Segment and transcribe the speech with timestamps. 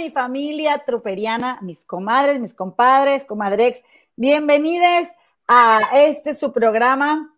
[0.00, 3.82] mi familia truferiana, mis comadres, mis compadres, comadrex.
[4.16, 5.08] Bienvenidos
[5.46, 7.36] a este su programa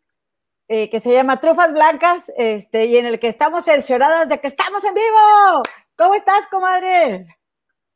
[0.69, 4.46] eh, que se llama Trufas Blancas este, y en el que estamos cercioradas de que
[4.46, 5.62] estamos en vivo.
[5.96, 7.27] ¿Cómo estás, comadre?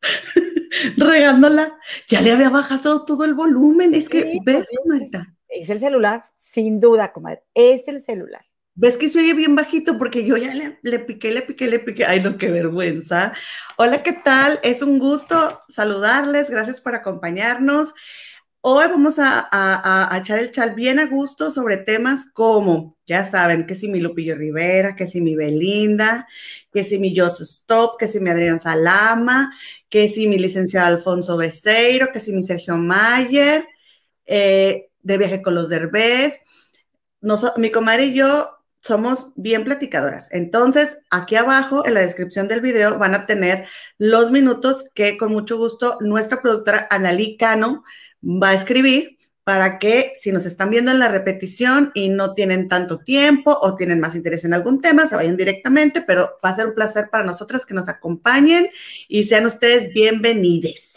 [0.96, 1.79] Regándola.
[2.08, 3.94] Ya le había bajado todo el volumen.
[3.94, 5.29] Es que, ¿ves, comadre?
[5.46, 7.44] Es el celular, sin duda, comadre.
[7.54, 8.44] Es el celular.
[8.79, 9.96] ¿Ves que se oye bien bajito?
[9.96, 12.04] Porque yo ya le, piqué, le piqué, le piqué.
[12.04, 13.32] Ay, no, qué vergüenza.
[13.79, 14.61] Hola, ¿qué tal?
[14.62, 16.50] Es un gusto saludarles.
[16.50, 17.94] Gracias por acompañarnos.
[18.61, 23.76] Hoy vamos a, echar el chal bien a gusto sobre temas como, ya saben, que
[23.76, 26.29] si mi Lupillo Rivera, que si mi Belinda,
[26.71, 29.54] que si mi Joseph Stop, que si mi Adrián Salama,
[29.88, 33.66] que si mi licenciado Alfonso Becerro, que si mi Sergio Mayer,
[34.27, 36.41] eh, de viaje con los derbés.
[37.56, 38.55] mi comadre y yo
[38.86, 40.28] somos bien platicadoras.
[40.33, 43.66] Entonces, aquí abajo en la descripción del video van a tener
[43.98, 47.84] los minutos que con mucho gusto nuestra productora Analí Cano
[48.22, 52.66] va a escribir para que si nos están viendo en la repetición y no tienen
[52.66, 56.55] tanto tiempo o tienen más interés en algún tema, se vayan directamente, pero va a
[56.55, 58.69] ser un placer para nosotras que nos acompañen
[59.06, 60.94] y sean ustedes bienvenidos.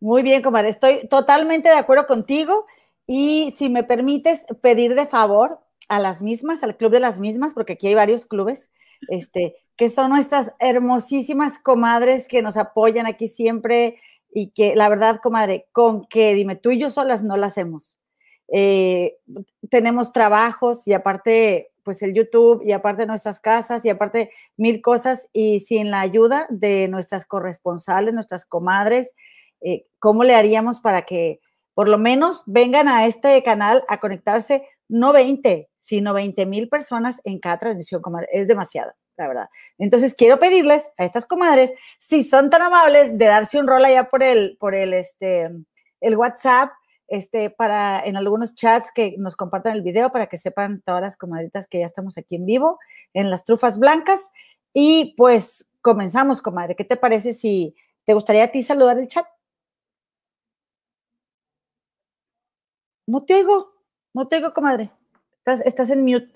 [0.00, 2.66] Muy bien, comadre, estoy totalmente de acuerdo contigo
[3.06, 7.54] y si me permites pedir de favor, a las mismas, al club de las mismas,
[7.54, 8.70] porque aquí hay varios clubes,
[9.08, 13.98] este, que son nuestras hermosísimas comadres que nos apoyan aquí siempre
[14.30, 17.98] y que la verdad, comadre, con que dime tú y yo solas no la hacemos.
[18.48, 19.16] Eh,
[19.70, 25.28] tenemos trabajos y aparte, pues el YouTube y aparte nuestras casas y aparte mil cosas
[25.32, 29.14] y sin la ayuda de nuestras corresponsales, nuestras comadres,
[29.60, 31.40] eh, ¿cómo le haríamos para que
[31.74, 37.20] por lo menos vengan a este canal a conectarse no 20, sino 20 mil personas
[37.24, 38.28] en cada transmisión, comadre.
[38.32, 39.48] Es demasiado, la verdad.
[39.78, 44.08] Entonces, quiero pedirles a estas comadres, si son tan amables, de darse un rol allá
[44.08, 45.50] por el, por el, este,
[46.00, 46.70] el WhatsApp,
[47.08, 51.16] este, para en algunos chats que nos compartan el video para que sepan todas las
[51.16, 52.78] comadritas que ya estamos aquí en vivo,
[53.14, 54.30] en las trufas blancas.
[54.74, 56.76] Y pues comenzamos, comadre.
[56.76, 59.26] ¿Qué te parece si te gustaría a ti saludar el chat?
[63.06, 63.77] No te oigo.
[64.14, 64.90] No te digo, comadre.
[65.38, 66.30] Estás, estás en mute.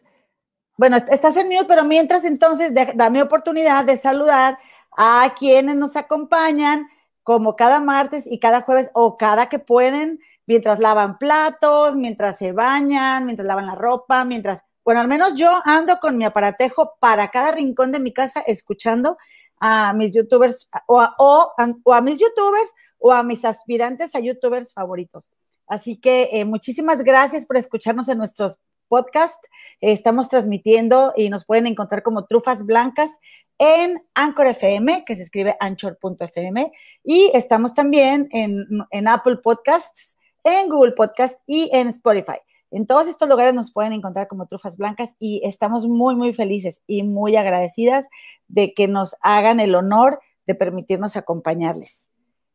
[0.76, 4.58] Bueno, estás en mute, pero mientras entonces, dame oportunidad de saludar
[4.96, 6.88] a quienes nos acompañan,
[7.22, 12.52] como cada martes y cada jueves, o cada que pueden, mientras lavan platos, mientras se
[12.52, 17.28] bañan, mientras lavan la ropa, mientras, bueno, al menos yo ando con mi aparatejo para
[17.30, 19.18] cada rincón de mi casa escuchando
[19.60, 25.30] a mis youtubers o o a mis youtubers o a mis aspirantes a youtubers favoritos.
[25.66, 28.56] Así que eh, muchísimas gracias por escucharnos en nuestros
[28.92, 29.42] podcast.
[29.80, 33.10] estamos transmitiendo y nos pueden encontrar como Trufas Blancas
[33.56, 36.70] en Anchor FM, que se escribe anchor.fm,
[37.02, 42.36] y estamos también en, en Apple Podcasts, en Google Podcasts y en Spotify.
[42.70, 46.82] En todos estos lugares nos pueden encontrar como Trufas Blancas y estamos muy, muy felices
[46.86, 48.08] y muy agradecidas
[48.48, 52.10] de que nos hagan el honor de permitirnos acompañarles.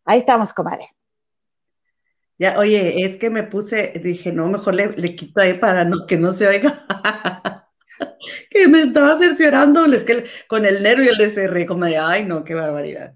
[0.05, 0.96] Ahí estamos, comadre.
[2.39, 6.17] Ya, oye, es que me puse, dije, no, mejor le, quito ahí para no, que
[6.17, 6.85] no se oiga.
[8.51, 12.43] que me estaba cerciorando, es que con el nervio le cerré, como de, ay, no,
[12.43, 13.15] qué barbaridad.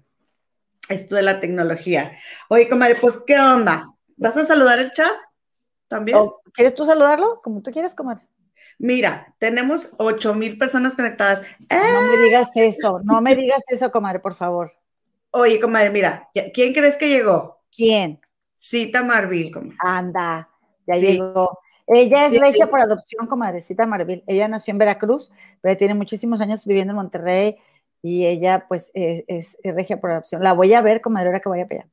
[0.88, 2.18] Esto de la tecnología.
[2.48, 3.88] Oye, comadre, pues, ¿qué onda?
[4.16, 5.12] ¿Vas a saludar el chat
[5.86, 6.18] también?
[6.52, 7.40] ¿Quieres tú saludarlo?
[7.42, 8.26] Como tú quieres, comadre.
[8.78, 11.42] Mira, tenemos ocho mil personas conectadas.
[11.70, 14.72] No me digas eso, no me digas eso, comadre, por favor.
[15.30, 17.62] Oye, comadre, mira, ¿quién crees que llegó?
[17.70, 18.20] ¿Quién?
[18.62, 19.76] Cita Marville, comadre.
[19.80, 20.48] Anda,
[20.86, 21.58] ya llegó.
[21.84, 24.22] Ella es regia por adopción, comadre, Cita Marville.
[24.28, 27.56] Ella nació en Veracruz, pero tiene muchísimos años viviendo en Monterrey
[28.02, 30.44] y ella, pues, eh, es, regia por adopción.
[30.44, 31.90] La voy a ver, comadre, ahora que vaya para allá.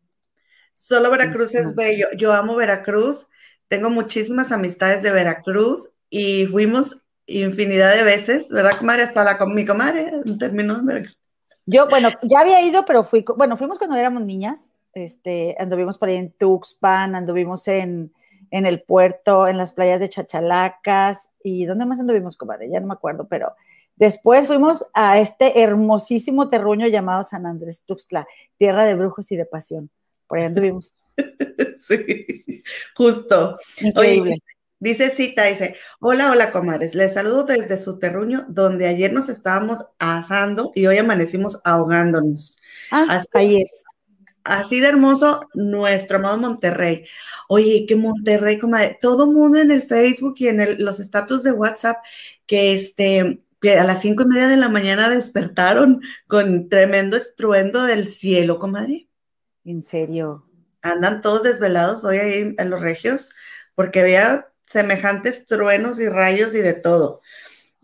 [0.76, 2.08] Solo Veracruz es bello.
[2.16, 3.30] Yo amo Veracruz.
[3.68, 9.04] Tengo muchísimas amistades de Veracruz y fuimos infinidad de veces, ¿verdad, comadre?
[9.04, 11.18] Hasta la, mi comadre terminó en Veracruz.
[11.66, 16.10] Yo, bueno, ya había ido, pero fui, bueno, fuimos cuando éramos niñas este, anduvimos por
[16.10, 18.14] ahí en Tuxpan, anduvimos en,
[18.52, 22.70] en el puerto, en las playas de Chachalacas, y ¿dónde más anduvimos, comadre?
[22.70, 23.54] Ya no me acuerdo, pero
[23.96, 28.28] después fuimos a este hermosísimo terruño llamado San Andrés Tuxtla,
[28.58, 29.90] tierra de brujos y de pasión.
[30.28, 30.94] Por ahí anduvimos.
[31.82, 32.64] Sí,
[32.96, 33.58] justo.
[33.82, 34.38] Increíble.
[34.80, 39.86] dice Cita, dice, hola, hola, comadres, les saludo desde su terruño, donde ayer nos estábamos
[39.98, 42.58] asando y hoy amanecimos ahogándonos.
[42.92, 43.84] Ah, ahí es
[44.50, 47.06] así de hermoso nuestro amado Monterrey.
[47.48, 51.98] Oye, que Monterrey, como todo mundo en el Facebook y en los estatus de WhatsApp,
[52.46, 57.84] que este, que a las cinco y media de la mañana despertaron con tremendo estruendo
[57.84, 59.08] del cielo, comadre.
[59.66, 60.46] ¿En serio?
[60.82, 63.34] Andan todos desvelados hoy ahí en los regios
[63.76, 67.22] porque había semejantes truenos y rayos y de todo.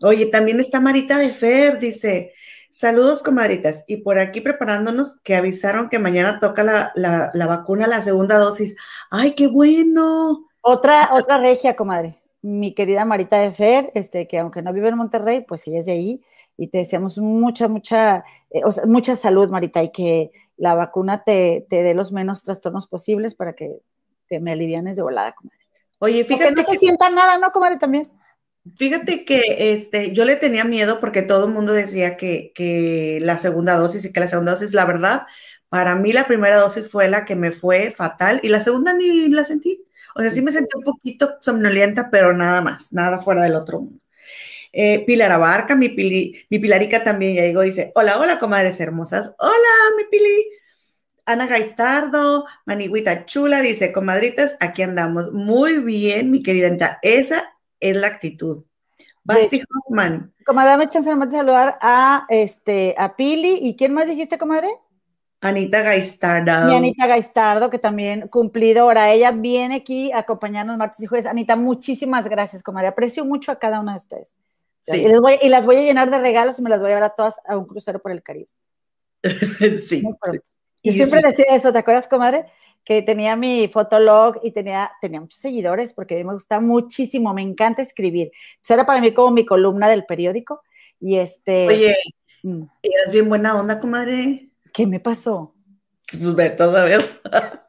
[0.02, 2.32] Oye, también está Marita de Fer, dice,
[2.78, 8.02] saludos comadritas, y por aquí preparándonos que avisaron que mañana toca la, la vacuna, la
[8.02, 8.76] segunda dosis.
[9.10, 10.46] ¡Ay, qué bueno!
[10.60, 14.96] Otra, otra regia, comadre mi querida Marita de Fer, este, que aunque no vive en
[14.96, 16.22] Monterrey, pues ella es de ahí
[16.56, 21.82] y te deseamos mucha, mucha, eh, mucha salud, Marita, y que la vacuna te, te
[21.82, 23.80] dé los menos trastornos posibles para que
[24.28, 25.58] te me alivianes de volada, comadre.
[25.98, 26.54] Oye, fíjate.
[26.54, 27.78] que no se sienta nada, ¿no, comadre?
[27.78, 28.04] También.
[28.74, 33.38] Fíjate que este, yo le tenía miedo porque todo el mundo decía que, que la
[33.38, 35.22] segunda dosis y que la segunda dosis, la verdad,
[35.68, 39.28] para mí la primera dosis fue la que me fue fatal y la segunda ni
[39.28, 39.84] la sentí.
[40.14, 43.80] O sea, sí me sentí un poquito somnolienta, pero nada más, nada fuera del otro
[43.80, 44.04] mundo.
[44.72, 49.34] Eh, Pilar Abarca, mi, mi Pilarica también ya y dice, hola, hola, comadres hermosas.
[49.38, 50.50] Hola, mi Pili.
[51.24, 55.32] Ana Gaistardo, Maniguita Chula, dice, comadritas, aquí andamos.
[55.32, 56.98] Muy bien, mi querida Enta.
[57.02, 58.64] Esa es la actitud.
[59.24, 60.32] Basti Hoffman.
[60.44, 63.58] Comadre, dame chance de saludar a, este, a Pili.
[63.60, 64.68] ¿Y quién más dijiste, comadre?
[65.40, 66.68] Anita Gaistardo.
[66.68, 69.12] Mi Anita Gaistardo, que también cumplidora.
[69.12, 71.26] Ella viene aquí a acompañarnos martes y jueves.
[71.26, 72.88] Anita, muchísimas gracias, comadre.
[72.88, 74.36] Aprecio mucho a cada una de ustedes.
[74.82, 75.04] Sí.
[75.42, 77.40] Y, las voy a llenar de regalos y me las voy a llevar a todas
[77.44, 78.48] a un crucero por el Caribe.
[79.84, 80.02] sí.
[80.84, 82.46] Yo siempre decía eso, ¿te acuerdas, comadre?
[82.86, 87.34] Que tenía mi fotolog y tenía, tenía muchos seguidores porque a mí me gusta muchísimo,
[87.34, 88.30] me encanta escribir.
[88.62, 90.62] Eso era para mí como mi columna del periódico.
[90.98, 91.66] Y este.
[91.66, 91.96] Oye,
[92.42, 92.62] mm.
[92.82, 94.48] eras bien buena onda, comadre.
[94.72, 95.54] ¿Qué me pasó?
[96.10, 97.20] Pues vete a ver.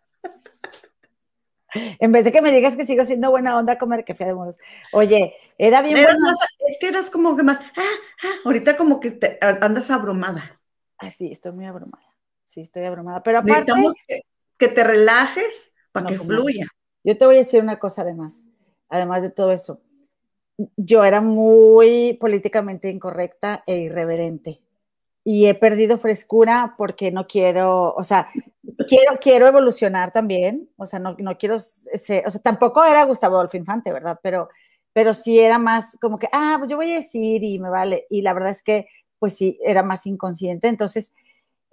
[2.00, 4.34] en vez de que me digas que sigo siendo buena onda, comer que fea de
[4.34, 4.58] modos.
[4.92, 6.34] Oye, era bien buena.
[6.68, 7.82] es que eras como que más, ah,
[8.24, 10.60] ah, ahorita como que te, andas abrumada.
[10.98, 12.04] Ah, sí, estoy muy abrumada.
[12.46, 13.22] Sí, estoy abrumada.
[13.24, 13.74] Pero aparte.
[13.74, 14.22] Necesitamos que,
[14.58, 16.68] te relajes para que fluya.
[17.04, 18.48] Yo te voy a decir una cosa además,
[18.90, 19.82] además de todo eso.
[20.76, 24.62] Yo era muy políticamente incorrecta e irreverente
[25.30, 28.30] y he perdido frescura porque no quiero, o sea,
[28.88, 33.58] quiero, quiero evolucionar también, o sea, no, no quiero, o sea, tampoco era Gustavo Adolfo
[33.58, 34.18] Infante, ¿verdad?
[34.24, 34.48] Pero,
[34.94, 38.08] pero sí era más como que, ah, pues yo voy a decir y me vale,
[38.10, 38.88] y la verdad es que,
[39.20, 41.12] pues sí, era más inconsciente, entonces,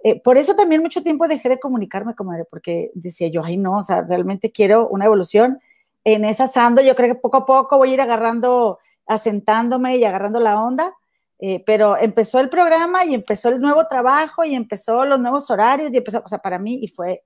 [0.05, 3.79] eh, por eso también mucho tiempo dejé de comunicarme, comadre, porque decía yo, ay, no,
[3.79, 5.59] o sea, realmente quiero una evolución
[6.03, 10.03] en esa sando, yo creo que poco a poco voy a ir agarrando, asentándome y
[10.03, 10.93] agarrando la onda,
[11.39, 15.91] eh, pero empezó el programa y empezó el nuevo trabajo y empezó los nuevos horarios
[15.91, 17.23] y empezó, o sea, para mí y fue,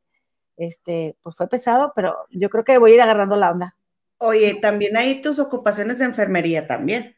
[0.56, 3.76] este, pues fue pesado, pero yo creo que voy a ir agarrando la onda.
[4.20, 7.18] Oye, también hay tus ocupaciones de enfermería también.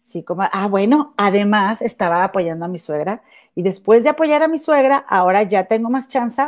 [0.00, 3.22] Sí, como, ah, bueno, además estaba apoyando a mi suegra
[3.54, 6.42] y después de apoyar a mi suegra, ahora ya tengo más chance,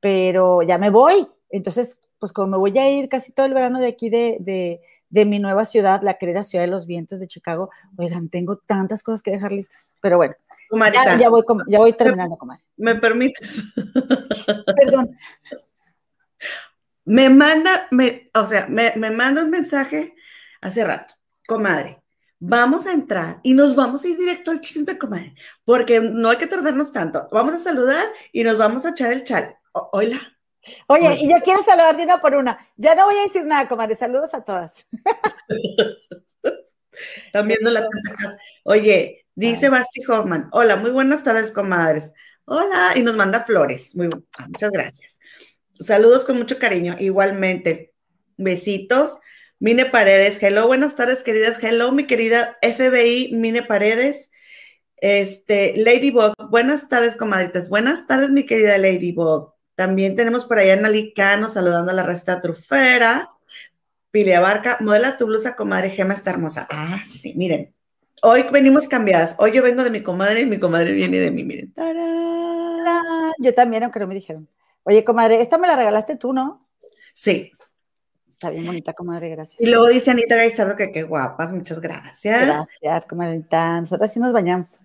[0.00, 1.28] pero ya me voy.
[1.50, 4.80] Entonces, pues como me voy a ir casi todo el verano de aquí de, de
[5.14, 7.70] de mi nueva ciudad, la querida ciudad de los vientos de Chicago.
[7.96, 10.34] Oigan, tengo tantas cosas que dejar listas, pero bueno.
[10.92, 12.64] ya, voy, ya voy terminando, comadre.
[12.76, 13.62] ¿Me permites?
[14.76, 15.16] Perdón.
[17.04, 20.16] Me manda, me, o sea, me, me manda un mensaje
[20.60, 21.14] hace rato,
[21.46, 22.02] comadre.
[22.46, 25.34] Vamos a entrar y nos vamos a ir directo al chisme, comadre,
[25.64, 27.26] porque no hay que tardarnos tanto.
[27.32, 29.56] Vamos a saludar y nos vamos a echar el chal.
[29.72, 30.20] hola.
[30.86, 32.58] Oye, y yo quiero saludar de una por una.
[32.76, 33.96] Ya no voy a decir nada, comadre.
[33.96, 34.86] Saludos a todas.
[37.32, 37.88] También no la
[38.64, 40.50] Oye, dice Basti Hoffman.
[40.52, 42.12] Hola, muy buenas tardes, comadres.
[42.44, 43.96] Hola, y nos manda flores.
[43.96, 44.10] Muy,
[44.48, 45.18] muchas gracias.
[45.80, 46.94] Saludos con mucho cariño.
[46.98, 47.94] Igualmente.
[48.36, 49.18] Besitos.
[49.58, 50.42] Mine Paredes.
[50.42, 51.62] Hello, buenas tardes, queridas.
[51.62, 54.30] Hello, mi querida FBI, Mine Paredes.
[54.96, 56.34] Este, Ladybug.
[56.50, 57.68] Buenas tardes, comadritas.
[57.68, 59.54] Buenas tardes, mi querida Ladybug.
[59.74, 63.30] También tenemos por allá a Nalicano saludando a la receta trufera.
[64.10, 66.68] Pili Abarca, modela tu blusa, comadre Gema está hermosa.
[66.70, 67.74] Ah, sí, miren.
[68.22, 69.34] Hoy venimos cambiadas.
[69.38, 71.74] Hoy yo vengo de mi comadre y mi comadre viene de mí, miren.
[73.38, 74.48] Yo también, aunque no me dijeron.
[74.84, 76.68] Oye, comadre, esta me la regalaste tú, ¿no?
[77.12, 77.50] Sí.
[78.34, 79.60] Está bien bonita, comadre, gracias.
[79.60, 82.48] Y luego dice Anita Gaisardo que qué guapas, muchas gracias.
[82.48, 83.80] Gracias, comadrita.
[83.80, 84.80] Nosotros sí nos bañamos.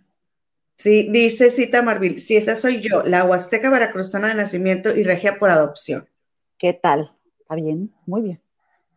[0.78, 5.40] Sí, dice Cita Marvil, sí, esa soy yo, la Huasteca Veracruzana de nacimiento y regia
[5.40, 6.08] por adopción.
[6.58, 7.12] ¿Qué tal?
[7.40, 8.42] Está bien, muy bien.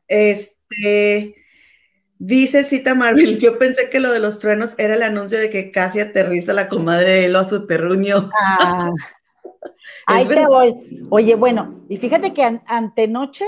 [0.06, 1.34] Este,
[2.18, 5.72] dice Cita Marvil, yo pensé que lo de los truenos era el anuncio de que
[5.72, 8.30] casi aterriza la comadre de él a su terruño.
[8.38, 8.92] Ah,
[10.06, 11.02] ahí te voy.
[11.08, 13.46] Oye, bueno, y fíjate que antenoche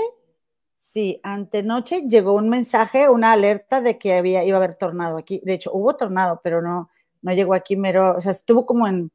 [0.95, 5.41] Sí, antenoche llegó un mensaje, una alerta de que había, iba a haber tornado aquí.
[5.43, 6.89] De hecho, hubo tornado, pero no,
[7.21, 9.11] no llegó aquí mero, o sea, estuvo como en,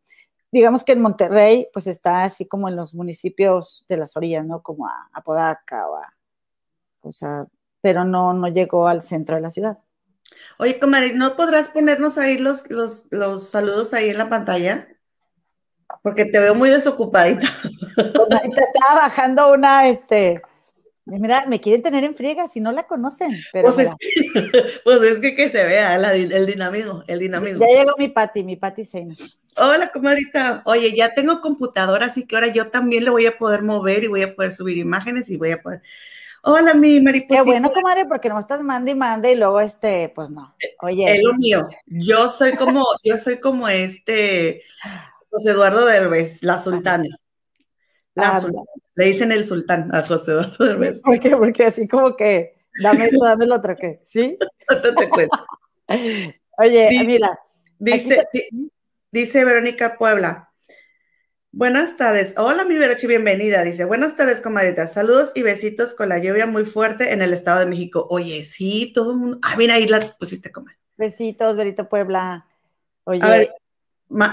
[0.53, 4.63] digamos que en Monterrey, pues está así como en los municipios de las orillas, ¿no?
[4.63, 6.15] Como a, Apodaca o a,
[7.01, 7.47] o sea,
[7.81, 9.79] pero no, no llegó al centro de la ciudad.
[10.59, 14.87] Oye, comadre, ¿no podrás ponernos ahí los, los, los saludos ahí en la pantalla?
[16.03, 17.49] Porque te veo muy desocupadita.
[17.97, 20.43] Estaba bajando una, este,
[21.19, 23.31] Mira, me quieren tener en friega si no la conocen.
[23.53, 23.91] Pero pues, es,
[24.85, 27.67] pues que, que se vea el dinamismo, el dinamismo.
[27.67, 29.15] Ya llegó mi Pati, mi Pati Seina.
[29.57, 30.63] Hola, comadrita.
[30.65, 34.09] Oye, ya tengo computadora, así que ahora yo también le voy a poder mover y
[34.09, 35.83] voy a poder subir imágenes y voy a poder.
[36.43, 37.43] Hola, mi mariposa.
[37.43, 40.55] Qué bueno, comadre, porque no estás mande y mande y luego este, pues no.
[40.81, 41.17] Oye.
[41.17, 41.69] Es lo mío.
[41.87, 44.63] Yo soy como, yo soy como este
[45.31, 47.09] José Eduardo Derbez, la sultana.
[48.15, 48.65] La sultana.
[49.01, 51.01] Le dicen el sultán a José Eduardo Derbez.
[51.01, 51.35] ¿Por qué?
[51.35, 54.03] Porque así como que, dame esto, dame el otro, ¿qué?
[54.05, 54.37] ¿Sí?
[54.69, 55.39] No te cuento.
[56.59, 57.41] Oye, mira.
[57.79, 58.27] Dice,
[59.11, 60.51] dice Verónica Puebla.
[61.51, 62.35] Buenas tardes.
[62.37, 63.65] Hola, mi Verochi, bienvenida.
[63.65, 64.87] Dice, buenas tardes, comadrita.
[64.87, 68.07] Saludos y besitos con la lluvia muy fuerte en el Estado de México.
[68.11, 69.39] Oye, sí, todo el mundo.
[69.41, 70.77] Ah, mira, ahí la pusiste, comadre.
[70.99, 72.47] Besitos, Verito Puebla.
[73.05, 73.23] Oye.
[73.23, 73.55] A ver,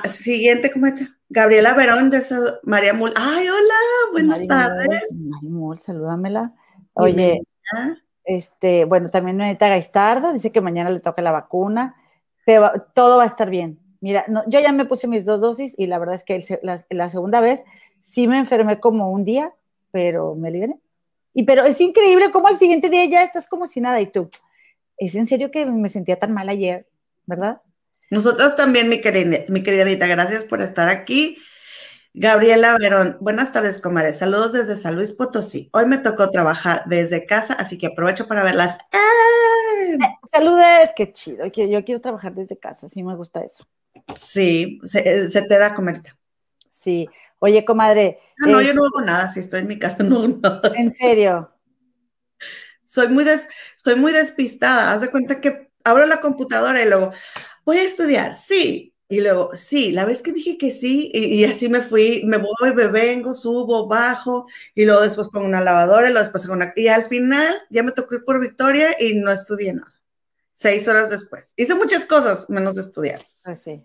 [0.10, 1.08] siguiente, comadre.
[1.30, 2.24] Gabriela Verón de
[2.64, 3.14] María Mul.
[3.16, 3.76] Ay, hola,
[4.12, 5.14] buenas tardes.
[5.14, 6.54] María Mul, salúdamela.
[6.94, 7.42] Oye,
[8.24, 11.96] este, bueno, también Neta Gaistardo dice que mañana le toca la vacuna.
[12.94, 13.80] todo va a estar bien.
[14.00, 17.42] Mira, yo ya me puse mis dos dosis y la verdad es que la, segunda
[17.42, 17.66] vez
[18.02, 19.54] sí me enfermé como un día,
[19.92, 20.78] pero me libré.
[21.34, 24.30] Y pero es increíble cómo al siguiente día ya estás como si nada y tú,
[24.98, 26.88] es en serio que me sentía tan mal ayer,
[27.26, 27.60] ¿verdad?
[28.10, 31.38] Nosotros también, mi querida, mi querida Anita, gracias por estar aquí.
[32.14, 34.18] Gabriela Verón, buenas tardes, comadres.
[34.18, 35.70] Saludos desde San Luis Potosí.
[35.72, 38.78] Hoy me tocó trabajar desde casa, así que aprovecho para verlas.
[38.92, 39.98] ¡Eh!
[40.32, 41.46] Saludes, qué chido.
[41.46, 43.68] Yo quiero trabajar desde casa, sí me gusta eso.
[44.16, 46.14] Sí, se, te da comerte.
[46.72, 47.08] Sí.
[47.40, 48.20] Oye, comadre.
[48.44, 49.30] Ah, no, yo no hago nada.
[49.30, 50.74] Si estoy en mi casa, no hago nada.
[50.76, 51.52] ¿En serio?
[52.86, 53.26] Soy muy,
[53.76, 54.92] soy muy despistada.
[54.92, 57.12] Haz de cuenta que abro la computadora y luego,
[57.68, 58.94] voy a estudiar, sí.
[59.10, 62.74] Y luego, sí, la vez que dije que sí, y, así me fui, me voy,
[62.74, 66.72] me vengo, subo, bajo, y luego después pongo una lavadora, y luego después pongo una...
[66.78, 69.94] Y al final ya me tocó ir por Victoria y no estudié nada.
[70.54, 71.54] Seis horas después.
[71.58, 73.26] Hice muchas cosas menos estudiar.
[73.44, 73.84] Pues sí.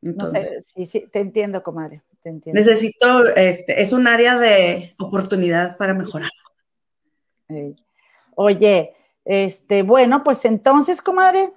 [0.00, 2.02] Entonces, sí, sí, te entiendo, comadre.
[2.22, 2.58] Te entiendo.
[2.58, 6.30] Necesito, este, es un área de oportunidad para mejorar.
[8.34, 8.94] Oye,
[9.26, 11.52] este, bueno, pues entonces, comadre,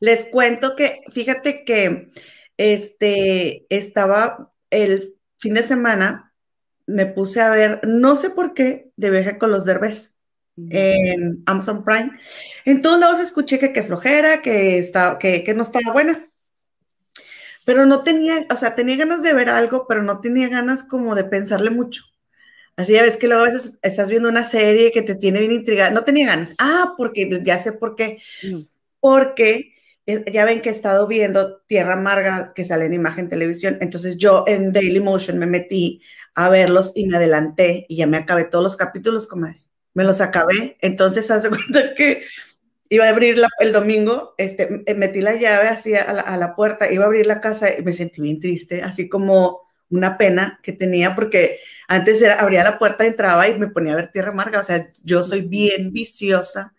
[0.00, 2.08] les cuento que, fíjate que
[2.56, 6.32] este, estaba el fin de semana,
[6.86, 10.18] me puse a ver, no sé por qué, de viaje con los derbes
[10.70, 12.12] en Amazon Prime.
[12.64, 16.28] En todos lados escuché que, que flojera, que, estaba, que, que no estaba buena.
[17.64, 21.14] Pero no tenía, o sea, tenía ganas de ver algo, pero no tenía ganas como
[21.14, 22.04] de pensarle mucho.
[22.76, 25.52] Así ya ves que luego a veces estás viendo una serie que te tiene bien
[25.52, 25.90] intrigada.
[25.90, 26.54] No tenía ganas.
[26.58, 28.18] Ah, porque ya sé por qué.
[29.00, 29.75] Porque
[30.06, 34.44] ya ven que he estado viendo Tierra Amarga que sale en imagen televisión, entonces yo
[34.46, 36.00] en Daily Motion me metí
[36.34, 39.66] a verlos y me adelanté y ya me acabé todos los capítulos, comadre.
[39.94, 42.22] Me los acabé, entonces hace cuenta que
[42.88, 47.06] iba a abrir el domingo, este, metí la llave así a la, puerta, iba a
[47.08, 51.58] abrir la casa y me sentí bien triste, así como una pena que tenía porque
[51.88, 54.88] antes era, abría la puerta, entraba y me ponía a ver Tierra Amarga, o sea,
[55.02, 56.75] yo soy bien viciosa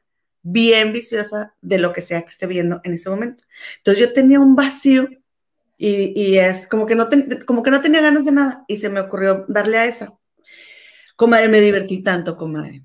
[0.51, 3.43] bien viciosa de lo que sea que esté viendo en ese momento.
[3.77, 5.09] Entonces yo tenía un vacío
[5.77, 7.07] y, es como que, no
[7.45, 10.17] como que no tenía ganas de nada y se me ocurrió darle a esa.
[11.15, 12.83] Comadre, me divertí tanto, comadre.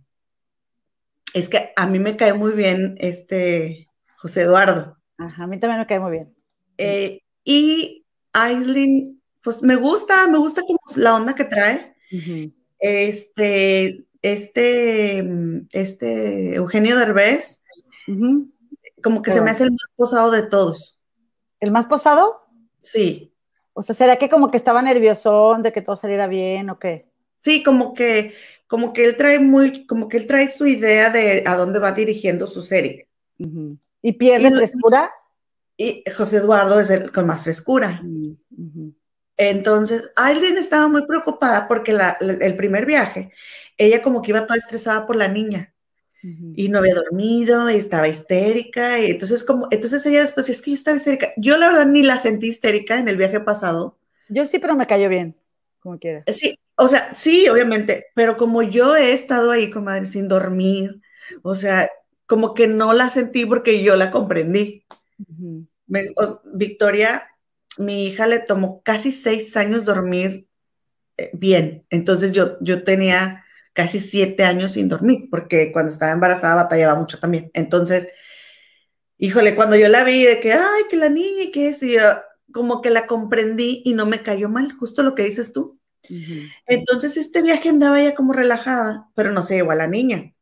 [1.33, 4.99] Es que a mí me cae muy bien este José Eduardo.
[5.17, 6.35] Ajá, a mí también me cae muy bien.
[6.77, 11.95] Eh, y Aislinn, pues me gusta, me gusta como la onda que trae.
[12.79, 15.25] Este, este,
[15.73, 17.63] este Eugenio Derbez,
[19.03, 21.01] como que se me hace el más posado de todos.
[21.61, 22.41] ¿El más posado?
[22.81, 23.35] Sí.
[23.75, 27.09] O sea, ¿será que como que estaba nerviosón de que todo saliera bien o qué?
[27.41, 28.35] Sí, como que,
[28.67, 31.93] como que él trae muy, como que él trae su idea de a dónde va
[31.93, 33.09] dirigiendo su serie.
[34.03, 35.11] ¿Y pierde frescura?
[35.77, 38.03] Y José Eduardo es el con más frescura.
[39.37, 43.33] Entonces, alguien estaba muy preocupada porque el primer viaje
[43.85, 45.75] ella como que iba toda estresada por la niña.
[46.55, 50.71] Y no había dormido y estaba histérica y entonces como entonces ella después es que
[50.71, 53.99] yo estaba histérica yo la verdad ni la sentí histérica en el viaje pasado.
[54.29, 55.35] Yo sí pero me cayó bien
[55.81, 56.23] como quiera.
[56.29, 61.01] Sí o sea, sí, obviamente, pero como yo he estado ahí, comadre, sin dormir,
[61.43, 61.89] o sea,
[62.27, 64.85] como que no la sentí porque yo la comprendí.
[66.55, 67.29] Victoria,
[67.79, 70.49] mi hija le tomó casi seis años dormir
[71.19, 76.65] eh, bien, entonces yo, yo tenía casi siete años sin dormir, porque cuando estaba embarazada
[76.65, 77.51] batallaba mucho también.
[77.55, 78.09] Entonces,
[79.19, 81.97] híjole, cuando yo la vi de que, ay, que la niña y que es, y
[82.53, 85.79] como que la comprendí y no me cayó mal, justo lo que dices tú.
[86.67, 90.35] Entonces, este viaje andaba ya como relajada, pero no se llevó a la niña.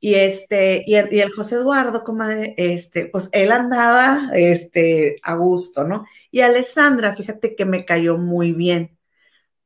[0.00, 6.04] Y este, y el, José Eduardo, comadre, este, pues él andaba, este, a gusto, ¿no?
[6.30, 8.93] Y Alessandra, fíjate que me cayó muy bien,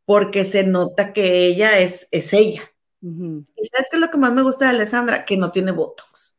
[0.09, 2.63] porque se nota que ella es, es ella.
[3.03, 5.27] ¿Y sabes qué es lo que más me gusta de Alessandra?
[5.27, 6.39] Que no tiene botox.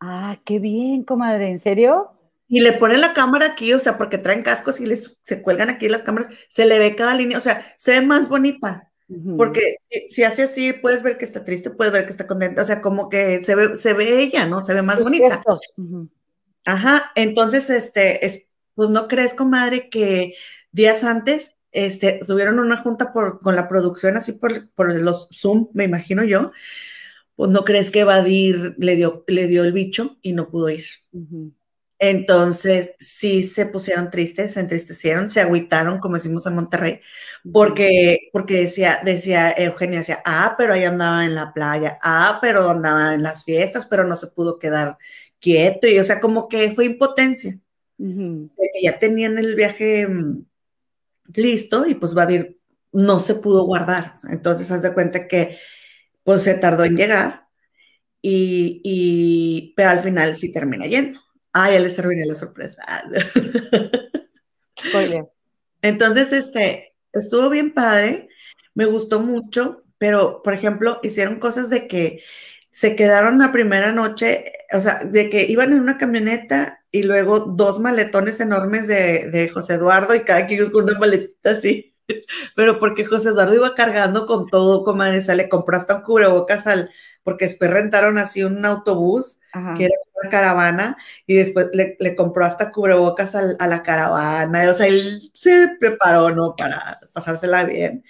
[0.00, 2.12] Ah, qué bien, comadre, ¿en serio?
[2.48, 5.68] Y le ponen la cámara aquí, o sea, porque traen cascos y les, se cuelgan
[5.68, 8.90] aquí las cámaras, se le ve cada línea, o sea, se ve más bonita.
[9.36, 9.76] Porque
[10.08, 12.80] si, hace así, puedes ver que está triste, puedes ver que está contenta, o sea,
[12.80, 14.64] como que se ve, se ve ella, ¿no?
[14.64, 15.42] Se ve más bonita.
[16.64, 20.32] Ajá, entonces, este, es, pues no crees, comadre, que
[20.72, 25.68] días antes, este, tuvieron una junta por, con la producción, así por, por los Zoom,
[25.74, 26.52] me imagino yo,
[27.36, 30.84] pues no crees que Vadir le dio, le dio el bicho y no pudo ir.
[31.98, 37.00] Entonces, sí se pusieron tristes, se entristecieron, se agüitaron, como decimos en Monterrey,
[37.52, 42.68] porque, porque decía, decía Eugenia, decía, ah, pero ahí andaba en la playa, ah, pero
[42.68, 44.96] andaba en las fiestas, pero no se pudo quedar
[45.40, 47.58] quieto, y o sea, como que fue impotencia,
[47.98, 50.44] que ya tenían el viaje mm,
[51.34, 52.60] listo y pues va a ir,
[52.92, 54.14] no se pudo guardar.
[54.30, 55.58] Entonces, haz de cuenta que
[56.22, 57.44] pues se tardó en llegar,
[58.26, 61.20] y, y pero al final sí termina yendo.
[61.52, 62.82] Ah, ya les serviría la sorpresa.
[65.82, 68.30] Entonces, este, estuvo bien padre,
[68.74, 72.22] me gustó mucho, pero, por ejemplo, hicieron cosas de que
[72.70, 77.40] se quedaron la primera noche, o sea, de que iban en una camioneta y luego
[77.40, 81.94] dos maletones enormes de, José Eduardo y cada quien con una maletita así.
[82.56, 86.66] Pero porque José Eduardo iba cargando con todo, comadre, se le compró hasta un cubrebocas
[86.66, 86.90] al,
[87.22, 89.38] porque después rentaron así un autobús
[89.76, 90.96] que era una caravana
[91.26, 94.70] y después le, compró hasta cubrebocas a, la caravana.
[94.70, 96.56] O sea, él se preparó, ¿no?
[96.56, 98.04] Para pasársela bien.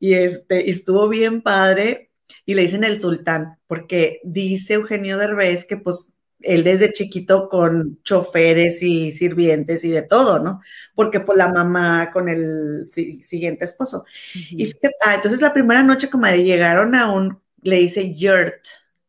[0.00, 2.07] Y este, estuvo bien padre
[2.48, 6.08] y le dicen el sultán, porque dice Eugenio Derbez que pues
[6.40, 10.62] él desde chiquito con choferes y sirvientes y de todo, ¿no?
[10.94, 14.06] Porque pues la mamá con el siguiente esposo.
[14.32, 18.64] Y fíjate, ah, entonces la primera noche como llegaron a un, le dice yurt,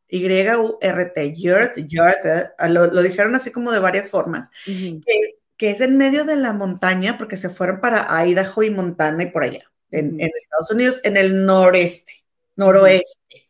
[0.10, 6.26] y-U-R-T, Yurt, Yurt, eh, lo, dijeron así como de varias formas, que, es en medio
[6.26, 10.72] de la montaña, porque se fueron para Idaho y Montana y por allá, en, Estados
[10.72, 12.20] Unidos, en el noreste,
[12.60, 13.50] noroeste.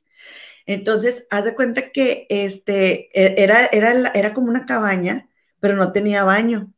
[0.65, 5.91] Entonces, haz de cuenta que este, e, era, era, era como una cabaña, pero no
[5.91, 6.71] tenía baño.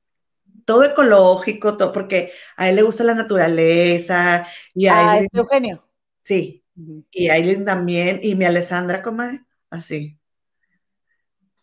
[0.65, 4.47] Todo ecológico, todo, porque a él le gusta la naturaleza.
[4.73, 5.85] Y a ah, es Eugenio.
[6.21, 6.63] Sí,
[7.11, 10.17] y a Aileen también, y mi Alessandra, comadre así.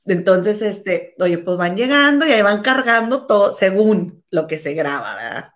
[0.04, 4.74] Entonces, este, oye, pues van llegando y ahí van cargando todo según lo que se
[4.74, 5.52] graba, ¿verdad?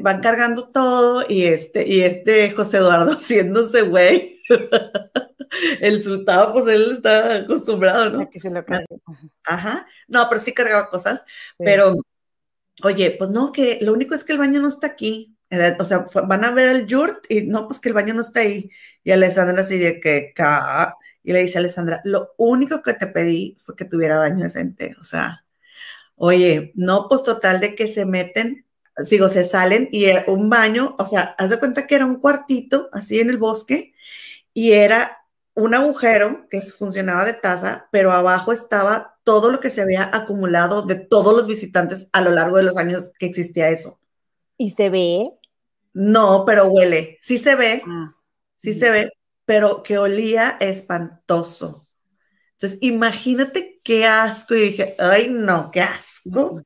[0.00, 4.40] Van cargando todo y este, y este José Eduardo haciéndose güey.
[5.80, 8.30] El sultado, pues él está acostumbrado, ¿no?
[8.30, 8.86] que se lo cargue.
[9.44, 9.86] Ajá.
[10.08, 11.24] No, pero sí cargaba cosas.
[11.58, 11.96] Pero,
[12.82, 15.36] oye, pues no, que lo único es que el baño no está aquí.
[15.78, 18.40] O sea, van a ver el yurt y no, pues que el baño no está
[18.40, 18.70] ahí.
[19.04, 20.32] Y Alessandra así de que,
[21.22, 24.96] y le dice a Alessandra, lo único que te pedí fue que tuviera baño decente.
[25.00, 25.44] O sea,
[26.16, 28.66] oye, no, pues total de que se meten,
[29.04, 32.20] sigo, se salen y eh, un baño, o sea, haz de cuenta que era un
[32.20, 33.94] cuartito así en el bosque
[34.54, 35.18] y era
[35.54, 40.82] un agujero que funcionaba de taza, pero abajo estaba todo lo que se había acumulado
[40.82, 44.00] de todos los visitantes a lo largo de los años que existía eso.
[44.56, 45.30] ¿Y se ve?
[45.92, 47.18] No, pero huele.
[47.22, 47.82] Sí se ve.
[47.86, 48.14] Ah.
[48.58, 49.10] Sí se ve,
[49.44, 51.86] pero que olía espantoso.
[52.52, 54.54] Entonces, imagínate qué asco.
[54.54, 56.62] Y dije, ay, no, qué asco.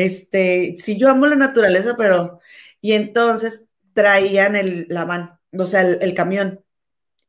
[0.00, 2.40] Este, sí, yo amo la naturaleza, pero.
[2.80, 6.64] Y entonces traían el, la van, o sea, el, camión.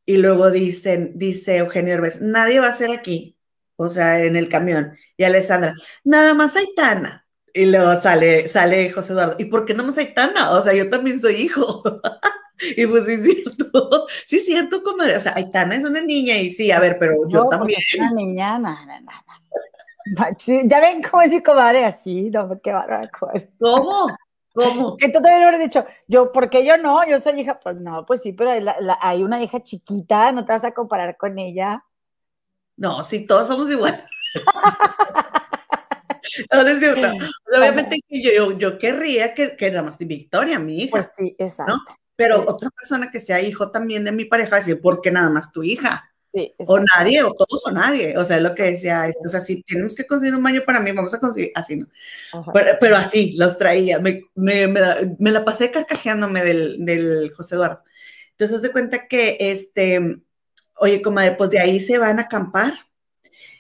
[0.06, 3.38] Y luego dicen, dice Eugenio Herbes, nadie va a ser aquí,
[3.76, 4.98] o sea, en el camión.
[5.18, 7.28] Y Alessandra, nada más Aitana.
[7.54, 10.52] Y luego sale, sale José Eduardo, ¿y por qué no más Aitana?
[10.52, 11.84] O sea, yo también soy hijo.
[12.78, 15.18] Y pues sí es cierto, sí es cierto, comadre.
[15.18, 17.80] O sea, Aitana es una niña y sí, a ver, pero yo también.
[17.80, 18.60] Es una niña.
[20.66, 23.10] Ya ven cómo decir comadre así, no, qué bárbaro.
[23.60, 24.08] ¿Cómo?
[24.54, 24.98] ¿Cómo?
[24.98, 27.08] Que tú también hubieras dicho, yo, ¿por qué yo no?
[27.08, 28.52] Yo soy hija, pues no, pues sí, pero
[29.00, 31.86] hay una hija chiquita, no te vas a comparar con ella.
[32.76, 34.02] No, sí, todos somos iguales.
[36.54, 37.08] no, es cierto.
[37.58, 40.92] Obviamente yo, yo, querría que, que era más Victoria, mi hija.
[40.92, 41.80] Pues sí, exacto.
[42.16, 45.52] Pero otra persona que sea hijo también de mi pareja, decir, ¿por qué nada más
[45.52, 46.11] tu hija?
[46.58, 48.18] O nadie, o todos o nadie.
[48.18, 50.80] O sea, es lo que decía, o sea, si tenemos que conseguir un baño para
[50.80, 51.88] mí, vamos a conseguir, así, ¿no?
[52.80, 54.00] Pero, así, los traía.
[54.00, 57.84] Me, me, me, la pasé carcajeándome del, del José Eduardo.
[58.32, 60.22] Entonces, de cuenta que, este,
[60.78, 62.74] oye, comadre, pues de ahí se van a acampar.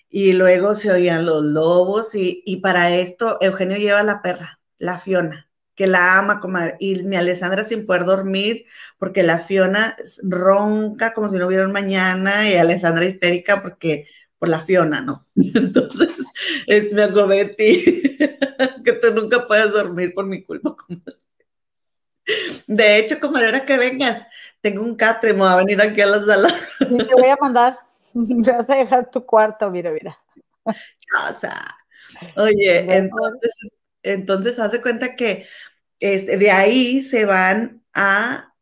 [0.10, 5.00] Y luego se oían los lobos y, y para esto Eugenio lleva la perra, la
[5.00, 5.51] Fiona
[5.82, 8.68] que la ama, comadre, y mi Alessandra sin poder dormir,
[9.00, 14.06] porque la Fiona ronca como si no hubiera un mañana, y Alessandra histérica porque
[14.38, 15.26] por la Fiona, ¿no?
[15.36, 16.12] Entonces,
[16.68, 18.02] es, me acordé de ti,
[18.86, 21.18] que tú nunca puedes dormir por mi culpa, comadre.
[22.68, 24.28] De hecho, comadre, ahora que vengas,
[24.62, 26.56] tengo un catre, me va a venir aquí a la sala.
[26.78, 27.80] te voy a mandar,
[28.14, 30.16] me vas a dejar tu cuarto, mira, mira.
[30.64, 31.60] O sea,
[32.36, 33.52] oye, entonces,
[34.04, 35.48] entonces, haz de cuenta que
[36.02, 38.54] este, de ahí se van a,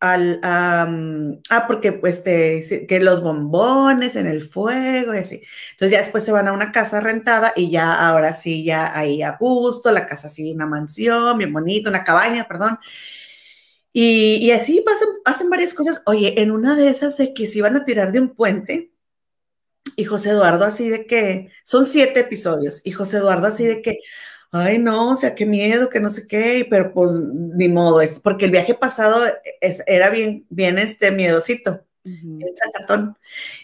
[0.00, 5.42] al, mm, ah, porque pues que los bombones en el fuego y así.
[5.72, 9.22] Entonces ya después se van a una casa rentada y ya ahora sí, ya ahí
[9.22, 12.78] a gusto, la casa así, una mansión, bien bonita, una cabaña, perdón.
[13.92, 16.02] Y, y así pasan, hacen varias cosas.
[16.06, 18.92] Oye, en una de esas de que se iban a tirar de un puente,
[19.96, 23.98] y José Eduardo así de que, son siete episodios, y José Eduardo así de que,
[24.50, 28.18] ay no, o sea, qué miedo, que no sé qué, pero pues ni modo, es
[28.20, 29.20] porque el viaje pasado
[29.60, 33.14] es, era bien, bien este miedosito, uh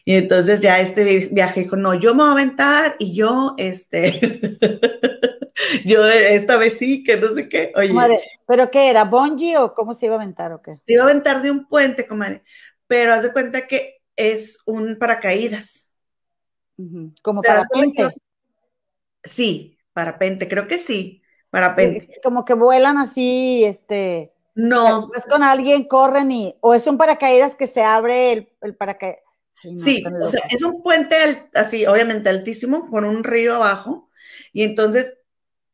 [0.04, 4.40] Y entonces ya este viaje dijo, no, yo me voy a aventar y yo, este,
[5.84, 7.92] yo esta vez sí, que no sé qué, oye.
[8.46, 10.78] ¿pero qué era, bungee o cómo se iba a aventar o qué?
[10.86, 12.42] Se iba a aventar de un puente, comadre,
[12.86, 15.88] pero haz de cuenta que es un paracaídas.
[17.22, 18.08] Como parapente.
[19.22, 22.20] Sí, Parapente, creo que sí, parapente.
[22.22, 24.32] Como que vuelan así, este.
[24.54, 25.10] No.
[25.16, 26.56] Es con alguien, corren y.
[26.60, 29.20] O es un paracaídas que se abre el, el paracaídas.
[29.78, 31.16] sí, o sea, es un puente
[31.54, 34.10] así, obviamente altísimo, con un río abajo.
[34.52, 35.18] Y entonces,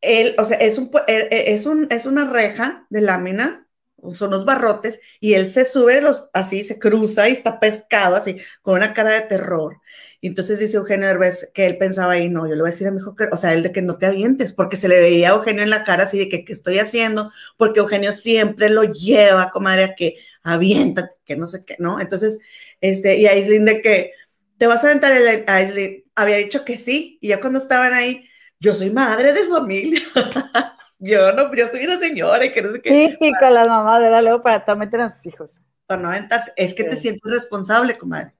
[0.00, 3.66] él, o sea, es, un, e, e, es, un, es una reja de lámina
[4.12, 8.38] son los barrotes, y él se sube los, así, se cruza y está pescado así,
[8.62, 9.78] con una cara de terror.
[10.20, 12.86] Y entonces dice Eugenio Herbes que él pensaba ahí, no, yo le voy a decir
[12.86, 15.00] a mi hijo que, o sea, él de que no te avientes, porque se le
[15.00, 17.30] veía a Eugenio en la cara así de que, ¿qué estoy haciendo?
[17.56, 22.00] Porque Eugenio siempre lo lleva, comadre, a que aviéntate, que no sé qué, ¿no?
[22.00, 22.38] Entonces,
[22.80, 24.12] este, y Aislinn de que,
[24.58, 26.04] ¿te vas a aventar el?
[26.14, 30.02] Había dicho que sí, y ya cuando estaban ahí, yo soy madre de familia.
[31.00, 33.08] yo no, yo soy una señora y que no sé qué.
[33.08, 35.60] Típico las mamás, era luego para meter a sus hijos.
[35.86, 38.34] Para no aventarse, es que te sientes responsable, comadre.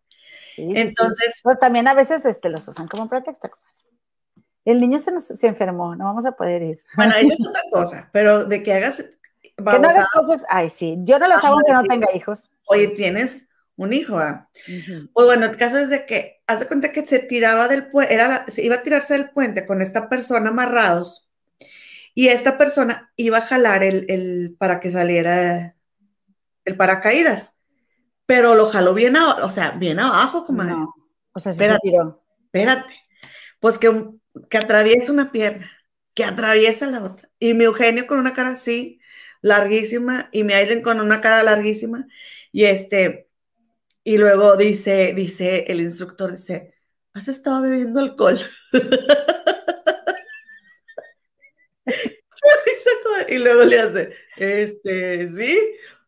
[0.57, 1.41] Entonces.
[1.43, 3.71] Pero también a veces este, los usan como pretexto, comadre.
[4.67, 6.85] El niño se, nos, se enfermó, no vamos a poder ir.
[6.97, 9.05] Bueno, eso es otra cosa, pero de que hagas.
[9.43, 12.51] que no hagas cosas, ay, sí, yo no las hago aunque no tenga hijos.
[12.67, 14.51] Oye, tienes un hijo, ¿ah?
[15.15, 18.45] Pues bueno, el caso es de que, hace cuenta que se tiraba del puente, era
[18.47, 21.30] se iba a tirarse del puente con esta persona amarrados
[22.21, 25.75] y esta persona iba a jalar el, para que saliera
[26.67, 27.57] el paracaídas,
[28.27, 30.75] pero lo jaló bien, o sea, bien abajo, comadre.
[30.75, 32.23] o sea, se espérate, tiró.
[32.45, 32.95] Espérate,
[33.59, 34.07] pues que,
[34.51, 35.71] que atraviesa una pierna,
[36.13, 37.31] que atraviesa la otra.
[37.39, 39.01] Y mi Eugenio con una cara así,
[39.41, 42.07] larguísima, y mi Aileen con una cara larguísima,
[42.53, 43.31] y este,
[44.05, 46.75] y luego dice, dice el instructor, dice,
[47.15, 48.39] ¿has estado bebiendo alcohol?
[53.29, 55.59] y luego le hace, este, sí,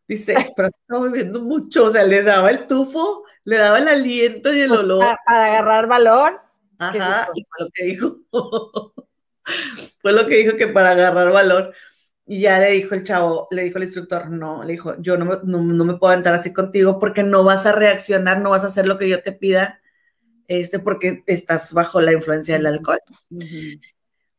[0.07, 4.53] dice, pero estaba bebiendo mucho, o sea, le daba el tufo, le daba el aliento
[4.53, 5.15] y el olor.
[5.25, 6.41] Para, agarrar valor.
[6.79, 8.17] Ajá, y fue lo que dijo.
[10.01, 11.73] fue lo que dijo que para agarrar valor.
[12.25, 15.25] Y ya le dijo el chavo, le dijo el instructor, no, le dijo, yo no
[15.25, 18.67] me, no, me puedo entrar así contigo porque no vas a reaccionar, no vas a
[18.67, 19.81] hacer lo que yo te pida,
[20.47, 22.99] este, porque estás bajo la influencia del alcohol.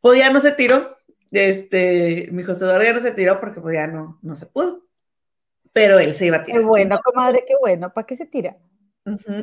[0.01, 0.94] Pues ya no se tiró,
[1.35, 4.87] este, mi José Eduardo ya no se tiró porque pues ya no, no se pudo.
[5.73, 6.61] Pero él se iba a tirar.
[6.61, 7.93] Qué bueno, comadre, qué bueno.
[7.93, 8.57] ¿Para qué se tira?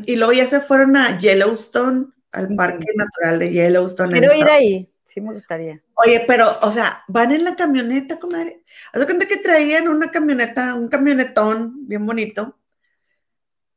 [0.06, 4.18] Y luego ya se fueron a Yellowstone, al Parque Natural de Yellowstone.
[4.18, 5.84] Quiero ir ahí, sí me gustaría.
[5.96, 8.64] Oye, pero, o sea, van en la camioneta, comadre.
[8.94, 12.58] Haz cuenta que traían una camioneta, un camionetón bien bonito,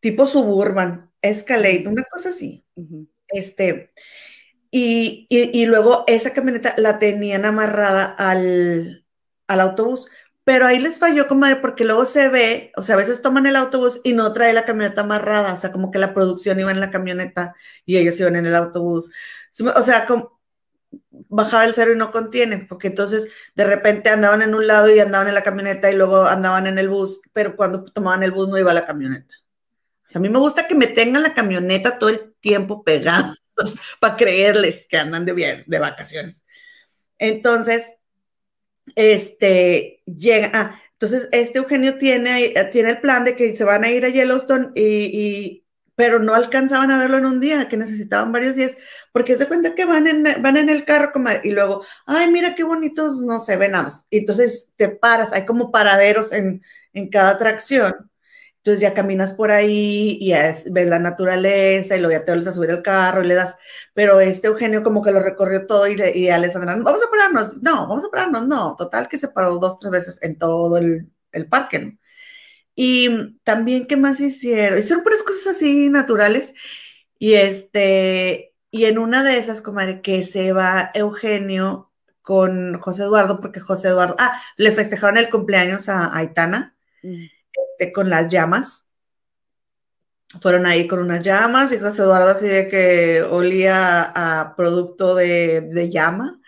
[0.01, 2.65] tipo suburban, Escalade, una cosa así.
[3.29, 3.91] Este,
[4.77, 9.05] y, luego esa camioneta la tenían amarrada al,
[9.47, 10.11] autobús,
[10.43, 13.55] pero ahí les falló, comadre, porque luego se ve, o sea, a veces toman el
[13.57, 16.81] autobús y no trae la camioneta amarrada, o sea, como que la producción iba en
[16.81, 17.55] la camioneta
[17.87, 19.11] y ellos iban en el autobús.
[19.77, 20.41] O sea, como
[21.29, 24.99] bajaba el cero y no contiene, porque entonces de repente andaban en un lado y
[24.99, 28.49] andaban en la camioneta y luego andaban en el bus, pero cuando tomaban el bus
[28.49, 29.35] no iba la camioneta.
[30.09, 33.37] O sea, a mí me gusta que me tengan la camioneta todo el tiempo pegada
[34.01, 36.43] para creerles que andan de, de vacaciones.
[37.19, 37.95] Entonces,
[38.97, 43.91] este, llega, ah, entonces este Eugenio tiene, tiene el plan de que se van a
[43.91, 45.65] ir a Yellowstone y,
[45.97, 48.77] pero no alcanzaban a verlo en un día, que necesitaban varios días,
[49.13, 52.55] porque se cuenta que van en, van en el carro como, y luego, ay, mira
[52.55, 53.93] qué bonitos, no se ven nada.
[54.11, 56.63] Y entonces te paras, hay como paraderos en,
[56.93, 58.11] en cada atracción
[58.65, 62.53] entonces ya caminas por ahí y ves la naturaleza y luego ya te vuelves a
[62.55, 63.57] subir al carro y le das.
[63.93, 67.63] Pero este Eugenio como que lo recorrió todo y, y Alessandra, vamos a pararnos.
[67.63, 68.47] No, vamos a pararnos.
[68.47, 71.79] No, total que se paró dos, tres veces en todo el, el parque.
[71.79, 71.93] ¿no?
[72.75, 74.79] Y también, ¿qué más hicieron?
[74.79, 76.55] Hicieron puras cosas así naturales.
[77.19, 83.43] Y este, y en una de esas, comadre, que se va Eugenio con José Eduardo,
[83.43, 86.77] porque José Eduardo, ah, le festejaron el cumpleaños a Aitana.
[87.03, 87.27] Mm.
[87.95, 88.89] Con las llamas.
[90.41, 95.89] Fueron ahí con unas llamas y José Eduardo así de que olía a producto de,
[95.93, 96.41] llama,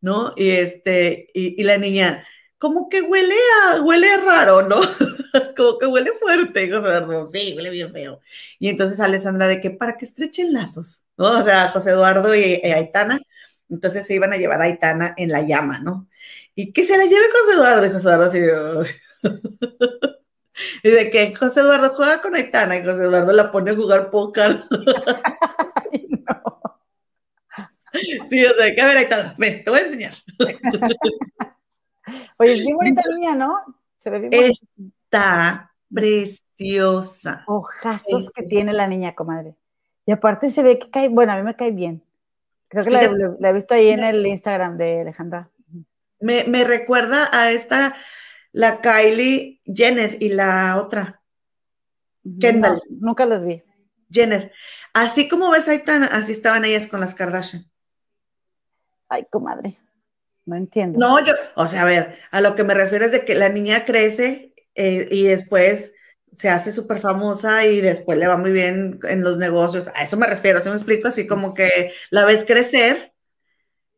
[0.00, 0.32] ¿no?
[0.36, 2.24] Y este, y, la niña,
[2.58, 4.80] como que huele a, huele raro, ¿no?
[5.56, 8.20] como que huele fuerte, José Eduardo, sí, huele bien feo.
[8.60, 11.38] Y entonces Alessandra de que para que estrechen lazos, ¿no?
[11.40, 13.20] O sea, José Eduardo y, Aitana,
[13.68, 16.08] entonces se iban a llevar a Aitana en la llama, ¿no?
[16.54, 18.86] Y que se la lleve José Eduardo, José Eduardo así de...
[20.82, 24.10] Y de que José Eduardo juega con Aitana y José Eduardo la pone a jugar
[24.10, 24.64] póker.
[28.30, 30.14] Sí, o sea, que a ver, Aitana, ven, te voy a enseñar.
[32.38, 33.58] Oye, es bien bonita niña, ¿no?
[33.98, 34.66] Se ve bien bonita.
[35.04, 37.44] Está preciosa.
[37.46, 39.56] Ojazos que tiene la niña, comadre.
[40.06, 42.02] Y aparte se ve que cae, bueno, a mí me cae bien.
[42.68, 45.50] Creo que la, he visto ahí en el Instagram de Alejandra.
[46.18, 47.94] Me, me recuerda a esta
[48.52, 51.22] la Kylie Jenner y la otra,
[52.40, 52.80] Kendall.
[52.88, 53.62] nunca las vi.
[54.10, 54.52] Jenner.
[54.92, 57.68] Así como ves ahí tan, así estaban ellas con las Kardashian.
[59.08, 59.78] Ay, comadre.
[60.44, 60.98] No entiendo.
[60.98, 63.48] No, yo, o sea, a ver, a lo que me refiero es de que la
[63.48, 65.92] niña crece eh, y después
[66.36, 69.88] se hace súper famosa y después le va muy bien en los negocios.
[69.94, 71.08] A eso me refiero, ¿se me explico?
[71.08, 73.12] Así como que la ves crecer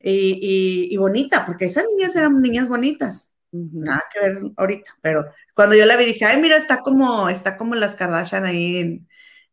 [0.01, 3.31] y, y bonita, porque esas niñas eran niñas bonitas.
[3.55, 7.57] Nada que ver ahorita, pero cuando yo la vi dije, ay, mira, está como, está
[7.57, 9.07] como las Kardashian ahí,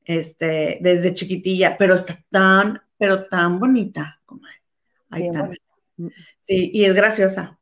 [0.06, 4.42] este, desde chiquitilla, pero está tan, pero tan bonita como
[5.12, 5.30] ahí
[5.98, 6.08] mm.
[6.42, 7.60] Sí, y es graciosa.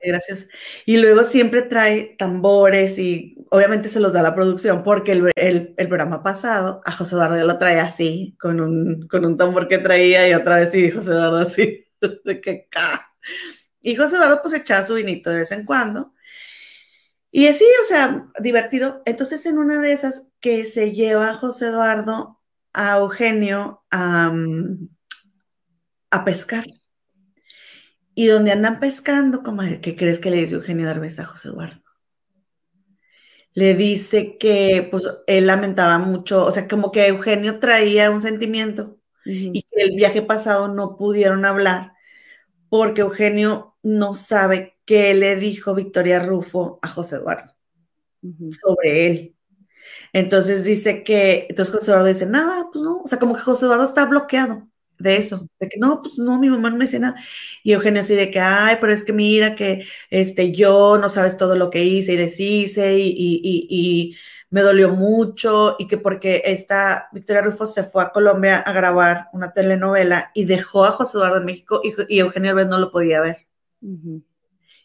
[0.00, 0.46] Es graciosa.
[0.86, 6.22] Y luego siempre trae tambores y obviamente se los da la producción porque el, programa
[6.22, 10.28] pasado a José Eduardo ya lo trae así, con un, con un tambor que traía
[10.28, 11.84] y otra vez sí, José Eduardo así,
[12.24, 12.68] de que
[13.82, 16.14] y José Eduardo pues echaba su vinito de vez en cuando.
[17.30, 19.02] Y así, o sea, divertido.
[19.06, 22.40] Entonces, en una de esas que se lleva José Eduardo
[22.72, 24.32] a Eugenio a,
[26.10, 26.64] a pescar.
[28.14, 29.42] Y donde andan pescando,
[29.80, 31.82] ¿qué crees que le dice Eugenio Derbez a José Eduardo?
[33.54, 38.98] Le dice que pues él lamentaba mucho, o sea, como que Eugenio traía un sentimiento
[39.24, 41.92] y que el viaje pasado no pudieron hablar
[42.68, 47.54] porque Eugenio no sabe qué le dijo Victoria Rufo a José Eduardo
[48.50, 49.36] sobre él.
[50.12, 53.66] Entonces dice que, entonces José Eduardo dice, nada, pues no, o sea, como que José
[53.66, 54.68] Eduardo está bloqueado
[54.98, 57.16] de eso, de que no, pues no, mi mamá no me dice nada.
[57.62, 61.36] Y Eugenio así de que, ay, pero es que mira que este, yo no sabes
[61.36, 64.16] todo lo que hice y les hice y, y, y
[64.52, 69.28] me dolió mucho y que porque esta Victoria Rufo se fue a Colombia a grabar
[69.32, 73.22] una telenovela y dejó a José Eduardo en México y, Eugenio Derbez no lo podía
[73.22, 73.46] ver.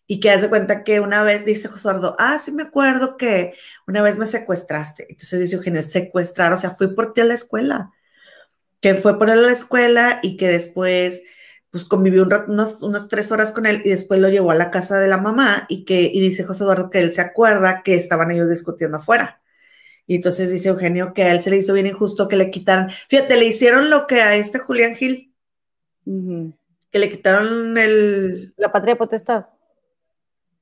[0.07, 3.53] Y que hace cuenta que una vez dice José Eduardo, ah, sí me acuerdo que
[3.87, 5.07] una vez me secuestraste.
[5.09, 7.91] Entonces dice Eugenio, secuestrar, o sea, fui por ti a la escuela.
[8.79, 11.23] Que fue por él a la escuela y que después
[11.69, 15.07] pues convivió unas tres horas con él y después lo llevó a la casa de
[15.07, 18.49] la mamá y que y dice José Eduardo que él se acuerda que estaban ellos
[18.49, 19.41] discutiendo afuera
[20.07, 22.89] y entonces dice Eugenio que a él se le hizo bien injusto que le quitaran.
[23.09, 25.33] Fíjate, le hicieron lo que a este Julián Gil.
[26.91, 28.53] Que le quitaron el.
[28.57, 29.47] La patria potestad.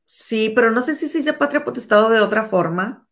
[0.05, 3.07] Sí, pero no sé si se dice patria potestad o de otra forma.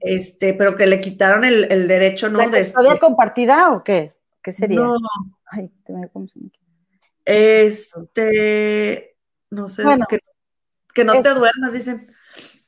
[0.00, 2.38] Este, pero que le quitaron el, derecho, ¿no?
[2.38, 4.14] ¿La de historia compartida o qué?
[4.42, 4.80] ¿Qué sería?
[4.80, 4.96] No.
[5.44, 6.50] Ay, te me ¿cómo se me
[7.24, 9.16] Este,
[9.50, 9.84] no sé.
[9.84, 10.06] Bueno,
[10.94, 12.12] que no te duermas, dicen.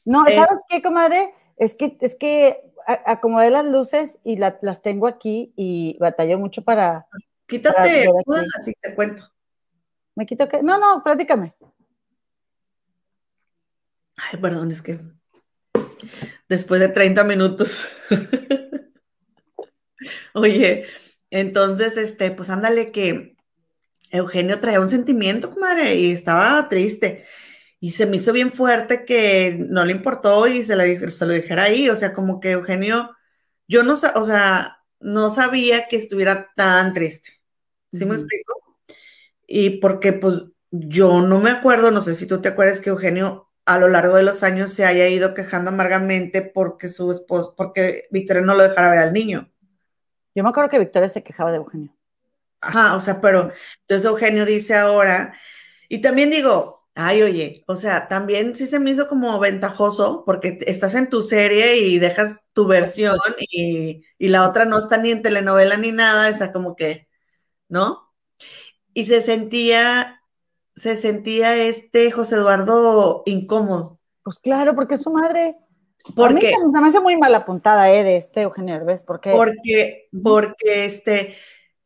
[0.04, 1.32] No, ¿sabes qué, comadre?
[1.56, 7.06] Es que, es que acomodé las luces y las tengo aquí y batalló mucho para.
[7.46, 8.06] Quítate,
[8.58, 9.24] así te cuento.
[10.16, 10.62] ¿Me quito qué?
[10.62, 11.54] No, no, platícame.
[14.16, 15.00] Ay, perdón, es que
[16.48, 17.84] después de 30 minutos.
[20.34, 20.86] Oye,
[21.30, 23.36] entonces, este, pues ándale que
[24.10, 27.24] Eugenio traía un sentimiento, comadre, y estaba triste.
[27.80, 31.64] Y se me hizo bien fuerte que no le importó y se, se lo dijera
[31.64, 31.88] ahí.
[31.90, 33.10] O sea, como que Eugenio,
[33.68, 37.32] yo no, o sea, no sabía que estuviera tan triste.
[37.92, 38.63] ¿Sí me explico?
[39.46, 43.50] Y porque, pues, yo no me acuerdo, no sé si tú te acuerdas que Eugenio
[43.66, 48.06] a lo largo de los años se haya ido quejando amargamente porque su esposo, porque
[48.10, 49.50] Victoria no lo dejara ver al niño.
[50.34, 51.94] Yo me acuerdo que Victoria se quejaba de Eugenio.
[52.60, 53.52] Ajá, o sea, pero
[53.82, 55.34] entonces Eugenio dice ahora,
[55.88, 60.58] y también digo, ay, oye, o sea, también sí se me hizo como ventajoso porque
[60.66, 65.10] estás en tu serie y dejas tu versión y, y la otra no está ni
[65.10, 67.08] en telenovela ni nada, o sea, como que,
[67.68, 68.13] ¿no?
[68.94, 70.20] Y se sentía
[70.76, 74.00] se sentía este José Eduardo incómodo.
[74.22, 75.56] Pues claro, porque es su madre.
[76.14, 80.84] Porque se me hace muy mala puntada, eh, de este Eugenio Herbes, porque porque porque
[80.84, 81.34] este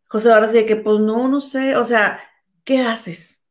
[0.09, 2.19] José Eduardo dice que pues no, no sé, o sea,
[2.65, 3.45] ¿qué haces?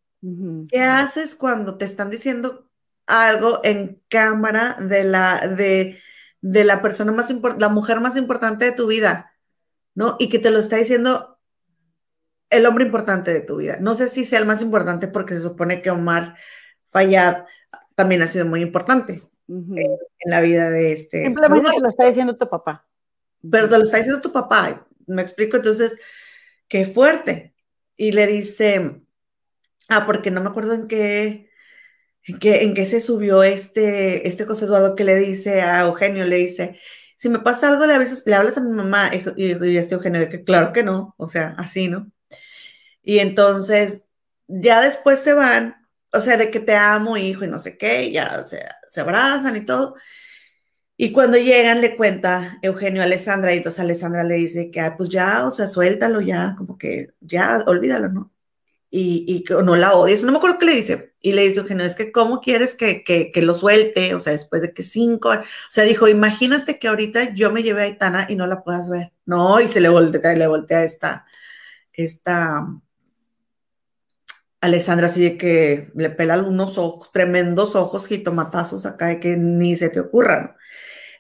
[0.70, 2.68] ¿Qué haces cuando te están diciendo
[3.06, 6.00] algo en cámara de la de,
[6.42, 9.32] de la persona más importante, la mujer más importante de tu vida,
[9.96, 10.18] ¿no?
[10.20, 11.37] Y que te lo está diciendo
[12.50, 13.78] el hombre importante de tu vida.
[13.80, 16.36] No sé si sea el más importante porque se supone que Omar
[16.90, 17.46] Fayad
[17.96, 21.26] también ha sido muy importante en, la vida de este.
[21.26, 22.86] Simplemente te lo está diciendo tu papá.
[23.50, 24.88] Pero te lo está diciendo tu papá.
[25.06, 25.98] Me explico, entonces,
[26.68, 27.54] qué fuerte.
[27.96, 29.02] Y le dice,
[29.90, 31.50] ah, porque no me acuerdo en qué,
[32.24, 36.26] en qué, en qué se subió este, este José Eduardo que le dice a Eugenio,
[36.26, 36.80] le dice,
[37.18, 39.12] si me pasa algo, le, avisas, le hablas a mi mamá.
[39.14, 42.12] Y, y este Eugenio, de que claro que no, o sea, así, ¿no?
[43.08, 44.06] Y entonces,
[44.48, 48.12] ya después se van, o sea, de que te amo, hijo, y no sé qué,
[48.12, 49.96] ya se, se abrazan y todo.
[50.98, 55.08] Y cuando llegan, le cuenta Eugenio a Alessandra, y entonces Alessandra le dice que, pues
[55.08, 58.34] ya, o sea, suéltalo ya, como que ya, olvídalo, ¿no?
[58.90, 61.14] Y, y que no la odies, no me acuerdo qué le dice.
[61.22, 64.16] Y le dice Eugenio, es que, ¿cómo quieres que, que, que, lo suelte?
[64.16, 67.84] O sea, después de que cinco, o sea, dijo, imagínate que ahorita yo me llevé
[67.84, 69.14] a Aitana y no la puedas ver.
[69.26, 71.26] No, y se le voltea, le voltea esta,
[71.94, 72.68] esta,
[74.62, 79.76] Alessandra así de que le pela unos ojos, tremendos ojos jitomatazos acá de que ni
[79.76, 80.56] se te ocurran.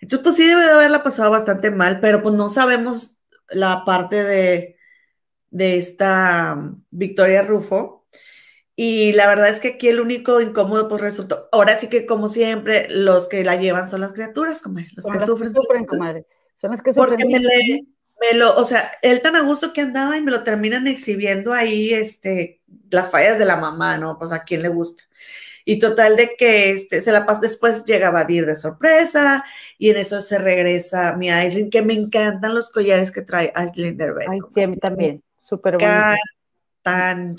[0.01, 3.19] Entonces, pues sí debe de haberla pasado bastante mal, pero pues no sabemos
[3.49, 4.77] la parte de,
[5.49, 8.05] de esta um, Victoria Rufo.
[8.75, 12.29] Y la verdad es que aquí el único incómodo pues resultó, ahora sí que como
[12.29, 15.51] siempre, los que la llevan son las criaturas, comadre, los que sufren.
[15.51, 16.27] sufren comadre.
[16.53, 17.17] Son las que sufren.
[17.17, 17.85] Porque
[18.19, 21.53] me lo, o sea, él tan a gusto que andaba y me lo terminan exhibiendo
[21.53, 22.56] ahí, este,
[22.89, 24.17] las fallas de la mamá, ¿no?
[24.17, 25.03] Pues a quién le gusta.
[25.65, 29.43] Y total de que este, se la pasa, después llega a Badir de sorpresa
[29.77, 33.97] y en eso se regresa mi Aislinn, que me encantan los collares que trae Aislinn
[33.97, 34.27] Derbez.
[34.29, 36.17] Ay, sí, a mí también, súper bonito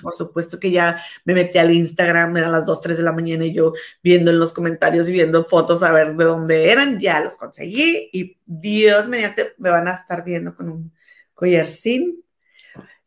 [0.02, 3.44] por supuesto que ya me metí al Instagram, eran las 2, 3 de la mañana
[3.44, 7.20] y yo viendo en los comentarios y viendo fotos a ver de dónde eran, ya
[7.20, 10.92] los conseguí y Dios mediante me van a estar viendo con un
[11.34, 12.22] collar sin,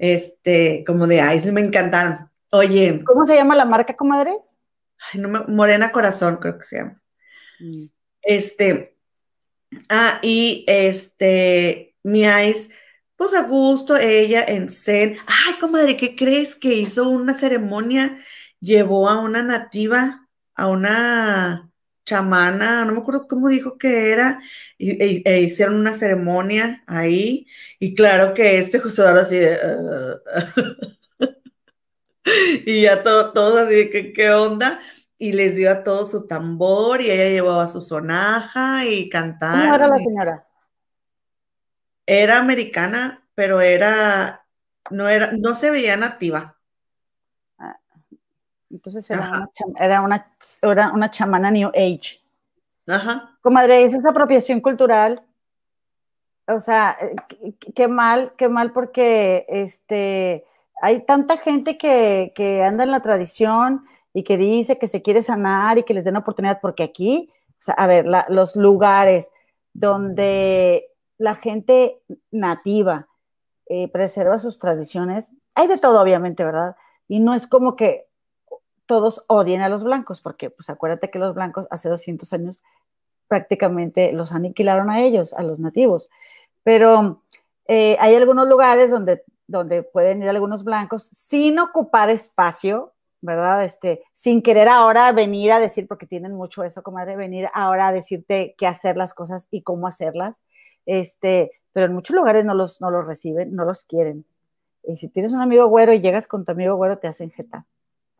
[0.01, 2.27] este, como de Ice, me encantaron.
[2.51, 3.03] Oye.
[3.05, 4.35] ¿Cómo se llama la marca, comadre?
[5.13, 7.01] Ay, no Morena Corazón, creo que se llama.
[7.59, 7.85] Mm.
[8.23, 8.97] Este,
[9.89, 12.71] ah, y este, mi Ice
[13.15, 15.17] pues a gusto, ella en Zen.
[15.27, 18.17] Ay, comadre, ¿qué crees que hizo una ceremonia?
[18.59, 21.70] Llevó a una nativa, a una
[22.05, 24.41] chamana, no me acuerdo cómo dijo que era,
[24.77, 27.47] y, e, e hicieron una ceremonia ahí,
[27.79, 29.57] y claro que este José Eduardo así de...
[32.65, 34.79] y ya todo, todos así de que, ¿qué onda?
[35.17, 39.63] Y les dio a todos su tambor, y ella llevaba su sonaja y cantar.
[39.63, 40.47] ¿Cómo era la señora?
[42.05, 44.45] Era americana, pero era,
[44.89, 46.57] no era, no se veía nativa.
[48.71, 49.49] Entonces era, una,
[49.79, 52.21] era una, era una chamana New Age.
[52.87, 53.37] Ajá.
[53.41, 55.23] Comadre, eso es apropiación cultural.
[56.47, 60.45] O sea, eh, qué mal, qué mal porque este,
[60.81, 65.21] hay tanta gente que, que, anda en la tradición y que dice que se quiere
[65.21, 69.29] sanar y que les den oportunidad, porque aquí, o sea, a ver, los lugares
[69.73, 72.01] donde la gente
[72.31, 73.07] nativa
[73.67, 75.33] eh, preserva sus tradiciones.
[75.55, 76.75] Hay de todo, obviamente, ¿verdad?
[77.07, 78.07] Y no es como que
[78.91, 82.61] todos odien a los blancos, porque pues acuérdate que los blancos hace 200 años
[83.29, 86.09] prácticamente los aniquilaron a ellos, a los nativos.
[86.63, 87.23] Pero
[87.69, 93.63] eh, hay algunos lugares donde, donde pueden ir algunos blancos sin ocupar espacio, ¿verdad?
[93.63, 97.93] Este, sin querer ahora venir a decir, porque tienen mucho eso, comadre, venir ahora a
[97.93, 100.43] decirte qué hacer las cosas y cómo hacerlas.
[100.85, 104.25] Este, pero en muchos lugares no los, no los reciben, no los quieren.
[104.83, 107.65] Y si tienes un amigo güero y llegas con tu amigo güero, te hacen jeta,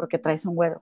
[0.02, 0.82] porque traes un güero.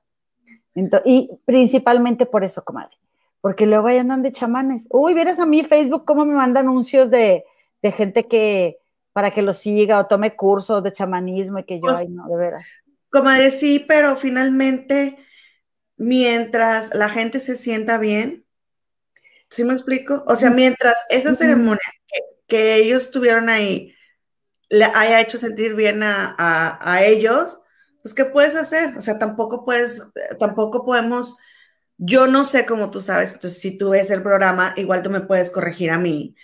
[1.04, 2.96] y principalmente por eso, comadre,
[3.42, 4.88] porque luego ahí andan de chamanes.
[4.90, 7.44] Uy, vieras a mí Facebook cómo me manda anuncios de,
[7.82, 8.80] de gente que
[9.12, 12.26] para que lo siga o tome cursos de chamanismo y que yo, pues, ay, no,
[12.30, 12.66] de veras.
[13.10, 15.18] Comadre, sí, pero finalmente,
[15.98, 18.46] mientras la gente se sienta bien,
[19.50, 20.24] ¿sí me explico?
[20.28, 21.82] O sea, mientras esa ceremonia
[22.48, 23.94] que, ellos tuvieron ahí
[24.70, 27.62] le haya hecho sentir bien a, ellos,
[28.02, 28.98] pues, ¿qué puedes hacer?
[28.98, 30.04] O sea, tampoco puedes,
[30.40, 31.38] tampoco podemos,
[31.98, 35.22] yo no sé cómo tú sabes, entonces si tú ves el programa, igual tú me
[35.22, 36.36] puedes corregir a mí,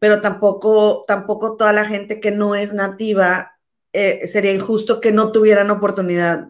[0.00, 3.58] pero tampoco, tampoco toda la gente que no es nativa,
[3.92, 6.48] eh, sería injusto que no tuvieran oportunidad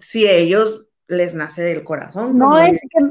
[0.00, 2.38] si ellos les nace del corazón.
[2.38, 3.04] No es, que,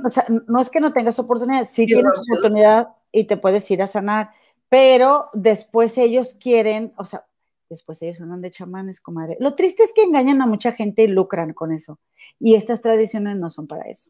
[0.47, 4.31] no es que no tengas oportunidad, sí tienes oportunidad y te puedes ir a sanar,
[4.69, 7.25] pero después ellos quieren, o sea,
[7.70, 9.38] después ellos andan de chamanes, comadre.
[9.39, 11.99] Lo triste es que engañan a mucha gente y lucran con eso.
[12.39, 14.09] Y estas tradiciones no son para eso.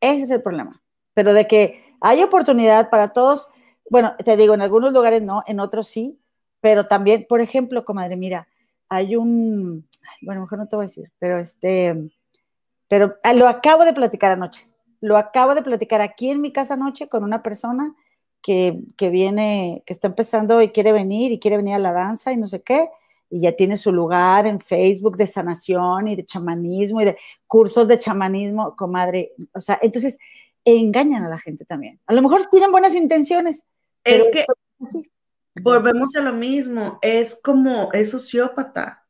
[0.00, 0.82] Ese es el problema.
[1.14, 3.48] Pero de que hay oportunidad para todos,
[3.88, 6.18] bueno, te digo, en algunos lugares no, en otros sí,
[6.60, 8.48] pero también, por ejemplo, comadre, mira,
[8.88, 9.86] hay un,
[10.22, 12.10] bueno, mejor no te voy a decir, pero este,
[12.88, 14.68] pero ah, lo acabo de platicar anoche.
[15.00, 17.94] Lo acabo de platicar aquí en mi casa anoche con una persona
[18.42, 22.32] que, que viene, que está empezando y quiere venir y quiere venir a la danza
[22.32, 22.88] y no sé qué,
[23.28, 27.86] y ya tiene su lugar en Facebook de sanación y de chamanismo y de cursos
[27.86, 29.32] de chamanismo, comadre.
[29.54, 30.18] O sea, entonces
[30.64, 32.00] engañan a la gente también.
[32.06, 33.64] A lo mejor tienen buenas intenciones,
[34.04, 34.44] es que
[35.62, 39.04] volvemos a lo mismo, es como, es sociópata.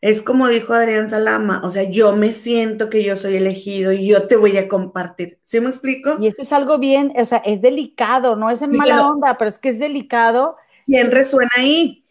[0.00, 4.06] Es como dijo Adrián Salama, o sea, yo me siento que yo soy elegido y
[4.06, 5.38] yo te voy a compartir.
[5.42, 6.16] ¿Sí me explico?
[6.20, 9.48] Y esto es algo bien, o sea, es delicado, no es en mala onda, pero
[9.48, 10.56] es que es delicado.
[10.86, 12.05] ¿Quién resuena ahí?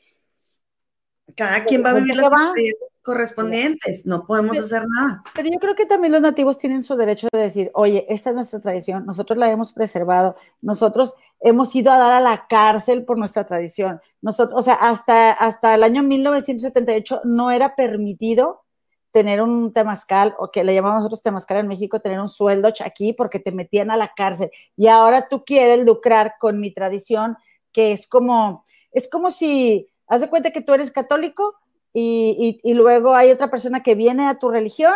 [1.35, 5.21] Cada quien va a vivir las experiencias correspondientes, no podemos hacer nada.
[5.35, 8.35] Pero yo creo que también los nativos tienen su derecho de decir, oye, esta es
[8.35, 13.19] nuestra tradición, nosotros la hemos preservado, nosotros hemos ido a dar a la cárcel por
[13.19, 14.01] nuestra tradición.
[14.21, 18.63] Nosotros, o sea, hasta, hasta el año 1978 no era permitido
[19.11, 23.13] tener un temazcal, o que le llamamos nosotros temazcal en México, tener un sueldo aquí
[23.13, 24.49] porque te metían a la cárcel.
[24.75, 27.37] Y ahora tú quieres lucrar con mi tradición,
[27.71, 31.55] que es como, es como si, haz de cuenta que tú eres católico,
[31.97, 34.95] y, luego hay otra persona que viene a tu religión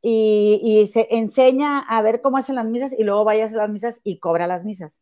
[0.00, 4.00] y, se enseña a ver cómo hacen las misas y luego vayas a las misas
[4.02, 5.00] y cobra las misas.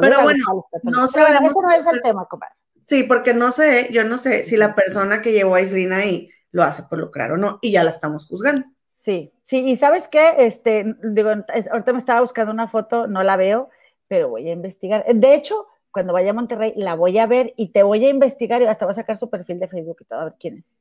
[0.00, 0.44] Pero bueno,
[0.84, 1.50] no sabemos.
[1.50, 2.54] Eso no es el tema, compadre.
[2.82, 6.30] Sí, porque no sé, yo no sé si la persona que llevó a Islina ahí
[6.50, 8.66] lo hace por lucrar o no, y ya la estamos juzgando.
[8.92, 10.34] Sí, sí, y ¿sabes qué?
[10.38, 13.68] Este, digo, ahorita me estaba buscando una foto, no la veo,
[14.06, 15.04] pero voy a investigar.
[15.14, 18.60] De hecho, cuando vaya a Monterrey, la voy a ver y te voy a investigar
[18.60, 20.76] y hasta voy a sacar su perfil de Facebook y todo, a ver quién es.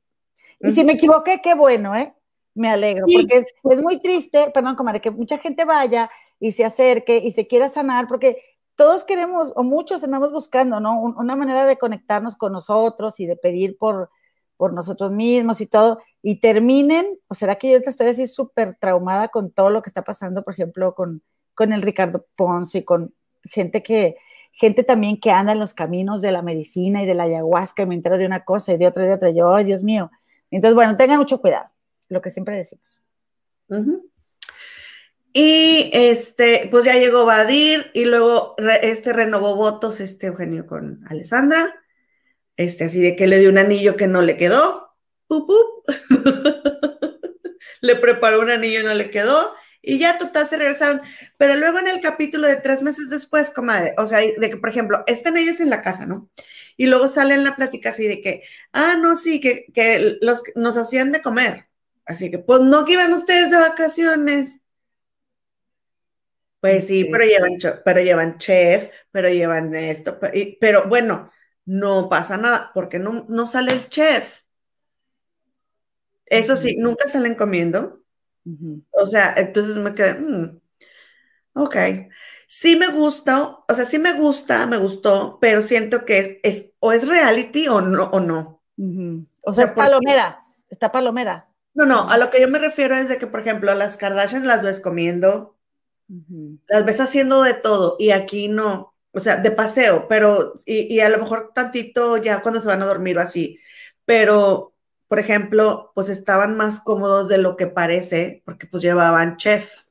[0.59, 2.15] Y si me equivoqué, qué bueno, ¿eh?
[2.55, 6.09] Me alegro, porque es, muy triste, perdón, comadre, que mucha gente vaya
[6.39, 8.41] y se acerque y se quiera sanar, porque
[8.75, 10.99] todos queremos, o muchos andamos buscando, ¿no?
[10.99, 14.09] una manera de conectarnos con nosotros y de pedir por,
[14.57, 18.77] por nosotros mismos y todo, y terminen, o será que yo ahorita estoy así súper
[18.79, 21.21] traumada con todo lo que está pasando, por ejemplo, con,
[21.53, 24.17] con el Ricardo Ponce y con gente que,
[24.53, 27.85] gente también que anda en los caminos de la medicina y de la ayahuasca y
[27.85, 29.29] me entero de una cosa y de otra y de otra.
[29.31, 30.11] yo, ay, Dios mío.
[30.51, 31.69] Entonces, bueno, tengan mucho cuidado,
[32.09, 33.03] lo que siempre decimos.
[35.33, 41.73] Y este, pues ya llegó Badir y luego este renovó votos este Eugenio con Alessandra.
[42.55, 44.95] Este, así de que le dio un anillo que no le quedó.
[47.81, 49.55] le preparó un anillo y no le quedó.
[49.85, 51.01] Y ya total se regresaron.
[51.37, 54.69] Pero luego en el capítulo de tres meses después, comadre, o sea, de que, por
[54.69, 56.29] ejemplo, están ellos en la casa, ¿no?
[56.77, 60.41] Y luego sale en la plática así de que, ah, no, sí, que, que los,
[60.55, 61.67] nos hacían de comer.
[62.05, 64.61] Así que, pues no que iban ustedes de vacaciones.
[66.61, 70.17] Pues sí, pero llevan, pero llevan chef, pero llevan esto,
[70.61, 71.29] pero, bueno,
[71.65, 74.43] no pasa nada, porque no, no sale el chef.
[76.25, 78.02] Eso sí, nunca salen comiendo.
[78.91, 80.59] O sea, entonces me quedé, mm,
[81.53, 81.75] ok.
[82.47, 86.91] Sí me gusta, o sea, sí me gusta, me gustó, pero siento que es, o
[86.91, 88.05] es reality o no.
[88.05, 88.61] O, no.
[89.41, 91.47] o sea, es palomera, está palomera.
[91.73, 94.45] No, no, a lo que yo me refiero es de que, por ejemplo, las Kardashian
[94.45, 95.55] las ves comiendo,
[96.67, 100.99] las ves haciendo de todo y aquí no, o sea, de paseo, pero, y, y,
[100.99, 103.59] a lo mejor tantito ya cuando se van a dormir o así,
[104.05, 104.72] pero,
[105.13, 109.83] por ejemplo, pues estaban más cómodos de lo que parece, porque pues llevaban chef,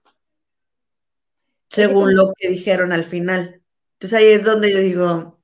[1.68, 3.62] según lo que dijeron al final.
[3.92, 5.38] Entonces ahí es donde yo digo,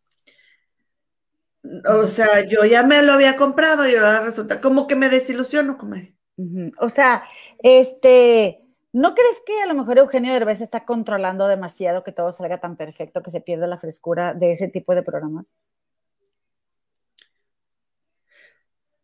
[1.89, 5.79] o sea, yo ya me lo había comprado y ahora resulta como que me desilusiono,
[5.79, 6.16] comadre.
[6.81, 7.22] O sea,
[7.62, 12.59] este, ¿no crees que a lo mejor Eugenio Derbez está controlando demasiado que todo salga
[12.59, 15.55] tan perfecto que se pierda la frescura de ese tipo de programas?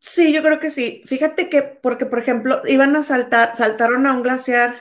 [0.07, 1.03] Sí, yo creo que sí.
[1.07, 4.75] Fíjate que, porque por ejemplo, iban a saltar, saltaron a un glaciar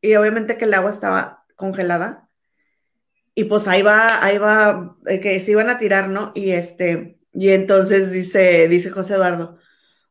[0.00, 2.30] y obviamente que el agua estaba congelada.
[3.34, 6.32] Y pues ahí va, ahí va, eh, que se iban a tirar, ¿no?
[6.34, 9.58] Y este, y entonces dice, dice José Eduardo,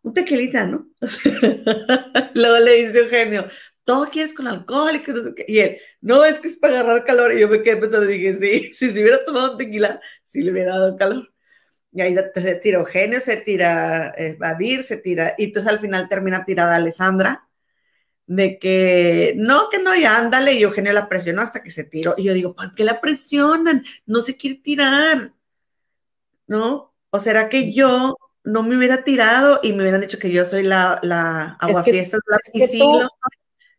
[0.03, 0.89] un tequilita, ¿no?
[2.35, 3.45] Luego le dice Eugenio,
[3.85, 5.45] todo quieres con alcohol y no sé qué.
[5.47, 7.33] Y él, no, es que es para agarrar calor.
[7.33, 10.51] Y yo me quedé pensando, dije, sí, si se hubiera tomado un tequila, sí le
[10.51, 11.31] hubiera dado calor.
[11.93, 16.07] Y ahí se tira Eugenio, se tira Vadir, eh, se tira, y entonces al final
[16.07, 17.47] termina tirada Alessandra,
[18.27, 22.15] de que no, que no, ya ándale, y Eugenio la presionó hasta que se tiró.
[22.17, 23.83] Y yo digo, ¿por qué la presionan?
[24.05, 25.33] No se quiere tirar,
[26.47, 26.93] ¿no?
[27.09, 30.63] ¿O será que yo no me hubiera tirado y me hubieran dicho que yo soy
[30.63, 32.21] la, la aguafiestas
[32.53, 32.81] y sí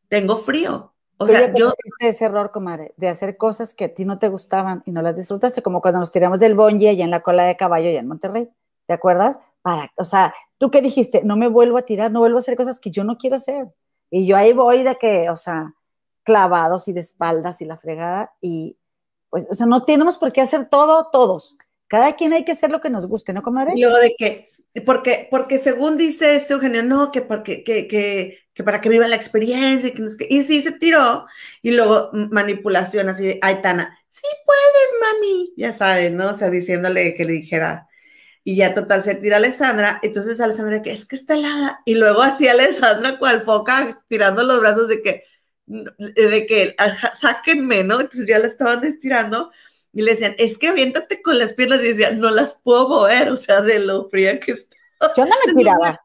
[0.08, 0.91] tengo frío.
[1.22, 1.72] O sea, yo...
[1.98, 5.16] ese error, comadre, de hacer cosas que a ti no te gustaban y no las
[5.16, 8.08] disfrutaste, como cuando nos tiramos del bonje allá en la cola de caballo allá en
[8.08, 8.48] Monterrey,
[8.86, 9.40] ¿te acuerdas?
[9.62, 12.56] Para, o sea, tú qué dijiste, no me vuelvo a tirar, no vuelvo a hacer
[12.56, 13.68] cosas que yo no quiero hacer.
[14.10, 15.74] Y yo ahí voy de que, o sea,
[16.22, 18.76] clavados y de espaldas y la fregada, y
[19.30, 21.56] pues, o sea, no tenemos por qué hacer todo todos.
[21.88, 23.74] Cada quien hay que hacer lo que nos guste, ¿no, comadre?
[23.76, 24.48] Luego de que,
[24.80, 29.06] porque, porque según dice este Eugenio, no, que, porque, que, que, que para que viva
[29.08, 31.26] la experiencia, y, que, y sí se tiró,
[31.60, 36.30] y luego manipulación así de, ay, Tana, sí puedes, mami, ya sabes, ¿no?
[36.30, 37.88] O sea, diciéndole que le dijera,
[38.44, 42.22] y ya total se tira Alessandra, entonces Alessandra que es que está helada, y luego
[42.22, 45.24] así Alessandra cual foca tirando los brazos de que,
[45.66, 46.74] de que,
[47.14, 48.00] sáquenme, ¿no?
[48.00, 49.52] Entonces ya la estaban estirando,
[49.92, 53.28] y le decían, es que aviéntate con las piernas y decían, no las puedo mover,
[53.30, 54.76] o sea, de lo fría que está.
[55.16, 56.00] Yo no me tiraba.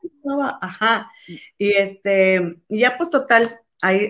[0.62, 1.12] Ajá.
[1.58, 4.10] Y este, ya pues total, ahí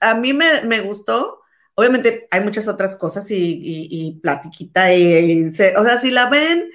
[0.00, 1.40] a mí me, me, gustó.
[1.74, 6.70] Obviamente hay muchas otras cosas y, y, y platiquita, y, o sea, si la ven,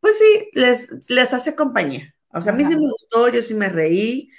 [0.00, 2.14] pues sí, les, les hace compañía.
[2.32, 4.30] O sea, a mí sí me gustó, yo sí me reí,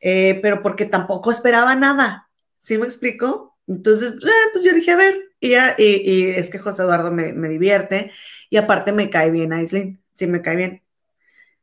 [0.00, 2.28] eh, pero porque tampoco esperaba nada.
[2.58, 3.56] ¿Sí me explico?
[3.66, 8.12] Entonces, eh, pues yo dije, a ver, y, y, es que José Eduardo me, divierte
[8.48, 10.82] y aparte me cae bien Aislinn, sí me cae bien.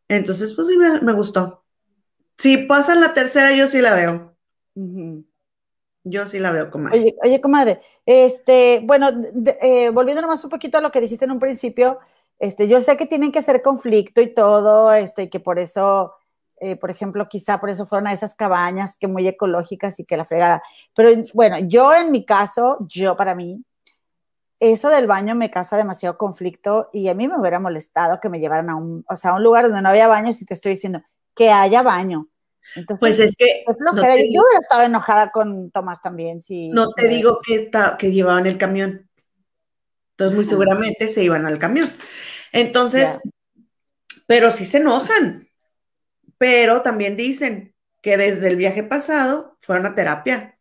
[0.10, 1.64] Entonces, pues sí me, gustó.
[2.38, 4.36] Si pasa la tercera, yo sí la veo.
[6.04, 7.00] Yo sí la veo, comadre.
[7.00, 9.10] Oye, oye comadre, este, bueno,
[9.62, 12.00] eh, volviendo nomás un poquito a lo que dijiste en un principio,
[12.38, 16.14] este, yo sé que tienen que hacer conflicto y todo, este, y que por eso
[16.62, 20.18] eh, por ejemplo, quizá por eso fueron a esas cabañas que muy ecológicas y que
[20.18, 20.62] la fregada.
[20.94, 23.64] Pero bueno, yo en mi caso, yo para mí,
[24.60, 28.40] eso del baño me causa demasiado conflicto y a mí me hubiera molestado que me
[28.40, 30.72] llevaran a un, o sea, a un lugar donde no había baño si te estoy
[30.72, 31.02] diciendo
[31.36, 32.28] que haya baño.
[32.76, 36.42] Entonces, pues es que yo hubiera estado enojada con Tomás también.
[36.42, 39.10] Si, no te digo que, está, que llevaban el camión.
[40.12, 41.92] Entonces, muy seguramente se iban al camión.
[42.52, 43.18] Entonces,
[44.28, 45.50] pero sí se enojan
[46.40, 50.58] pero también dicen que desde el viaje pasado fueron a terapia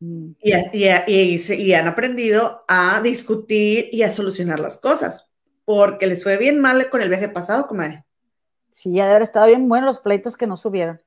[0.00, 0.32] mm.
[0.72, 5.28] y, han aprendido a discutir y a solucionar las cosas,
[5.64, 8.04] porque les fue bien mal con el viaje pasado, comadre.
[8.70, 11.00] Sí, ya de haber estado bien buenos los pleitos que no subieron.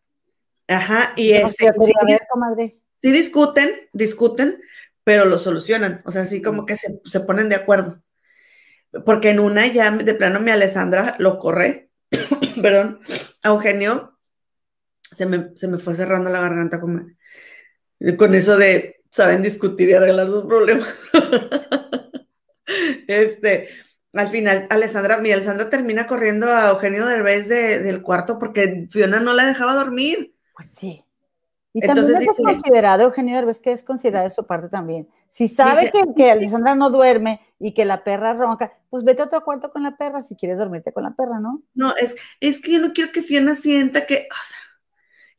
[0.68, 4.62] Ajá, y este, sí, discuten, discuten,
[5.04, 8.02] pero lo solucionan, o sea, así como que se, se ponen de acuerdo.
[9.06, 11.90] Porque en una ya de plano mi Alessandra lo corre
[12.62, 13.00] perdón,
[13.44, 14.18] Eugenio,
[15.12, 17.18] se me, se me, fue cerrando la garganta con,
[18.18, 20.88] con eso de saben discutir y arreglar sus problemas.
[23.08, 23.70] este,
[24.14, 29.20] al final, Alessandra, mi Alessandra termina corriendo a Eugenio Derbez de, del cuarto porque Fiona
[29.20, 30.36] no la dejaba dormir.
[30.56, 31.04] Pues sí.
[31.72, 35.08] Y Entonces, también es considerado, Eugenio Derbez, que es considerado de su parte también.
[35.28, 39.26] Si sabe que, que, Alessandra no duerme y que la perra ronca, pues vete a
[39.26, 41.62] otro cuarto con la perra si quieres dormirte con la perra, ¿no?
[41.76, 44.58] No, es, es que yo no quiero que Fiona sienta que, o sea,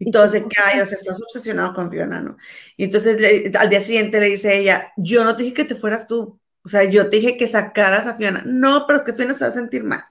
[0.01, 2.39] y todos de que, ay, o sea, estás obsesionado con Fiona, ¿no?
[2.79, 6.07] Y entonces al día siguiente le dice ella, yo no te dije que te fueras
[6.07, 8.43] tú, o sea, yo te dije que sacaras a Fiona.
[8.47, 10.03] No, pero que Fiona se va a sentir mal.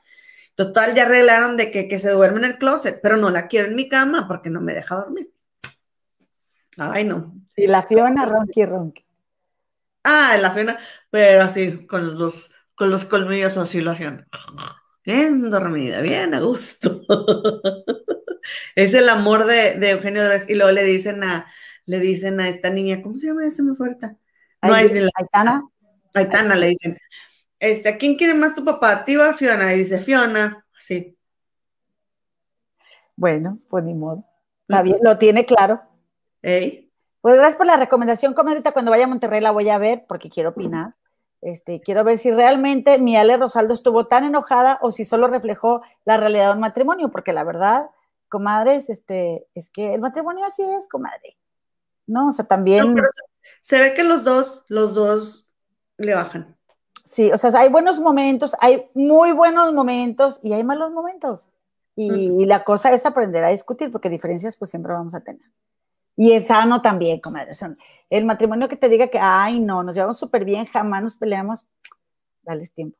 [0.53, 3.67] Total, ya arreglaron de que, que se duerme en el closet, pero no la quiero
[3.67, 5.31] en mi cama porque no me deja dormir.
[6.77, 7.33] Ay, no.
[7.55, 9.03] Y la Fiona, ronqui, ronqui.
[10.03, 10.77] Ah, la Fiona,
[11.09, 14.27] pero así, con los dos, con los colmillos así la Fiona.
[15.03, 17.01] Bien dormida, bien a gusto.
[18.75, 20.49] es el amor de, Eugenio Derbez.
[20.49, 21.47] Y luego le dicen a,
[21.85, 24.15] le dicen a esta niña, ¿cómo se llama esa muy fuerte?
[24.61, 25.67] No, es la Aitana.
[26.13, 26.97] Aitana le dicen,
[27.59, 28.91] este, ¿a quién quiere más tu papá?
[28.93, 29.73] ¿A o a Fiona?
[29.73, 31.17] Y dice, Fiona, sí.
[33.15, 34.25] Bueno, pues ni modo.
[34.67, 35.81] lo tiene claro.
[36.41, 38.71] Pues gracias por la recomendación, comadrita.
[38.71, 40.95] Cuando vaya a Monterrey la voy a ver porque quiero opinar.
[41.41, 45.81] Este, quiero ver si realmente mi Ale Rosaldo estuvo tan enojada o si solo reflejó
[46.05, 47.89] la realidad de un matrimonio, porque la verdad,
[48.30, 51.38] comadres, este, es que el matrimonio así es, comadre.
[52.07, 52.95] No, o sea, también.
[53.61, 55.51] se, ve que los dos, los dos
[55.97, 56.57] le bajan.
[57.05, 61.53] Sí, o sea, hay buenos momentos, hay muy buenos momentos y hay malos momentos.
[61.95, 65.41] Y, la cosa es aprender a discutir, porque diferencias pues siempre vamos a tener.
[66.15, 67.51] Y es sano también, comadre.
[68.09, 71.69] el matrimonio que te diga que, ay, no, nos llevamos súper bien, jamás nos peleamos,
[72.43, 72.97] dales tiempo.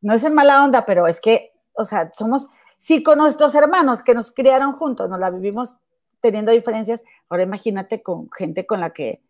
[0.00, 2.48] No es en mala onda, pero es que, o sea, somos,
[2.78, 5.76] sí, con nuestros hermanos que nos criaron juntos, nos la vivimos
[6.20, 9.22] teniendo diferencias, ahora imagínate con gente con la que,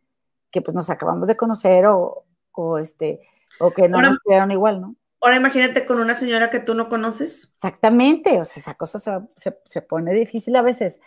[0.51, 3.21] que pues nos acabamos de conocer o, o este,
[3.59, 4.97] o que no nos criaron igual, ¿no?
[5.21, 7.53] Ahora imagínate con una señora que tú no conoces.
[7.55, 11.01] Exactamente, o sea, esa cosa se, se, se pone difícil a veces.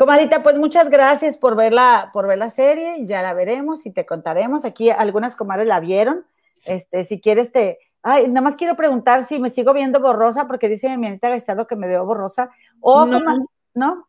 [0.00, 3.90] Comadita, pues muchas gracias por ver la, por ver la serie, ya la veremos y
[3.90, 4.64] te contaremos.
[4.64, 6.24] Aquí algunas comadres la vieron.
[6.64, 10.68] Este, si quieres te, ay, nada más quiero preguntar si me sigo viendo borrosa, porque
[10.68, 12.50] dice mi Anita Gastado que me veo borrosa.
[12.80, 13.20] O no.
[13.74, 14.08] ¿no?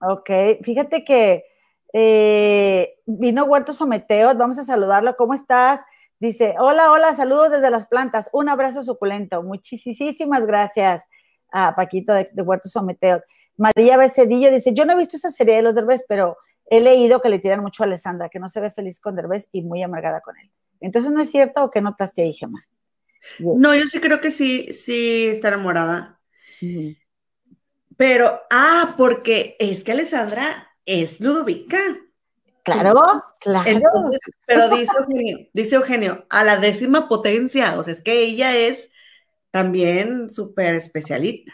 [0.00, 0.30] Ok,
[0.62, 1.44] fíjate que
[1.92, 5.14] eh, vino Huerto Someteos, vamos a saludarlo.
[5.16, 5.84] ¿Cómo estás?
[6.18, 9.42] Dice, hola, hola, saludos desde las plantas, un abrazo suculento.
[9.42, 11.04] Muchísimas gracias
[11.50, 13.22] a Paquito de, de Huerto Someteos.
[13.56, 16.36] María Becedillo dice, yo no he visto esa serie de los Derbez, pero
[16.66, 19.48] he leído que le tiran mucho a Alessandra, que no se ve feliz con Derbez
[19.52, 20.50] y muy amargada con él.
[20.80, 22.64] Entonces, ¿no es cierto o qué notaste ahí, Gemma?
[23.38, 26.20] No, yo sí creo que sí, sí está enamorada.
[27.96, 31.78] Pero, ah, porque es que Alessandra es Ludovica.
[32.64, 33.80] Claro, claro.
[34.46, 38.90] pero dice Eugenio, dice Eugenio, a la décima potencia, o sea, es que ella es
[39.50, 41.52] también súper especialista.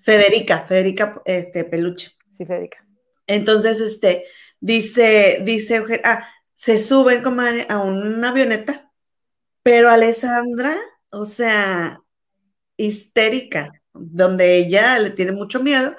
[0.00, 2.12] Federica, Federica este, Peluche.
[2.28, 2.84] Sí, Federica.
[3.26, 4.24] Entonces, este,
[4.60, 8.87] dice, dice ah, se suben como a una avioneta,
[9.68, 10.78] pero Alessandra,
[11.10, 12.00] o sea,
[12.78, 15.94] histérica, donde ella le tiene mucho miedo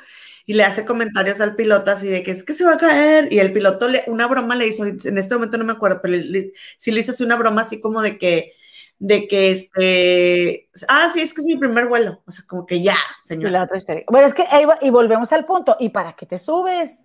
[0.48, 3.32] y le hace comentarios al piloto así de que es que se va a caer.
[3.32, 6.18] Y el piloto, le, una broma le hizo, en este momento no me acuerdo, pero
[6.80, 8.54] sí le hizo así una broma así como de que
[8.98, 12.82] de que este, ah, sí, es que es mi primer vuelo, o sea, como que
[12.82, 13.52] ya, señor.
[14.10, 14.46] Bueno, es que
[14.82, 17.04] y volvemos al punto, ¿y para qué te subes?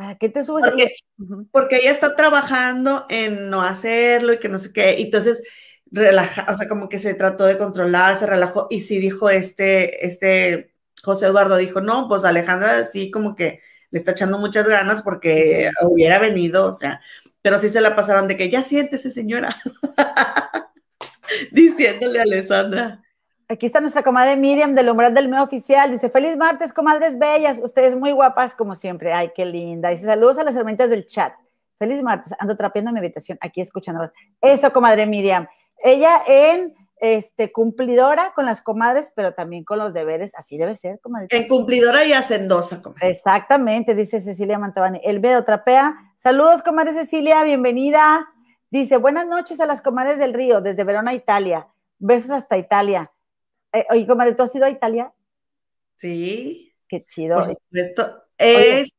[0.00, 0.64] ¿Para qué te subes?
[1.52, 5.42] Porque, ella está trabajando en no hacerlo y que no sé qué, y entonces
[5.90, 10.06] relaja, o sea, como que se trató de controlar, se relajó, y sí dijo este,
[10.06, 10.72] este,
[11.02, 15.68] José Eduardo dijo, no, pues Alejandra sí como que le está echando muchas ganas porque
[15.82, 17.02] hubiera venido, o sea,
[17.42, 19.54] pero sí se la pasaron de que ya siéntese, señora.
[21.52, 23.02] diciéndole a Alessandra.
[23.50, 25.90] Aquí está nuestra comadre Miriam del umbral del medio oficial.
[25.90, 27.58] Dice, feliz martes, comadres bellas.
[27.60, 29.12] Ustedes muy guapas como siempre.
[29.12, 29.88] Ay, qué linda.
[29.88, 31.32] Dice, saludos a las herramientas del chat.
[31.76, 32.32] Feliz martes.
[32.38, 34.08] Ando trapeando mi habitación aquí escuchando.
[34.40, 35.48] Eso, comadre Miriam.
[35.82, 40.32] Ella en este, cumplidora con las comadres, pero también con los deberes.
[40.36, 41.26] Así debe ser, comadre.
[41.30, 43.10] En cumplidora y hacendosa, comadre.
[43.10, 45.00] Exactamente, dice Cecilia Mantovani.
[45.02, 45.96] El Bedo trapea.
[46.14, 47.42] Saludos, comadre Cecilia.
[47.42, 48.28] Bienvenida.
[48.70, 51.66] Dice, buenas noches a las comadres del río, desde Verona, Italia.
[51.98, 53.10] Besos hasta Italia.
[53.72, 55.12] Eh, oye, comadre, ¿tú has ido a Italia?
[55.96, 56.74] Sí.
[56.88, 57.36] Qué chido.
[57.36, 58.24] Por supuesto.
[58.36, 58.90] Es,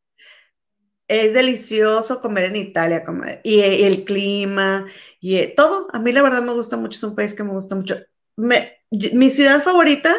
[1.07, 3.41] es delicioso comer en Italia, comadre.
[3.43, 4.85] Y, el clima,
[5.19, 5.87] y eh, todo.
[5.93, 7.97] A mí la verdad me gusta mucho, es un país que me gusta mucho.
[8.35, 10.15] mi ciudad favorita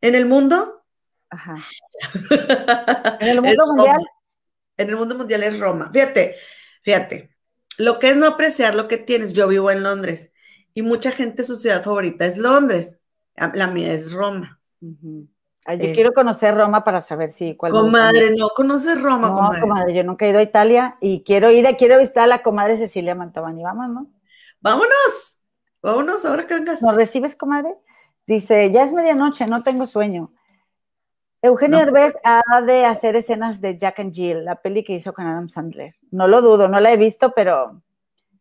[0.00, 0.84] en el mundo.
[1.30, 1.56] Ajá.
[3.20, 4.00] ¿En el mundo mundial?
[4.76, 5.90] En el mundo mundial es Roma.
[5.92, 6.36] Fíjate,
[6.82, 7.36] fíjate
[7.78, 9.32] lo que es no apreciar lo que tienes.
[9.32, 10.32] Yo vivo en Londres
[10.74, 12.98] y mucha gente su ciudad favorita es Londres.
[13.36, 14.60] La mía es Roma.
[14.80, 15.26] yo
[15.66, 19.94] quiero conocer Roma para saber si cuál Comadre, no conoces Roma, no, comadre.
[19.94, 23.14] Yo nunca he ido a Italia y quiero ir, quiero visitar a la comadre Cecilia
[23.14, 23.62] Mantovani.
[23.62, 24.06] Vamos, ¿no?
[24.60, 25.40] Vámonos.
[25.82, 26.82] Vámonos ahora que vengas.
[26.82, 27.76] ¿Nos recibes, comadre?
[28.26, 30.32] Dice, ya es medianoche, no tengo sueño.
[31.42, 35.26] Eugenio Herbes ha de hacer escenas de Jack and Jill, la peli que hizo con
[35.26, 35.94] Adam Sandler.
[36.10, 37.82] No lo dudo, no la he visto, pero,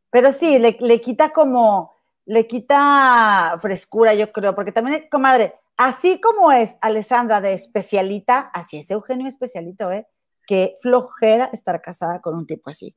[0.09, 1.93] pero sí, le, quita como,
[2.25, 8.77] le quita frescura, yo creo, porque también, comadre, así como es Alessandra de especialita, así
[8.77, 10.07] es Eugenio especialito, ¿eh?
[10.47, 12.95] qué flojera estar casada con un tipo así.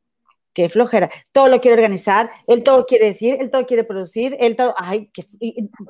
[0.52, 1.10] Qué flojera.
[1.32, 5.10] Todo lo quiere organizar, él todo quiere decir, él todo quiere producir, él todo, ay,
[5.12, 5.24] qué,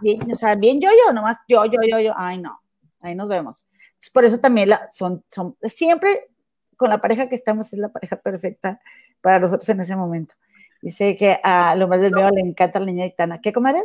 [0.02, 2.60] bien, o sea, bien yo, yo, nomás yo, yo, yo, yo, ay, no,
[3.00, 3.66] ahí nos vemos.
[3.98, 6.28] Pues por eso también la, son, son, siempre
[6.76, 8.80] con la pareja que estamos es la pareja perfecta
[9.20, 10.34] para nosotros en ese momento.
[10.80, 13.40] Dice que a lo más del medio le encanta la niña gitana.
[13.40, 13.84] ¿Qué comer?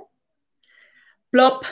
[1.30, 1.64] Plop.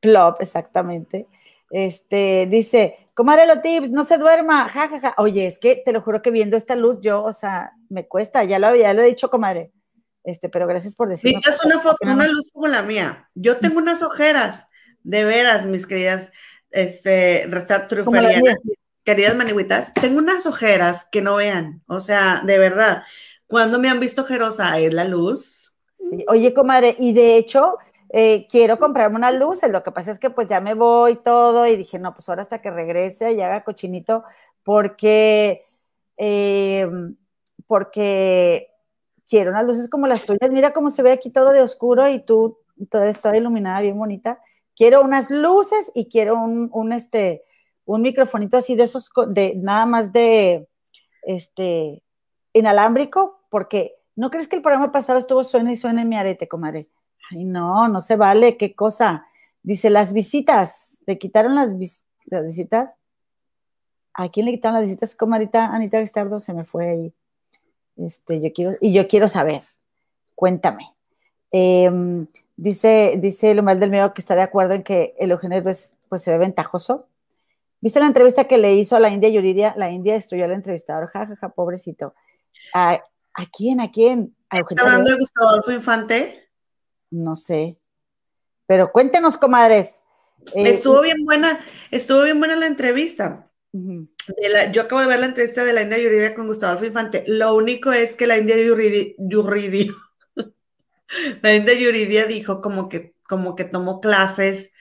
[0.00, 1.26] Plop, exactamente.
[1.70, 5.14] Este, dice, comadre los tips, no se duerma, jajaja.
[5.18, 8.44] Oye, es que te lo juro que viendo esta luz, yo, o sea, me cuesta,
[8.44, 9.72] ya lo, ya lo he dicho, comadre.
[10.24, 11.40] Este, pero gracias por decirlo.
[11.46, 13.28] es una foto, una luz como la mía.
[13.34, 14.68] Yo tengo unas ojeras,
[15.02, 16.32] de veras, mis queridas,
[16.70, 17.48] este,
[19.04, 23.04] queridas maniguitas, tengo unas ojeras que no vean, o sea, de verdad,
[23.46, 25.74] cuando me han visto ojerosa es la luz.
[25.92, 27.78] Sí, oye, comadre, y de hecho,
[28.10, 31.66] eh, quiero comprarme una luz, lo que pasa es que pues ya me voy todo
[31.66, 34.24] y dije, no, pues ahora hasta que regrese y haga cochinito,
[34.62, 35.64] porque,
[36.16, 36.88] eh,
[37.66, 38.70] porque
[39.28, 42.20] quiero unas luces como las tuyas, mira cómo se ve aquí todo de oscuro y
[42.20, 42.58] tú,
[42.90, 44.40] todo esto iluminada, bien bonita.
[44.76, 47.42] Quiero unas luces y quiero un, un, este,
[47.86, 50.68] un microfonito así de esos, de nada más de,
[51.22, 52.02] este,
[52.56, 56.48] inalámbrico, porque ¿no crees que el programa pasado estuvo suena y suena en mi arete,
[56.48, 56.88] comadre?
[57.30, 59.26] Ay, no, no se vale, qué cosa.
[59.62, 62.96] Dice, las visitas, ¿le quitaron las, visitas?
[64.14, 65.14] ¿A quién le quitaron las visitas?
[65.16, 67.14] Comadita Anita Gestardo se me fue ahí.
[67.96, 69.62] Este, yo quiero, y yo quiero saber,
[70.34, 70.94] cuéntame.
[71.50, 72.26] Em,
[72.56, 76.22] dice, dice Lomar del Medio que está de acuerdo en que el Eugenio pues, pues
[76.22, 77.06] se ve ventajoso.
[77.80, 79.74] ¿Viste la entrevista que le hizo a la India Yuridia?
[79.76, 82.14] La India destruyó al entrevistador, jajaja, ja, ja, pobrecito.
[82.72, 83.00] ¿A,
[83.52, 83.80] quién?
[83.80, 84.36] ¿A quién?
[84.50, 86.48] ¿A ¿Está hablando de Gustavo Adolfo Infante?
[87.10, 87.78] No sé.
[88.66, 89.98] Pero cuéntenos, comadres.
[90.54, 91.58] Eh, estuvo bien buena,
[91.90, 93.50] estuvo bien buena la entrevista.
[93.72, 97.24] yo acabo de ver la entrevista de la India Yuridia con Gustavo Adolfo Infante.
[97.26, 99.14] Lo único es que la India Yuridia,
[101.42, 104.72] la India Yuridia dijo como que, como que tomó clases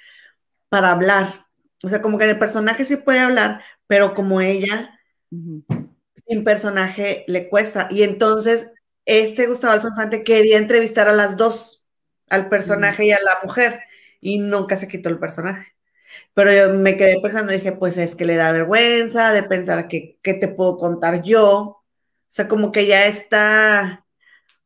[0.70, 1.48] para hablar.
[1.84, 5.00] O sea, como que el personaje sí puede hablar, pero como ella
[6.28, 7.88] sin personaje le cuesta.
[7.92, 8.72] Y entonces,
[9.06, 11.86] este Gustavo Alfa Infante quería entrevistar a las dos,
[12.30, 13.80] al personaje y a la mujer,
[14.22, 15.74] y nunca se quitó el personaje.
[16.34, 20.20] Pero yo me quedé pensando, dije, pues es que le da vergüenza de pensar que,
[20.22, 21.52] ¿qué te puedo contar yo?
[21.52, 21.84] O
[22.28, 24.06] sea, como que ya está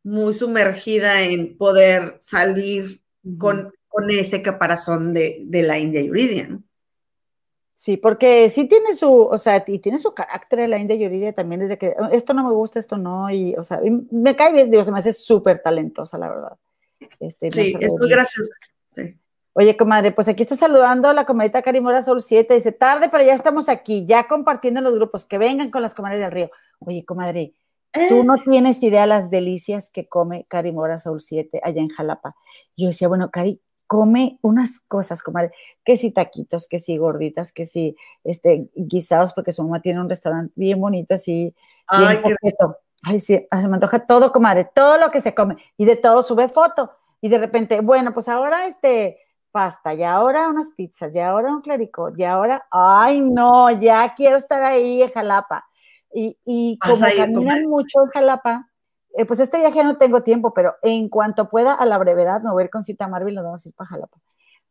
[0.03, 3.01] muy sumergida en poder salir
[3.37, 6.63] con, con ese caparazón de, de la India Yuridia, ¿no?
[7.79, 11.61] Sí, porque sí tiene su, o sea, y tiene su carácter la India Yuridia también
[11.61, 13.79] desde que esto no me gusta, esto no, y, o sea,
[14.11, 16.57] me cae bien, Dios, se me hace súper talentosa, la verdad.
[17.21, 18.51] Este, sí, es muy graciosa.
[18.89, 19.17] Sí.
[19.53, 23.33] Oye, comadre, pues aquí está saludando la comadita Carimora Sol 7, dice, tarde, pero ya
[23.33, 26.51] estamos aquí, ya compartiendo los grupos, que vengan con las comadres del río.
[26.79, 27.53] Oye, comadre,
[28.09, 28.41] tú no eh.
[28.43, 32.35] tienes idea las delicias que come Carimora Sol 7 allá en Jalapa.
[32.75, 35.51] Yo decía, bueno, Cari, come unas cosas, comadre,
[35.83, 40.07] que si taquitos, que si gorditas, que si este, guisados, porque su mamá tiene un
[40.07, 41.55] restaurante bien bonito, así,
[41.87, 42.53] Ay, bien qué...
[43.01, 46.21] Ay, sí, se me antoja todo, comadre, todo lo que se come, y de todo
[46.21, 49.17] sube foto, y de repente, bueno, pues ahora este,
[49.51, 54.37] pasta, y ahora unas pizzas, y ahora un clericot, y ahora, ay, no, ya quiero
[54.37, 55.65] estar ahí en Jalapa.
[56.13, 58.68] Y, y como caminan mucho en Jalapa,
[59.17, 62.51] eh, pues este viaje no tengo tiempo, pero en cuanto pueda, a la brevedad, me
[62.51, 64.17] voy a ir con cita Marvel y nos vamos a ir para Jalapa.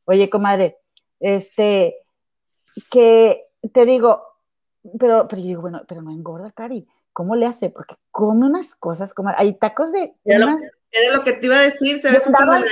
[0.04, 0.78] Oye, comadre,
[1.20, 1.96] este,
[2.90, 4.22] que te digo,
[4.98, 6.86] pero, pero yo digo, bueno, pero no engorda, Cari.
[7.12, 7.68] ¿Cómo le hace?
[7.70, 10.14] Porque come unas cosas, como hay tacos de.
[10.24, 10.56] Era,
[11.12, 12.62] lo, que, te iba a decir, se ve andaba,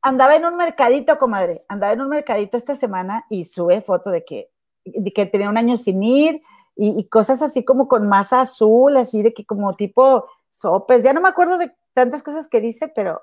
[0.00, 4.24] andaba en un mercadito, comadre, andaba en un mercadito esta semana y sube foto de
[4.24, 4.50] que,
[4.84, 6.42] de que tenía un año sin ir
[6.76, 11.12] y, y, cosas así como con masa azul, así de que como tipo sopes, ya
[11.12, 13.22] no me acuerdo de tantas cosas que dice, pero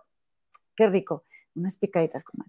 [0.76, 1.23] qué rico,
[1.55, 2.45] unas picaditas con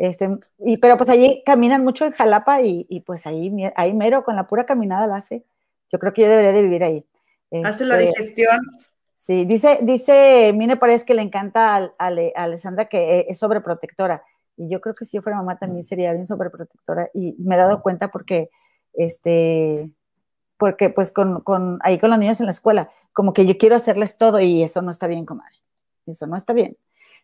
[0.00, 4.34] este, y pero pues allí caminan mucho en Jalapa y, pues ahí, ahí mero con
[4.34, 5.44] la pura caminada la hace.
[5.92, 7.06] Yo creo que yo debería de vivir ahí.
[7.62, 8.60] Hace la este, digestión.
[9.12, 14.24] Sí, dice, dice, Mine parece que le encanta a, Alessandra que es sobreprotectora.
[14.56, 17.10] Y yo creo que si yo fuera mamá también sería bien sobreprotectora.
[17.12, 18.48] Y me he dado cuenta porque,
[18.94, 19.90] este,
[20.60, 23.76] porque pues con, con, ahí con los niños en la escuela, como que yo quiero
[23.76, 25.56] hacerles todo y eso no está bien, comadre.
[26.06, 26.76] Eso no está bien.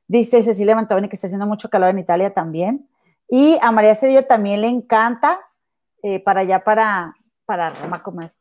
[0.09, 2.89] Dice Cecilia Mantovani que está haciendo mucho calor en Italia también.
[3.29, 5.39] Y a María Cedillo también le encanta
[6.03, 7.15] eh, para allá, para,
[7.45, 8.33] para Roma comer.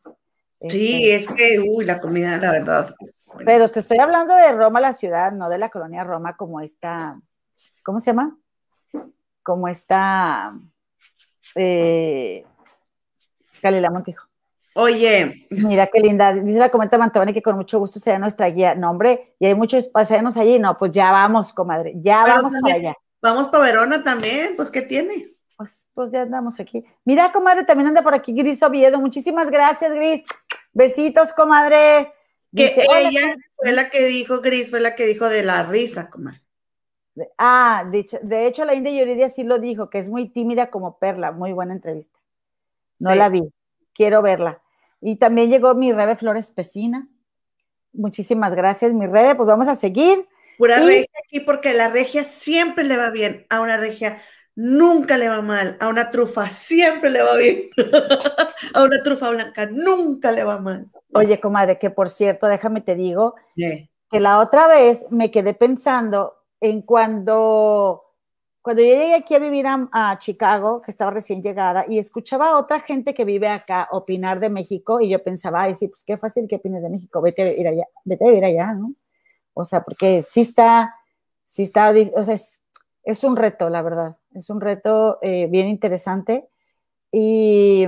[0.69, 2.95] Sí, este, es que, uy, la comida, la verdad.
[3.43, 7.19] Pero te estoy hablando de Roma, la ciudad, no de la colonia Roma como esta,
[7.83, 8.37] ¿cómo se llama?
[9.43, 10.53] Como esta
[11.55, 12.45] eh,
[13.61, 14.27] Galilea Montijo.
[14.77, 15.47] Oye.
[15.51, 16.33] Mira qué linda.
[16.33, 18.75] Dice la comenta Mantovani que con mucho gusto será nuestra guía.
[18.75, 20.59] No, hombre, y hay muchos paseanos allí.
[20.59, 21.93] No, pues ya vamos, comadre.
[21.95, 22.95] Ya vamos para allá.
[23.21, 24.57] Vamos para Verona también.
[24.57, 25.27] Pues, ¿qué tiene?
[25.55, 26.83] Pues, pues ya andamos aquí.
[27.05, 28.99] Mira, comadre, también anda por aquí Gris Oviedo.
[28.99, 30.25] Muchísimas gracias, Gris.
[30.73, 32.11] Besitos, comadre.
[32.53, 36.41] que ella fue la que dijo, Gris, fue la que dijo de la risa, comadre.
[37.37, 40.69] Ah, de hecho, de hecho la India Yuridia sí lo dijo, que es muy tímida
[40.69, 41.31] como Perla.
[41.31, 42.19] Muy buena entrevista.
[42.99, 43.41] No la vi.
[43.93, 44.61] Quiero verla.
[45.01, 47.07] Y también llegó mi Rebe Flores Pesina.
[47.93, 49.35] Muchísimas gracias, mi Rebe.
[49.35, 50.27] Pues vamos a seguir.
[50.57, 53.45] Pura regia aquí, porque la regia siempre le va bien.
[53.49, 54.21] A una regia
[54.55, 55.77] nunca le va mal.
[55.79, 57.63] A una trufa siempre le va bien.
[58.73, 60.87] a una trufa blanca nunca le va mal.
[61.13, 66.35] Oye, comadre, que por cierto, déjame te digo que la otra vez me quedé pensando
[66.61, 68.04] en cuando
[68.65, 72.57] cuando yo llegué aquí a vivir a, Chicago, que estaba recién llegada, y escuchaba a
[72.57, 76.17] otra gente que vive acá opinar de México, y yo pensaba, ay, sí, pues qué
[76.17, 78.95] fácil que opines de México, vete a vivir allá, vete a vivir allá, ¿no?
[79.53, 80.95] O sea, porque sí está,
[81.45, 82.33] sí está, o sea,
[83.03, 86.49] es, un reto, la verdad, es un reto eh, bien interesante,
[87.11, 87.85] y,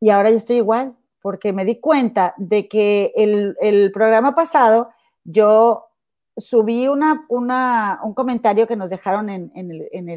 [0.00, 4.90] y, ahora yo estoy igual, porque me di cuenta de que el, el programa pasado
[5.22, 5.91] yo
[6.36, 10.08] subí una, un comentario que nos dejaron en, el, en,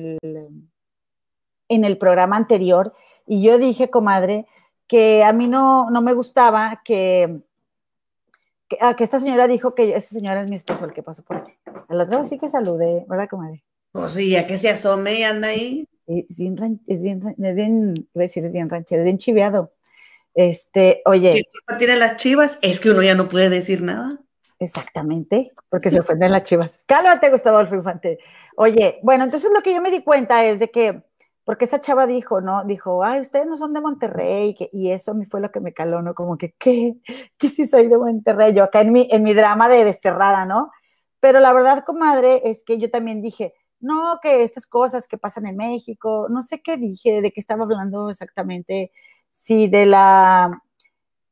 [1.84, 2.94] el, programa anterior
[3.28, 4.46] y yo dije, comadre,
[4.88, 7.42] que a mí no, no me gustaba que,
[8.68, 11.24] que, ah, que, esta señora dijo que esa señora es mi esposo el que pasó
[11.24, 11.54] por aquí.
[11.88, 13.64] Al otro sí que saludé, ¿verdad, comadre?
[13.92, 15.88] Pues sí, ya que se asome y anda ahí.
[16.08, 19.72] Es bien, es bien, es bien, a decir, es bien ranchero, es bien chiveado.
[20.36, 21.46] Este, oye.
[21.68, 22.60] ¿Qué tiene las chivas?
[22.62, 24.20] Es que uno ya no puede decir nada.
[24.60, 26.80] Exactamente, porque se ofenden las chivas.
[26.86, 28.20] Cálmate, Gustavo Adolfo Infante.
[28.56, 31.04] Oye, bueno, entonces lo que yo me di cuenta es de que,
[31.44, 32.64] porque esta chava dijo, ¿no?
[32.64, 36.02] Dijo, ay, ustedes no son de Monterrey, y eso me fue lo que me caló,
[36.02, 36.16] ¿no?
[36.16, 36.96] Como que, ¿qué?
[37.38, 38.54] ¿Qué si soy de Monterrey?
[38.54, 40.72] Yo acá en mi, en mi drama de desterrada, ¿no?
[41.20, 45.48] Pero la verdad, comadre, es que yo también dije, no, que estas cosas que pasan
[45.48, 48.92] en México, no sé qué dije, de qué estaba hablando exactamente,
[49.30, 50.62] si de la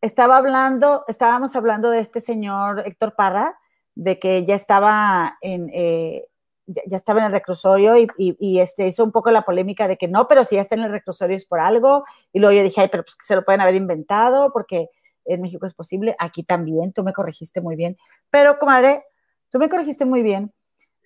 [0.04, 3.58] estaba hablando, estábamos hablando de este señor Héctor Parra,
[3.96, 6.28] de que ya estaba en, eh,
[6.66, 10.28] ya, estaba en el reclusorio y, este, hizo un poco la polémica de que no,
[10.28, 12.04] pero si ya está en el reclusorio es por algo.
[12.34, 14.90] Y luego yo dije, ay, pero pues que se lo pueden haber inventado porque
[15.24, 16.18] en México es posible.
[16.20, 17.96] Aquí también, tú me corregiste muy bien.
[18.30, 19.06] Pero, comadre,
[19.50, 20.52] tú me corregiste muy bien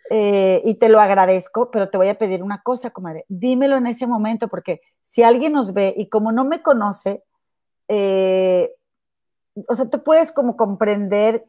[0.10, 3.26] eh, y te lo agradezco, pero te voy a pedir una cosa, comadre.
[3.28, 7.24] Dímelo en ese momento porque si alguien nos ve y como no me conoce,
[7.89, 8.74] eh,
[9.68, 11.45] o sea, tú puedes como comprender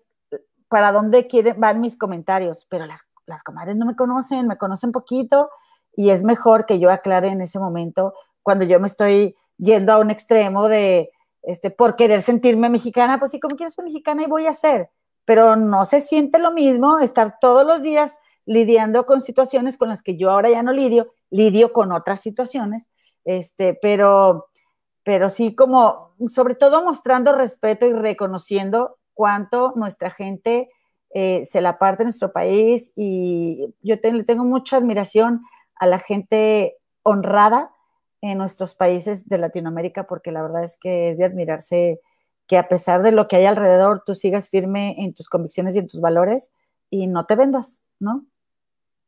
[0.69, 4.93] para dónde quieren, van mis comentarios, pero las, las comadres no me conocen, me conocen
[4.93, 5.51] poquito
[5.95, 9.99] y es mejor que yo aclare en ese momento cuando yo me estoy yendo a
[9.99, 11.11] un extremo de,
[11.43, 14.91] este, por querer sentirme mexicana, pues sí, como quiero ser mexicana y voy a ser,
[15.25, 20.03] pero no se siente lo mismo estar todos los días lidiando con situaciones con las
[20.03, 22.89] que yo ahora ya no lidio, lidio con otras situaciones,
[23.25, 24.48] este, pero
[25.09, 30.69] pero sí como, sobre todo mostrando respeto y reconociendo cuánto nuestra gente
[31.15, 35.41] eh, se la parte de nuestro país y yo le tengo mucha admiración
[35.77, 37.71] a la gente honrada
[38.21, 42.03] en nuestros países de Latinoamérica porque la verdad es que es de admirarse
[42.47, 45.79] que a pesar de lo que hay alrededor tú sigas firme en tus convicciones y
[45.79, 46.53] en tus valores
[46.91, 48.27] y no te vendas, ¿no?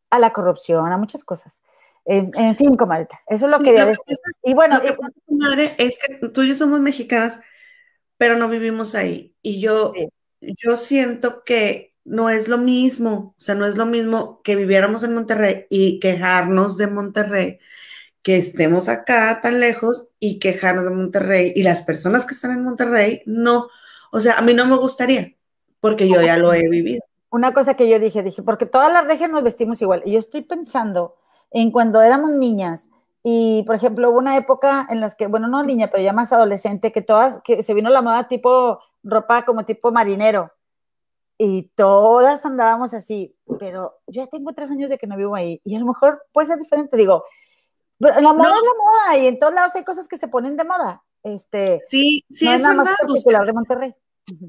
[0.09, 1.61] A la corrupción, a muchas cosas.
[2.05, 4.17] En, fin, comadre, eso es lo que quería decir.
[4.43, 4.81] Y bueno,
[5.29, 7.41] madre, es que tú y yo somos mexicanas,
[8.17, 9.35] pero no vivimos ahí.
[9.43, 9.93] Y yo,
[10.41, 15.03] yo siento que no es lo mismo, o sea, no es lo mismo que viviéramos
[15.05, 17.59] en Monterrey y quejarnos de Monterrey,
[18.23, 21.53] que estemos acá tan lejos y quejarnos de Monterrey.
[21.55, 23.69] Y las personas que están en Monterrey, no.
[24.11, 25.35] O sea, a mí no me gustaría,
[25.81, 27.03] porque yo ya lo he vivido.
[27.31, 30.03] Una cosa que yo dije, dije, porque todas las regias nos vestimos igual.
[30.05, 31.20] Y yo estoy pensando
[31.51, 32.89] en cuando éramos niñas.
[33.23, 36.33] Y, por ejemplo, hubo una época en las que, bueno, no niña, pero ya más
[36.33, 40.53] adolescente, que todas, que se vino la moda tipo ropa como tipo marinero.
[41.43, 45.59] Y todas andábamos así, pero yo ya tengo tres años de que no vivo ahí
[45.65, 46.99] y a lo mejor puede ser diferente.
[46.99, 47.25] Digo,
[47.99, 50.65] la moda es la moda y en todos lados hay cosas que se ponen de
[50.65, 51.03] moda.
[51.23, 52.95] Este, sí, sí, es, verdad.
[53.47, 53.95] de Monterrey.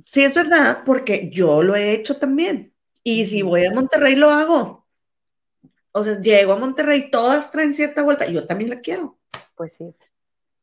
[0.06, 2.74] Sí, es verdad, porque yo lo he hecho también.
[3.04, 4.81] Y si voy a Monterrey, lo hago.
[5.94, 9.18] O sea, llego a Monterrey, todas traen cierta vuelta, yo también la quiero.
[9.56, 9.94] Pues sí.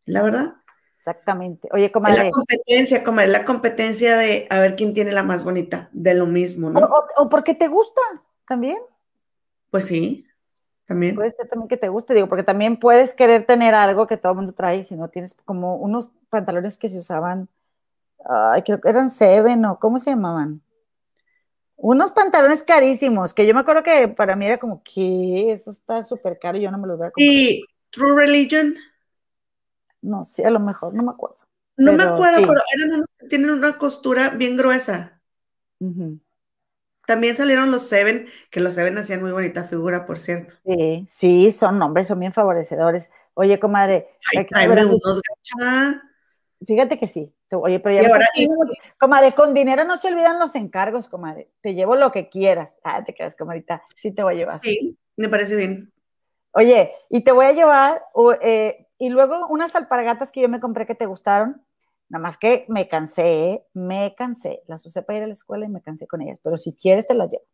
[0.07, 0.55] La verdad.
[0.93, 1.69] Exactamente.
[1.73, 5.89] Oye, como la competencia, es la competencia de a ver quién tiene la más bonita,
[5.93, 6.81] de lo mismo, ¿no?
[7.17, 8.01] O, porque te gusta
[8.47, 8.79] también.
[9.71, 10.27] Pues sí,
[10.87, 11.15] también.
[11.15, 14.33] Puede ser también que te guste, digo, porque también puedes querer tener algo que todo
[14.33, 17.49] el mundo trae, si no tienes como unos pantalones que se usaban
[18.25, 20.61] ay, creo que eran Seven o ¿cómo se llamaban?
[21.81, 26.03] Unos pantalones carísimos, que yo me acuerdo que para mí era como que eso está
[26.03, 27.33] súper caro y yo no me los voy a comprar.
[27.33, 28.75] ¿Y True Religion?
[30.03, 31.37] No sé, a lo mejor, no me acuerdo.
[31.77, 35.23] No me acuerdo, pero eran unos que tienen una costura bien gruesa.
[37.07, 40.55] También salieron los Seven, que los Seven hacían muy bonita figura, por cierto.
[40.67, 43.11] Sí, sí, son nombres, son bien favorecedores.
[43.35, 44.09] Oye, comadre,
[46.67, 47.33] Fíjate que sí.
[47.51, 48.11] Oye, pero ya
[48.99, 51.51] comadre, con dinero no se olvidan los encargos, comadre.
[51.61, 52.77] Te llevo lo que quieras.
[52.83, 53.83] Ah, te quedas, comadita.
[53.97, 54.61] Sí te voy a llevar.
[54.63, 55.93] Sí, me parece bien.
[56.53, 58.03] Oye, y te voy a llevar,
[58.41, 61.65] eh, y luego unas alpargatas que yo me compré que te gustaron,
[62.09, 64.63] nada más que me cansé, me cansé.
[64.67, 67.07] Las usé para ir a la escuela y me cansé con ellas, pero si quieres
[67.07, 67.45] te las llevo.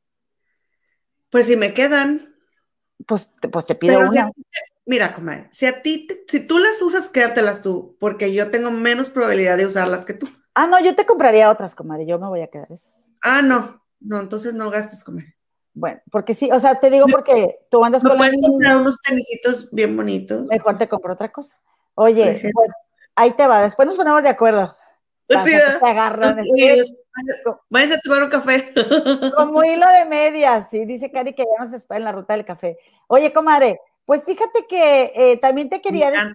[1.28, 2.34] Pues si me quedan.
[3.06, 4.30] Pues, pues te pido una.
[4.86, 9.10] Mira, comadre, si a ti, si tú las usas, quédatelas tú, porque yo tengo menos
[9.10, 10.28] probabilidad de usarlas que tú.
[10.54, 13.10] Ah, no, yo te compraría otras, comadre, yo me voy a quedar esas.
[13.22, 15.34] Ah, no, no, entonces no gastes, comadre.
[15.74, 19.70] Bueno, porque sí, o sea, te digo porque tú andas con puedes comprar unos tenisitos
[19.72, 20.42] bien bonitos.
[20.42, 21.56] Mejor te compro otra cosa.
[21.96, 22.70] Oye, pues
[23.16, 24.76] ahí te va, después nos ponemos de acuerdo.
[25.28, 26.36] Sí, te agarran.
[27.70, 28.72] Váyanse a tomar un café.
[29.36, 32.44] Como hilo de medias, sí, dice Cari que ya nos espera en la ruta del
[32.44, 32.78] café.
[33.08, 36.32] Oye, comadre, pues fíjate que eh, también te quería decir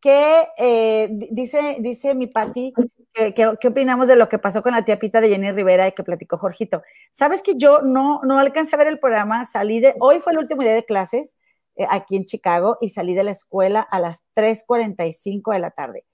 [0.00, 2.74] que eh, dice, dice mi Pati
[3.12, 6.02] ¿Qué, opinamos de lo que pasó con la tía Pita de Jenny Rivera y que
[6.02, 6.82] platicó Jorgito?
[7.10, 10.38] Sabes que yo no, no alcancé a ver el programa, salí de, hoy fue el
[10.38, 11.36] último día de clases
[11.76, 16.06] eh, aquí en Chicago y salí de la escuela a las 3.45 de la tarde.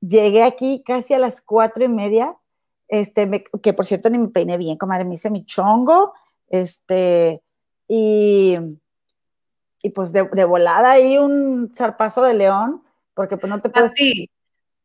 [0.00, 2.34] Llegué aquí casi a las cuatro y media,
[2.88, 6.14] este, que por cierto ni me peiné bien, comadre, me hice mi chongo,
[6.48, 7.42] este,
[7.86, 8.56] y,
[9.82, 12.82] y pues de, volada ahí un zarpazo de león,
[13.14, 13.92] porque pues no te puedes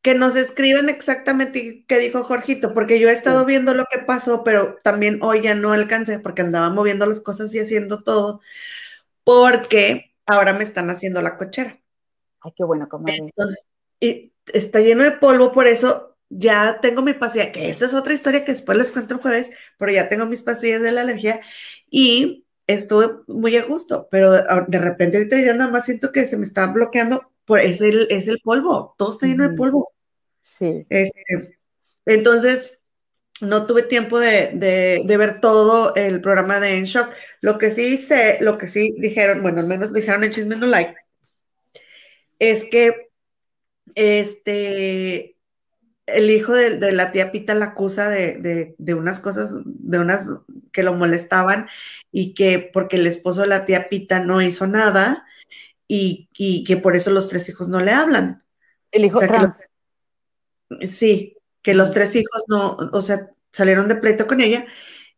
[0.04, 4.44] que nos escriban exactamente qué dijo Jorgito, porque yo he estado viendo lo que pasó,
[4.44, 8.42] pero también hoy ya no alcancé porque andaba moviendo las cosas y haciendo todo,
[9.24, 11.80] porque ahora me están haciendo la cochera.
[12.42, 13.20] Ay, qué bueno, comadre.
[13.20, 13.72] Entonces,
[14.02, 18.14] y está lleno de polvo, por eso ya tengo mi pastilla, que esta es otra
[18.14, 21.40] historia que después les cuento el jueves, pero ya tengo mis pastillas de la alergia
[21.90, 26.38] y estuve muy a gusto, pero de repente ahorita ya nada más siento que se
[26.38, 29.92] me está bloqueando, por, es, el, es el polvo, todo está lleno de polvo.
[30.46, 30.86] Sí.
[30.90, 31.60] Este,
[32.06, 32.80] entonces,
[33.42, 37.10] no tuve tiempo de, ver todo el programa de En Shock.
[37.42, 40.68] Lo que sí sé, lo que sí dijeron, bueno, al menos dijeron en Chisme No
[40.68, 40.96] Like,
[42.40, 43.10] es que
[43.96, 45.33] este
[46.06, 50.28] el hijo de, la tía Pita la acusa de, unas cosas, de unas
[50.72, 51.68] que lo molestaban
[52.12, 55.26] y que porque el esposo de la tía Pita no hizo nada
[55.88, 56.30] y,
[56.66, 58.44] que por eso los tres hijos no le hablan.
[58.92, 59.68] El hijo trans.
[60.88, 64.66] Sí, que los tres hijos no, o sea, salieron de pleito con ella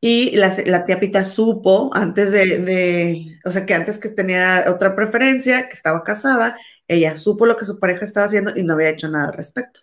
[0.02, 5.68] y la, tía Pita supo antes de, o sea, que antes que tenía otra preferencia,
[5.68, 6.58] que estaba casada,
[6.88, 9.80] ella supo lo que su pareja estaba haciendo y no había hecho nada al respecto.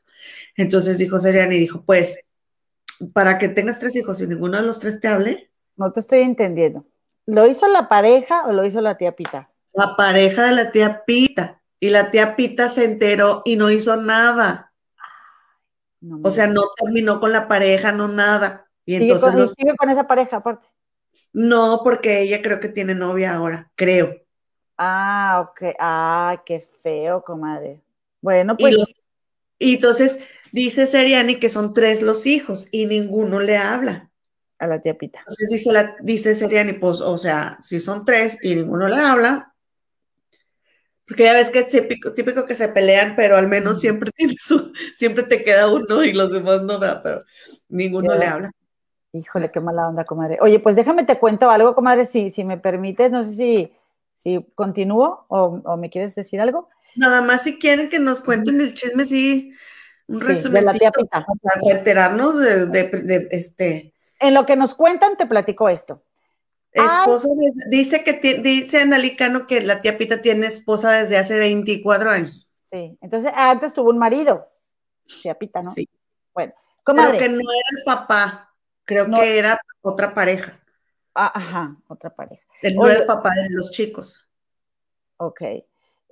[0.57, 2.18] Entonces dijo Seriani, dijo, pues,
[3.12, 5.50] para que tengas tres hijos y ninguno de los tres te hable.
[5.76, 6.84] No te estoy entendiendo.
[7.26, 9.50] ¿Lo hizo la pareja o lo hizo la tía Pita?
[9.72, 11.61] La pareja de la tía Pita.
[11.80, 14.72] Y la tía Pita se enteró y no hizo nada
[16.22, 18.66] o sea, no terminó con la pareja, no nada.
[18.84, 20.66] Y ¿Sigue, entonces con, con esa pareja aparte?
[21.32, 24.16] No, porque ella creo que tiene novia ahora, creo.
[24.76, 25.76] Ah, ok.
[25.78, 27.80] Ah, qué feo, comadre.
[28.20, 28.74] Bueno, pues.
[28.74, 29.01] Y,
[29.74, 30.20] entonces
[30.52, 34.10] dice Seriani que son tres los hijos y ninguno le habla.
[34.58, 35.18] A la tía Pita.
[35.20, 39.52] Entonces dice, la, dice Seriani, pues, o sea, si son tres y ninguno le habla,
[41.12, 44.10] porque ya ves que es típico, que se pelean, pero al menos siempre
[44.40, 47.22] su, siempre te queda uno y los demás no da, pero
[47.68, 48.52] ninguno le habla.
[49.12, 50.38] Híjole, qué mala onda, comadre.
[50.40, 53.72] Oye, pues déjame te cuento algo, comadre, si, si me permites, no sé si,
[54.14, 56.70] si continúo o, me quieres decir algo.
[56.95, 59.53] Nada más si quieren que nos cuenten el chisme, sí,
[60.07, 60.64] un resumen.
[60.64, 60.76] Para
[61.62, 63.95] enterarnos de, de, este.
[64.20, 66.05] En lo que nos cuentan, te platico esto.
[66.72, 67.28] Esposa
[67.68, 72.49] dice que dice Analicano que la tía Pita tiene esposa desde hace 24 años.
[72.70, 74.49] Sí, entonces antes tuvo un marido,
[75.22, 75.72] tía Pita, ¿no?
[75.72, 75.88] Sí.
[76.32, 77.18] Bueno, comadre.
[77.18, 80.59] Creo que no era el papá, creo que era otra pareja.
[81.14, 82.43] Ah, ajá, otra pareja.
[82.62, 84.26] Él no era el papá de los chicos.
[85.18, 85.43] Ok,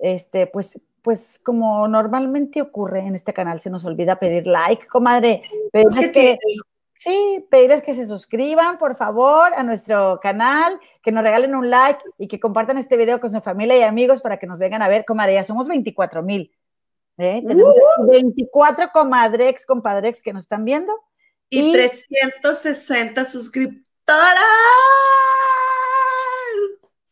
[0.01, 5.43] este, pues, pues como normalmente ocurre en este canal, se nos olvida pedir like, comadre.
[5.71, 6.37] Pero es que,
[7.01, 11.99] Sí, pedirles que se suscriban, por favor, a nuestro canal, que nos regalen un like
[12.19, 14.87] y que compartan este video con su familia y amigos para que nos vengan a
[14.87, 15.03] ver.
[15.03, 16.55] Comadre, ya somos 24 mil.
[17.17, 17.43] ¿eh?
[17.43, 17.75] Tenemos
[18.07, 20.93] 24 comadrex, compadrex que nos están viendo.
[21.49, 24.37] Y, 360 suscriptoras.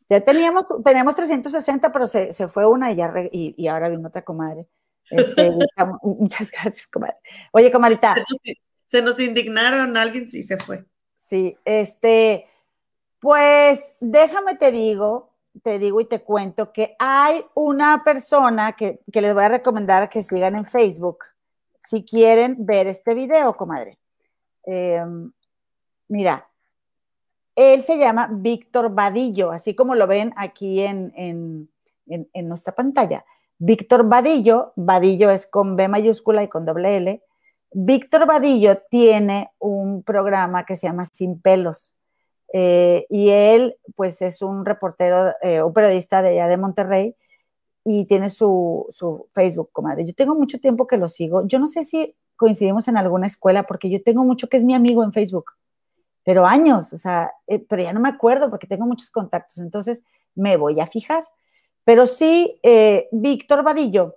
[0.10, 4.66] Ya teníamos, teníamos 360, pero se, fue una y, ya y, ahora vino otra comadre.
[5.12, 5.52] Este,
[6.04, 7.18] muchas gracias, comadre.
[7.52, 8.16] Oye, comadita.
[8.88, 10.84] Se nos, indignaron, alguien sí se fue.
[11.16, 12.48] Sí, este,
[13.20, 19.34] pues déjame te digo, te digo y te cuento que hay una persona que, les
[19.36, 21.26] voy a recomendar que sigan en Facebook
[21.80, 24.00] si quieren ver este video, comadre.
[24.64, 25.32] Em,
[26.08, 26.49] mira,
[27.60, 33.26] él se llama Víctor Vadillo, así como lo ven aquí en, en, nuestra pantalla.
[33.58, 37.22] Víctor Vadillo, Vadillo es con B mayúscula y con doble L.
[37.72, 41.94] Víctor Vadillo tiene un programa que se llama Sin Pelos.
[42.54, 47.16] Eh, y él, pues, es un reportero, eh, un periodista de allá de Monterrey
[47.84, 50.06] y tiene su, su, Facebook, comadre.
[50.06, 51.46] Yo tengo mucho tiempo que lo sigo.
[51.46, 54.74] Yo no sé si coincidimos en alguna escuela, porque yo tengo mucho que es mi
[54.74, 55.52] amigo en Facebook
[56.30, 60.04] pero años, o sea, eh, pero ya no me acuerdo porque tengo muchos contactos, entonces
[60.36, 61.26] me voy a fijar.
[61.84, 64.16] Pero sí, eh, Víctor Vadillo,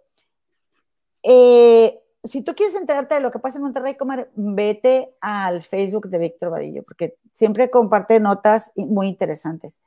[1.22, 6.10] eh, si tú quieres enterarte de lo que pasa en Monterrey, comadre, vete al Facebook
[6.10, 9.80] de Víctor Vadillo, porque siempre comparte notas muy interesantes.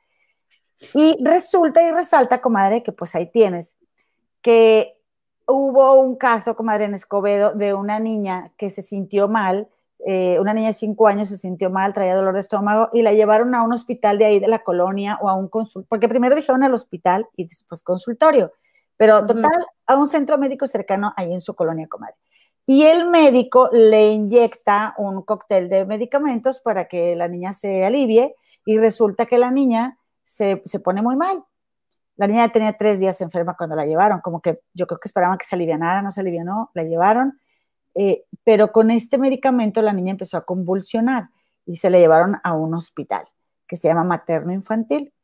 [0.94, 3.76] Y resulta y resalta, comadre, que pues ahí tienes,
[4.42, 5.00] que
[5.46, 9.68] hubo un caso, comadre, en Escobedo, de una niña que se sintió mal
[10.04, 13.12] eh, una niña de 5 años se sintió mal, traía dolor de estómago y la
[13.12, 16.36] llevaron a un hospital de ahí de la colonia o a un consultorio, porque primero
[16.36, 18.52] dijeron al hospital y después consultorio,
[18.96, 22.16] pero total, a un centro médico cercano ahí en su colonia, comadre.
[22.66, 28.34] Y el médico le inyecta un cóctel de medicamentos para que la niña se alivie
[28.64, 31.44] y resulta que la niña se, se pone muy mal.
[32.16, 35.38] La niña tenía tres días enferma cuando la llevaron, como que yo creo que esperaban
[35.38, 37.38] que se alivianara, no se alivianó, la llevaron
[37.98, 41.30] eh, pero con este medicamento la niña empezó a convulsionar
[41.64, 43.26] y se le llevaron a un hospital
[43.66, 45.14] que se llama materno infantil.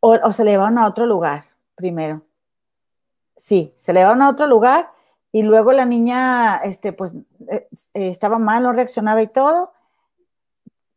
[0.00, 1.44] O, se le llevaron a otro lugar
[1.74, 2.22] primero.
[3.36, 4.90] Sí, se le llevaron a otro lugar
[5.30, 7.12] y luego la niña, este, pues,
[7.48, 9.72] eh, estaba mal, no reaccionaba y todo.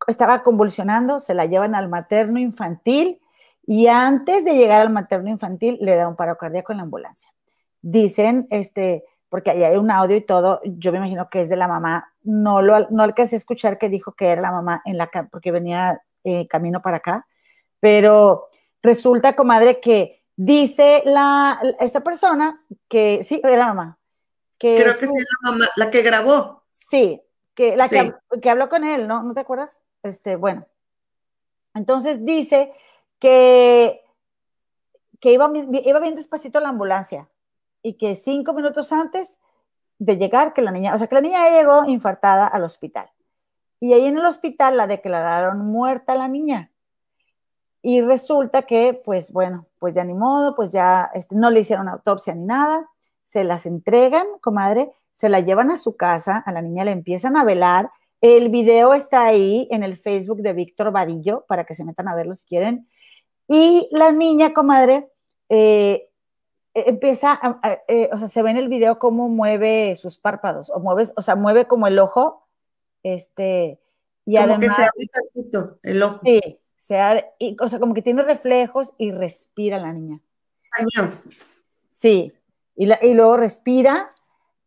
[0.08, 3.20] Estaba convulsionando, se la llevan al materno infantil
[3.68, 7.30] y antes de llegar al materno infantil le da un paro cardíaco en la ambulancia.
[7.82, 9.04] Dicen, este,
[9.34, 12.14] porque ahí hay un audio y todo, yo me imagino que es de la mamá,
[12.22, 15.52] no lo no alcancé a escuchar que dijo que era la mamá en la porque
[15.52, 17.26] venía eh, camino para acá,
[17.80, 18.48] pero
[18.84, 23.98] resulta, comadre, que dice la, esta persona que sí, es la mamá.
[24.60, 26.62] Que Creo que sí es la mamá, la que grabó.
[26.72, 27.20] Sí,
[27.56, 29.24] que la Que, que, habló con él, ¿no?
[29.24, 29.82] ¿No te acuerdas?
[30.04, 30.68] Este, bueno.
[31.74, 32.72] Entonces dice
[33.18, 34.00] que,
[35.20, 37.28] que iba, iba bien despacito la ambulancia,
[37.84, 39.40] y que cinco minutos antes
[40.00, 43.10] de llegar, que la niña, o sea, que la niña llegó infartada al hospital.
[43.80, 46.72] Y ahí en el hospital la declararon muerta la niña.
[47.82, 51.90] Y resulta que, pues bueno, pues ya ni modo, pues ya este, no le hicieron
[51.90, 52.90] autopsia ni nada,
[53.24, 57.36] se las entregan, comadre, se la llevan a su casa, a la niña le empiezan
[57.36, 57.92] a velar.
[58.22, 62.16] El video está ahí en el Facebook de Víctor Vadillo, para que se metan a
[62.16, 62.88] verlo si quieren.
[63.50, 65.10] Y la niña, comadre,
[65.50, 66.10] eh,
[66.74, 67.40] e, empieza,
[67.88, 71.22] eh, o sea, se ve en el video cómo mueve sus párpados, o mueve, o
[71.22, 72.48] sea, mueve como el ojo,
[73.04, 73.80] este,
[74.26, 76.22] y como que se abre el ojo.
[76.24, 80.20] Sí, se y, o sea, como que tiene reflejos y respira la niña.
[81.90, 82.34] Sí,
[82.76, 84.14] y, y luego respira,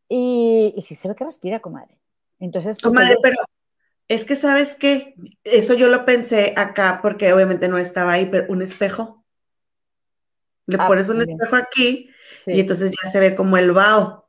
[0.08, 1.98] y, y sí se ve que respira, comadre.
[2.38, 3.36] Entonces, pues, comadre, pero
[4.08, 8.46] es que sabes que eso yo lo pensé acá, porque obviamente no estaba ahí, pero
[8.52, 9.24] un espejo.
[10.66, 12.10] Le ah, pones un espejo aquí
[12.46, 14.26] y entonces ya se ve como el vaho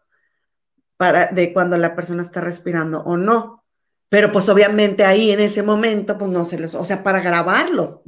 [0.97, 3.63] para, de cuando la persona está respirando o no.
[4.09, 8.03] Pero pues obviamente ahí en ese momento, pues no se les, o sea, para grabarlo.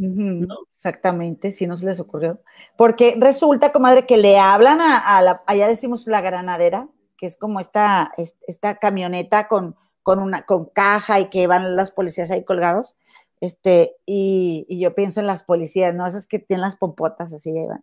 [0.69, 2.41] Exactamente, si no se les ocurrió.
[2.77, 6.87] Porque resulta, comadre, que le hablan a, la, allá decimos la granadera,
[7.17, 8.13] que es como esta,
[8.47, 12.95] esta camioneta con, con una, con caja y que van las policías ahí colgados.
[13.41, 16.05] Este, y, yo pienso en las policías, ¿no?
[16.05, 17.81] Esas que tienen las pompotas así, van,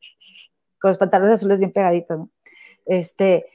[0.81, 2.31] con los pantalones azules bien pegaditos, ¿no?
[2.85, 3.47] Este,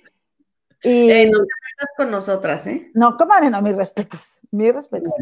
[0.83, 1.11] y...
[1.11, 2.89] Eh, no te metas con nosotras, ¿eh?
[2.95, 5.13] No, comadre, no, mis respetos, mis respetos.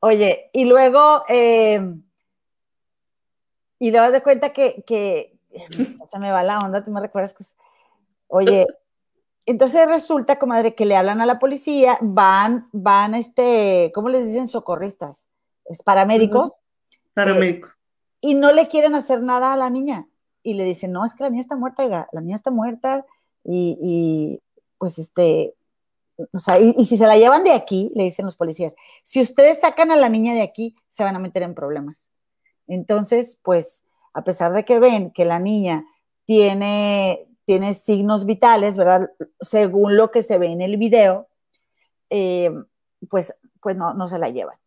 [0.00, 1.94] Oye, y luego, eh,
[3.78, 5.38] y luego de cuenta que, que,
[6.10, 7.44] se me va la onda, tú me recuerdas que,
[8.26, 8.66] oye,
[9.46, 14.46] entonces resulta, comadre, que le hablan a la policía, van, van, este, ¿cómo les dicen?
[14.46, 15.27] Socorristas
[15.68, 16.52] es paramédicos.
[17.14, 17.72] Paramédicos.
[17.72, 17.76] Eh,
[18.20, 20.08] y no le quieren hacer nada a la niña.
[20.42, 23.04] Y le dicen, no, es que la niña está muerta, la niña está muerta,
[23.44, 24.40] y,
[24.78, 25.54] pues este,
[26.32, 29.60] o sea, y, si se la llevan de aquí, le dicen los policías, si ustedes
[29.60, 32.10] sacan a la niña de aquí, se van a meter en problemas.
[32.66, 33.82] Entonces, pues,
[34.12, 35.86] a pesar de que ven que la niña
[36.24, 39.10] tiene, tiene signos vitales, ¿verdad?
[39.40, 41.28] Según lo que se ve en el video,
[42.10, 42.50] eh,
[43.08, 44.58] pues, pues no, no se la llevan.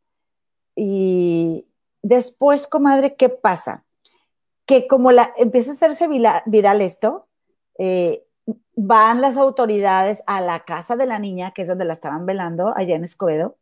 [0.75, 1.65] Y
[2.01, 3.83] después, comadre, ¿qué pasa?
[4.65, 7.27] Que como la, empieza a hacerse viral, esto,
[7.77, 8.25] eh,
[8.75, 12.73] van las autoridades a la casa de la niña, que es donde la estaban velando,
[12.75, 13.57] allá en Escobedo,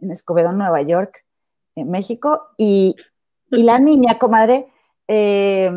[0.00, 1.24] en Escobedo, Nueva York,
[1.76, 2.96] en México, y,
[3.50, 4.72] la niña, comadre,
[5.06, 5.70] eh,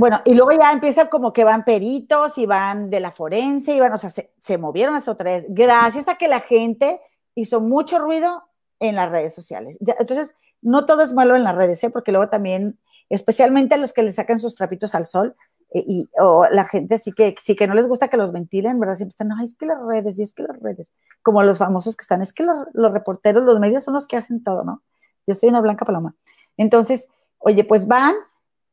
[0.00, 3.80] bueno, y luego ya empieza como que van peritos y van de la forense, y
[3.80, 7.00] van, o sea, se, movieron las autoridades, gracias a que la gente
[7.34, 8.44] hizo mucho ruido
[8.80, 9.78] en las redes sociales.
[9.80, 11.90] entonces, no todo es malo en las redes, ¿eh?
[11.90, 12.78] porque luego también,
[13.08, 15.36] especialmente a los que le sacan sus trapitos al sol,
[15.72, 18.80] eh, y, o la gente sí que, sí que no les gusta que los ventilen,
[18.80, 18.96] ¿verdad?
[18.96, 20.90] Siempre están, ay, es que las redes, y es que las redes,
[21.22, 24.16] como los famosos que están, es que los, los reporteros, los medios son los que
[24.16, 24.82] hacen todo, ¿no?
[25.26, 26.14] Yo soy una blanca paloma.
[26.56, 27.08] Entonces,
[27.38, 28.14] oye, pues van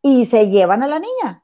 [0.01, 1.43] y se llevan a la niña.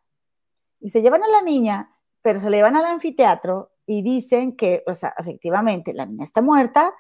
[0.80, 4.84] Y se llevan a la niña, pero se le llevan al anfiteatro y dicen que,
[4.88, 6.94] o sea, efectivamente, la niña está muerta,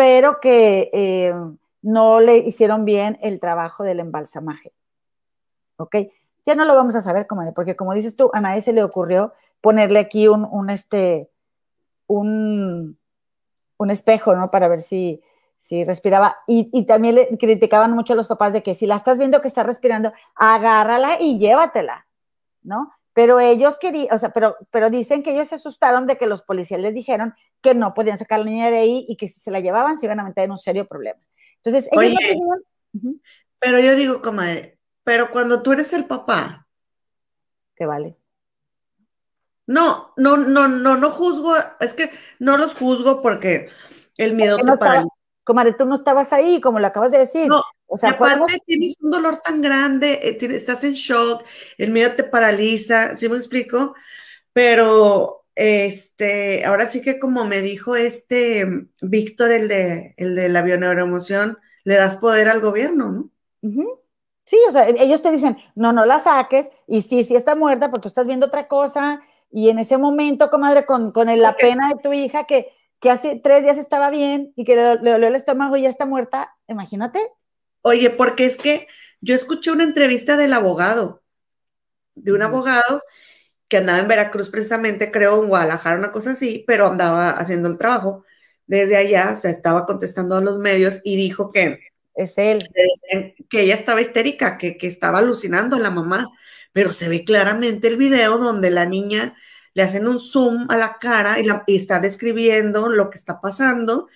[0.00, 1.34] pero que eh,
[1.82, 4.72] no le hicieron bien el trabajo del embalsamaje.
[5.76, 5.94] ¿Ok?
[6.46, 8.82] Ya no lo vamos a saber, comadre, porque como dices tú, a nadie se le
[8.82, 11.28] ocurrió ponerle aquí un, este,
[12.06, 12.98] un,
[13.76, 14.50] un espejo, ¿no?
[14.50, 15.22] Para ver si,
[15.58, 16.38] si respiraba.
[16.46, 19.42] Y, y, también le criticaban mucho a los papás de que si la estás viendo
[19.42, 22.06] que está respirando, agárrala y llévatela,
[22.62, 22.90] ¿no?
[23.12, 26.42] Pero ellos querían, o sea, pero, pero dicen que ellos se asustaron de que los
[26.42, 29.40] policías les dijeron que no podían sacar a la niña de ahí y que si
[29.40, 31.20] se la llevaban se iban a meter en un serio problema.
[31.56, 32.20] Entonces, ellos
[32.92, 33.12] no
[33.58, 36.66] Pero yo digo, comadre, pero cuando tú eres el papá.
[37.74, 38.16] Que vale.
[39.66, 43.70] No, no, no, no, no juzgo, es que no los juzgo porque
[44.16, 45.14] el miedo te paraliza.
[45.44, 47.48] Comadre, tú no estabas ahí, como lo acabas de decir.
[47.48, 51.44] No, o sea, aparte tienes un dolor tan grande, eh, estás en shock,
[51.76, 53.94] el miedo te paraliza, ¿sí me explico?
[54.52, 60.62] Pero, este, ahora sí que como me dijo este Víctor, el de, el de la
[60.62, 63.30] bioneuroemoción, le das poder al gobierno, ¿no?
[64.44, 67.90] Sí, o sea, ellos te dicen, no, no la saques, y sí, sí está muerta,
[67.90, 71.88] porque tú estás viendo otra cosa, y en ese momento, comadre, con, con la pena
[71.88, 75.34] de tu hija, que, que hace tres días estaba bien y que le, dolió el
[75.34, 77.20] estómago y ya está muerta, imagínate.
[77.82, 78.86] Oye, porque es que
[79.20, 81.22] yo escuché una entrevista del abogado,
[82.14, 83.02] de un abogado
[83.68, 87.78] que andaba en Veracruz precisamente, creo, en Guadalajara, una cosa así, pero andaba haciendo el
[87.78, 88.24] trabajo
[88.66, 91.80] desde allá, se estaba contestando a los medios y dijo que
[92.14, 92.68] es él.
[93.48, 96.28] Que ella estaba histérica, que, estaba alucinando la mamá,
[96.72, 99.36] pero se ve claramente el video donde la niña
[99.74, 104.08] le hacen un zoom a la cara y, la, está describiendo lo que está pasando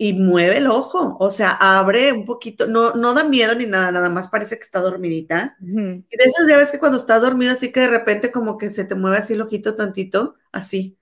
[0.00, 3.90] y mueve el ojo, o sea, abre un poquito, no, no da miedo ni nada,
[3.90, 5.56] nada más parece que está dormidita.
[5.60, 8.70] Y de esas ya ves que cuando estás dormido, así que de repente como que
[8.70, 10.96] se te mueve así el ojito tantito, así.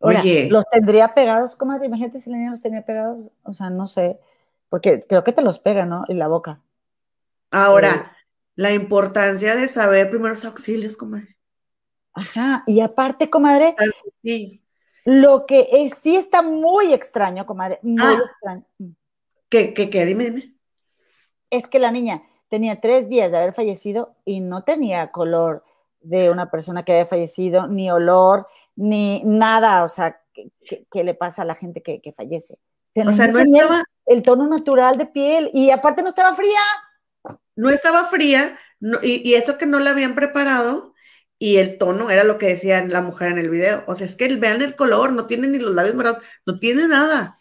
[0.00, 0.48] Oye.
[0.50, 1.86] ¿Los tendría pegados, comadre?
[1.86, 4.18] Imagínate si la niña los tenía pegados, o sea, no sé.
[4.68, 6.04] Porque creo que te los pega, ¿no?
[6.08, 6.60] En la boca.
[7.52, 8.24] Ahora, eh,
[8.56, 11.36] la importancia de saber primeros auxilios, comadre.
[12.12, 13.76] Ajá, y aparte, comadre,
[14.20, 14.63] sí.
[15.04, 18.22] Lo que es, sí está muy extraño, comadre, muy ah.
[18.24, 18.64] extraño.
[18.78, 18.90] Mm.
[19.48, 20.04] ¿Qué, qué, qué?
[20.04, 20.54] Dime, dime.
[21.50, 25.64] Es que la niña tenía tres días de haber fallecido y no tenía color
[26.00, 31.42] de una persona que había fallecido, ni olor, ni nada, o sea, ¿qué, le pasa
[31.42, 32.58] a la gente que, que fallece?
[33.06, 36.60] o sea, no estaba el tono natural de piel y aparte no estaba fría.
[37.56, 38.58] No estaba fría
[39.02, 40.93] y, eso que no la habían preparado
[41.38, 43.84] y el tono era lo que decía la mujer en el video.
[43.86, 46.88] O sea, es que vean el color, no tiene ni los labios morados, no tiene
[46.88, 47.38] nada.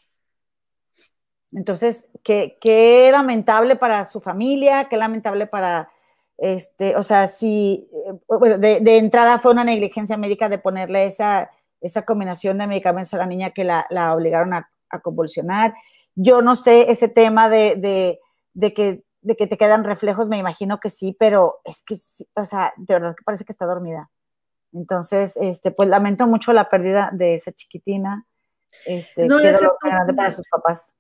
[1.52, 5.90] Entonces, qué, qué lamentable para su familia, qué lamentable para,
[6.38, 11.52] este, o sea, si, eh, bueno, de, entrada fue una negligencia médica de ponerle esa,
[11.80, 15.74] esa combinación de medicamentos a la niña que la, obligaron a, a convulsionar.
[16.16, 18.20] Yo no sé ese tema de,
[18.76, 21.96] que, de que te quedan reflejos, me imagino que sí, pero es que,
[22.36, 24.12] o sea, de verdad que parece que está dormida.
[24.74, 28.26] Entonces, este, pues lamento mucho la pérdida de esa chiquitina.
[28.86, 30.94] Este, no, es grande para sus papás.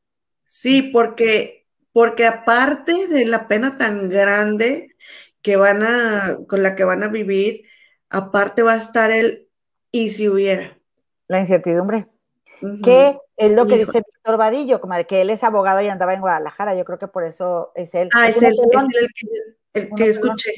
[0.45, 4.95] Sí, porque, porque aparte de la pena tan grande
[5.41, 7.63] que van a, con la que van a vivir,
[8.09, 9.49] aparte va a estar el
[9.91, 10.77] y si hubiera.
[11.27, 12.07] La incertidumbre.
[12.83, 16.21] Que es lo que dice Víctor Vadillo, como que él es abogado y andaba en
[16.21, 18.09] Guadalajara, yo creo que por eso es él.
[18.13, 18.55] Ah, es, el,
[19.73, 20.51] el, que, escuché.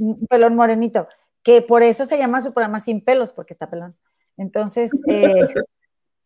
[0.00, 1.08] Un pelón morenito.
[1.42, 3.96] que por eso se llama su programa Sin Pelos, porque está pelón.
[4.36, 5.46] Entonces, eh,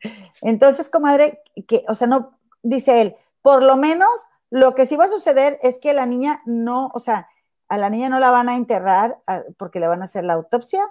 [0.42, 4.08] entonces, comadre, que, o sea, no, dice él, por lo menos
[4.50, 7.28] lo que sí va a suceder es que la niña no, o sea,
[7.68, 9.18] a la niña no la van a enterrar
[9.56, 10.88] porque le van a hacer la autopsia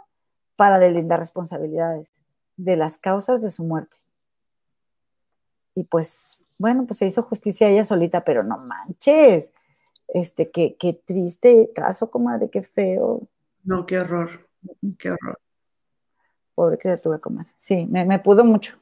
[0.55, 2.21] para delindar responsabilidades
[2.57, 3.97] de las causas de su muerte.
[5.75, 9.51] Y pues, bueno, pues se hizo justicia ella solita, pero no manches.
[10.07, 13.21] Este, qué, qué triste caso, comadre, qué feo.
[13.63, 14.39] No, qué horror,
[14.97, 15.39] qué horror.
[16.53, 17.51] Pobre criatura, comadre.
[17.55, 18.77] Sí, me, me pudo mucho.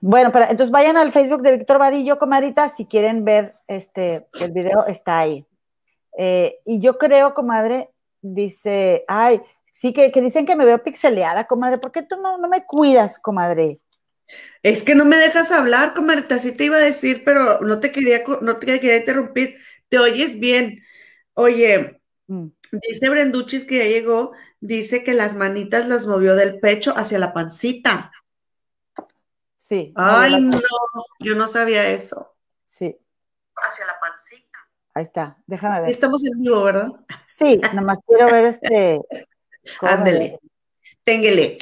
[0.00, 4.52] Bueno, pero entonces vayan al Facebook de Víctor Vadillo, comadita, si quieren ver este, el
[4.52, 5.46] video, está ahí.
[6.18, 7.90] Eh, y yo creo, comadre,
[8.20, 9.40] dice, ay,
[9.70, 13.18] sí, que, dicen que me veo pixeleada, comadre, ¿por qué tú no, no me cuidas,
[13.18, 13.80] comadre?
[14.62, 17.92] Es que no me dejas hablar, comadre, así te iba a decir, pero no te
[17.92, 19.58] quería, no te quería interrumpir.
[19.88, 20.82] Te oyes bien.
[21.34, 22.46] Oye, mm.
[22.88, 27.34] dice Brenduchis que ya llegó, dice que las manitas las movió del pecho hacia la
[27.34, 28.10] pancita.
[29.56, 29.92] Sí.
[29.96, 30.60] Ay, no,
[31.20, 32.34] yo no sabía eso.
[32.64, 32.96] Sí.
[33.56, 34.58] Hacia la pancita.
[34.94, 35.90] Ahí está, déjame ver.
[35.90, 36.88] Estamos en vivo, ¿verdad?
[37.26, 39.00] Sí, nomás quiero ver este.
[39.80, 40.38] Ándele.
[41.04, 41.58] Téngele.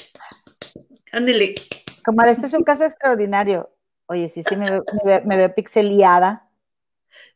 [1.13, 1.55] Ándele.
[2.05, 3.71] Como este es un caso extraordinario.
[4.07, 4.85] Oye, sí, sí, me veo,
[5.25, 6.49] me veo, pixeliada.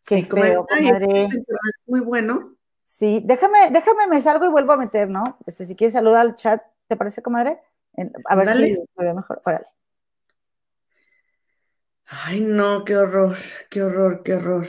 [0.07, 1.29] Qué sí, feo, comadre.
[1.87, 2.57] Muy bueno.
[2.83, 5.39] Sí, déjame, déjame, me salgo y vuelvo a meter, ¿no?
[5.47, 7.61] Este, si quieres saludar al chat, ¿te parece, comadre?
[8.27, 9.43] A ver si me veo mejor.
[9.45, 9.67] Órale.
[12.07, 13.37] Ay, no, qué horror,
[13.69, 14.69] qué horror, qué horror.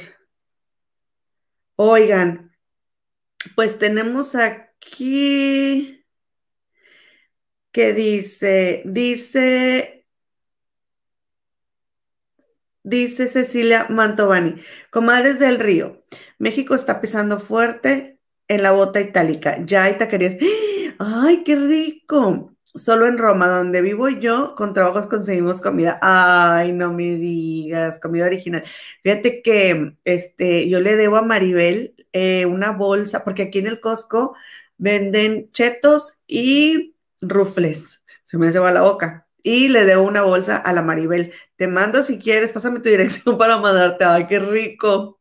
[1.76, 2.52] Oigan,
[3.56, 5.97] pues tenemos aquí
[7.72, 10.06] que dice, dice,
[12.84, 14.56] dice Cecilia Mantovani,
[14.90, 16.04] comadres del río,
[16.40, 20.38] México está pisando fuerte en la bota itálica, ya hay taquerías.
[21.00, 22.54] ¡Ay, qué rico!
[22.76, 26.00] Solo en Roma, donde vivo yo, con trabajos conseguimos comida.
[26.02, 28.64] Ay, no me digas, comida original.
[29.04, 33.80] Fíjate que este, yo le debo a Maribel eh, una bolsa, porque aquí en el
[33.80, 34.36] Costco
[34.78, 38.04] venden chetos y rufles.
[38.24, 39.28] Se me lleva la boca.
[39.44, 41.34] Y le debo una bolsa a la Maribel.
[41.56, 44.06] Te mando si quieres, pásame tu dirección para mandarte.
[44.06, 45.20] Ay, qué rico.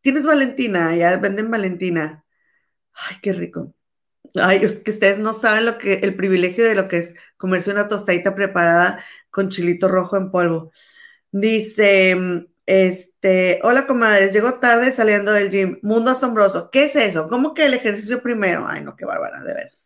[0.00, 0.94] ¿Tienes Valentina?
[0.96, 2.24] Ya venden Valentina.
[2.94, 3.74] Ay, qué rico.
[4.34, 7.70] Ay, es que ustedes no saben lo que, el privilegio de lo que es comerse
[7.70, 10.72] una tostadita preparada con chilito rojo en polvo.
[11.32, 12.16] Dice,
[12.66, 15.78] este, hola comadres, llego tarde saliendo del gym.
[15.82, 16.70] Mundo asombroso.
[16.70, 17.28] ¿Qué es eso?
[17.28, 18.66] ¿Cómo que el ejercicio primero?
[18.68, 19.81] Ay, no, qué bárbara, de veras.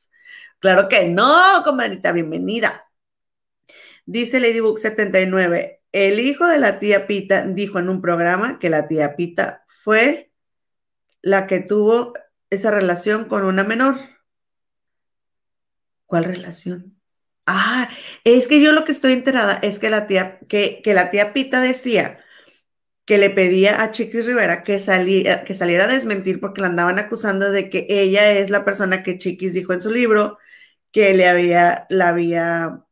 [0.59, 2.91] Claro que no, comadrita, bienvenida.
[4.07, 8.89] Dice Ladybook 79, el hijo de la tía Pita dijo en un programa que la
[8.89, 10.31] tía Pita fue
[11.23, 12.15] la que tuvo
[12.51, 13.97] esa relación con una menor.
[16.07, 16.97] ¿Cuál relación?
[17.47, 17.91] Ah,
[18.25, 21.33] es que yo lo que estoy enterada es que la tía, que, que la tía
[21.33, 22.21] Pita decía
[23.05, 26.99] que le pedía a Chiquis Rivera que, saliera, que saliera a desmentir porque la andaban
[26.99, 30.39] acusando de que ella es la persona que Chiquis dijo en su libro
[30.93, 32.87] que le había, la había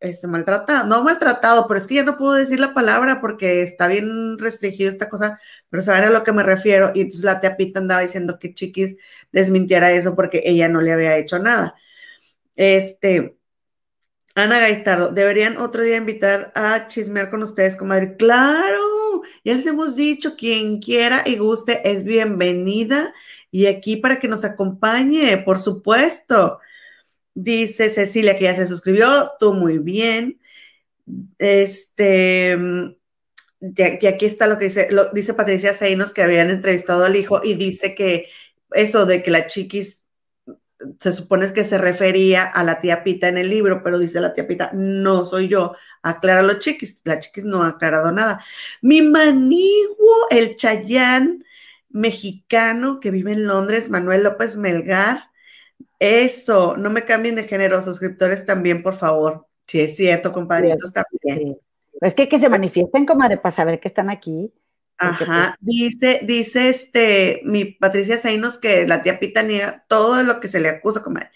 [0.00, 3.86] este, maltratado, no maltratado, pero es que ya no puedo decir la palabra porque está
[3.86, 5.40] bien restringida esta cosa,
[5.70, 6.92] pero saben a lo que me refiero.
[6.94, 8.96] Y entonces la tía Pita andaba diciendo que Chiquis
[9.32, 11.74] desmintiera eso porque ella no le había hecho nada.
[12.56, 13.36] Este,
[14.34, 18.16] Ana Gaistardo, deberían otro día invitar a chismear con ustedes, comadre.
[18.16, 23.12] Claro, ya les hemos dicho, quien quiera y guste es bienvenida
[23.50, 26.58] y aquí para que nos acompañe, por supuesto.
[27.34, 30.40] Dice Cecilia que ya se suscribió, tú muy bien.
[31.38, 32.56] Este,
[33.60, 37.40] y aquí está lo que dice, lo, dice Patricia Seinos que habían entrevistado al hijo
[37.42, 38.28] y dice que
[38.72, 40.02] eso de que la chiquis
[40.98, 44.32] se supone que se refería a la tía Pita en el libro, pero dice la
[44.34, 45.76] tía Pita, no soy yo.
[46.02, 47.00] Acláralo, chiquis.
[47.04, 48.44] La chiquis no ha aclarado nada.
[48.80, 51.44] Mi maniguo, el chayán
[51.90, 55.30] mexicano que vive en Londres, Manuel López Melgar.
[56.02, 59.46] Eso, no me cambien de género, suscriptores también, por favor.
[59.68, 61.56] Sí, es cierto, compadritos también.
[62.00, 64.52] Es que que se manifiesten, comadre, para saber que están aquí.
[64.98, 70.40] Ajá, pues dice, dice este, mi Patricia Seinos que la tía Pita niega todo lo
[70.40, 71.30] que se le acusa, comadre.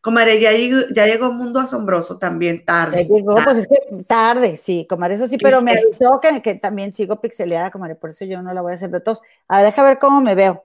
[0.00, 3.04] Comadre, ya llegó, ya llegó Mundo Asombroso también, tarde.
[3.08, 6.54] Ya llegó, pues es que tarde, sí, comadre, eso sí, pero me avisó que, que,
[6.54, 9.20] también sigo pixeleada, comadre, por eso yo no la voy a hacer de todos.
[9.48, 10.64] A ver, deja ver cómo me veo.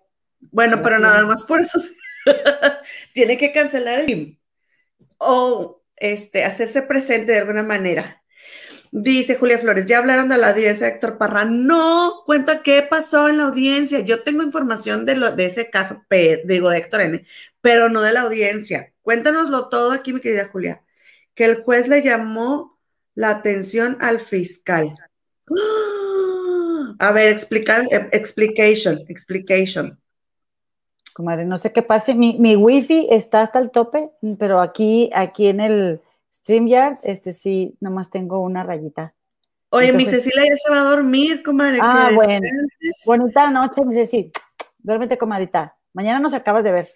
[0.52, 1.80] Bueno, pero nada más por eso
[3.14, 4.38] tiene que cancelar el
[5.18, 8.24] o este, hacerse presente de alguna manera.
[8.92, 11.46] Dice Julia Flores, ya hablaron de la audiencia de Héctor Parra.
[11.46, 14.00] No, cuenta qué pasó en la audiencia.
[14.00, 16.04] Yo tengo información de, lo, de ese caso,
[16.46, 17.26] digo de Héctor N.,
[17.62, 18.94] pero no de la audiencia.
[19.02, 20.84] Cuéntanoslo todo aquí, mi querida Julia.
[21.36, 22.80] Que el juez le llamó
[23.14, 24.94] la atención al fiscal.
[27.00, 30.00] A ver, explicar, eh, explication, explication.
[31.18, 32.14] Comadre, no sé qué pase.
[32.14, 36.00] Mi, mi wifi está hasta el tope, pero aquí, aquí en el
[36.32, 39.16] StreamYard, este sí, nomás tengo una rayita.
[39.72, 41.80] Oye, mi Cecilia ya se va a dormir, comadre.
[41.82, 42.48] Ah, bueno.
[43.04, 44.30] Bonita noche, mi Cecilia.
[44.78, 45.76] Duérmete, comadita.
[45.92, 46.88] Mañana nos acabas de ver.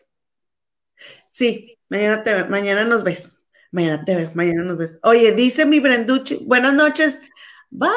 [1.31, 3.41] Sí, mañana, te, mañana nos ves.
[3.71, 4.99] Mañana te ves, mañana nos ves.
[5.01, 7.21] Oye, dice mi Brenduchi, buenas noches.
[7.71, 7.89] Bye.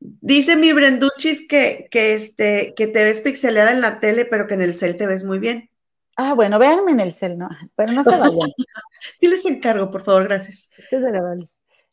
[0.00, 4.54] Dice mi Brenduchis que, que, este, que te ves pixeleada en la tele, pero que
[4.54, 5.70] en el cel te ves muy bien.
[6.16, 7.48] Ah, bueno, véanme en el cel, ¿no?
[7.76, 8.50] Pero no se vayan.
[9.20, 10.68] sí les encargo, por favor, gracias.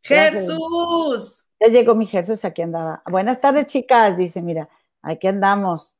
[0.02, 1.48] Jesús.
[1.60, 3.02] Ya llegó mi Jesús, aquí andaba.
[3.10, 4.70] Buenas tardes, chicas, dice, mira,
[5.02, 6.00] aquí andamos.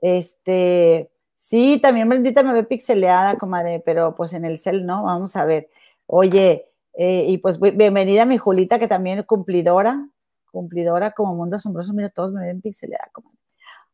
[0.00, 5.04] Este, sí, también Bendita me ve pixeleada, comadre, pero pues en el cel, ¿no?
[5.04, 5.68] Vamos a ver.
[6.06, 10.08] Oye, eh, y pues bienvenida a mi Julita, que también es cumplidora,
[10.56, 11.92] cumplidora como mundo asombroso.
[11.92, 13.38] Mira, todos me ven pixeleada, comadre.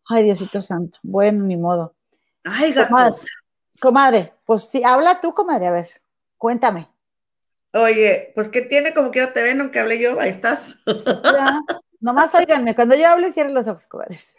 [0.09, 0.99] Ay, Diosito Santo.
[1.03, 1.97] Bueno, ni modo.
[2.45, 3.27] Ay, gatos.
[3.81, 5.89] Comadre, pues sí, habla tú, comadre, a ver,
[6.39, 6.89] cuéntame.
[7.73, 8.95] Oye, pues ¿qué tiene?
[8.95, 10.77] Como quiera te ven, aunque hable yo, ahí estás.
[10.87, 11.61] Ya,
[12.01, 14.33] nomás óiganme, cuando yo hable, cierren los ojos, comadres.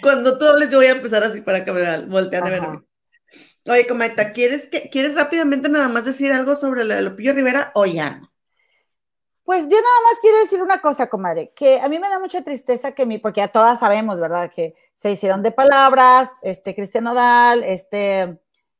[0.00, 2.62] Cuando tú hables, yo voy a empezar así para que me voltean a ver
[3.66, 7.70] Oye, comadre, ¿quieres, que, ¿quieres rápidamente nada más decir algo sobre lo de Lupillo Rivera
[7.74, 8.29] o ya no?
[9.50, 12.44] Pues yo nada más quiero decir una cosa, comadre, que a mí me da mucha
[12.44, 14.52] tristeza que mi, porque ya todas sabemos, ¿verdad?
[14.54, 18.38] Que se hicieron de palabras, este Cristian Nodal, este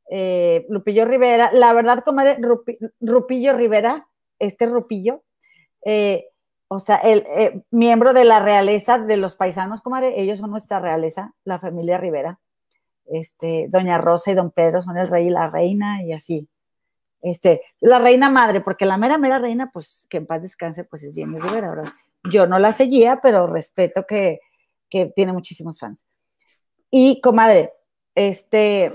[0.09, 2.39] eh, Lupillo Rivera, la verdad, comadre,
[3.01, 4.07] Rupillo Rivera,
[4.39, 5.25] este Rupillo,
[5.85, 6.29] eh,
[6.69, 10.79] o sea, el eh, miembro de la realeza de los paisanos, comadre, ellos son nuestra
[10.79, 12.39] realeza, la familia Rivera,
[13.07, 16.49] este, doña Rosa y don Pedro son el rey y la reina y así
[17.23, 21.03] este, la reina madre, porque la mera, mera reina, pues que en paz descanse, pues
[21.03, 21.93] es Jenny Rivera, ¿verdad?
[22.31, 24.41] Yo no la seguía, pero respeto que,
[24.89, 26.05] que tiene muchísimos fans.
[26.91, 27.73] Y comadre,
[28.15, 28.93] este,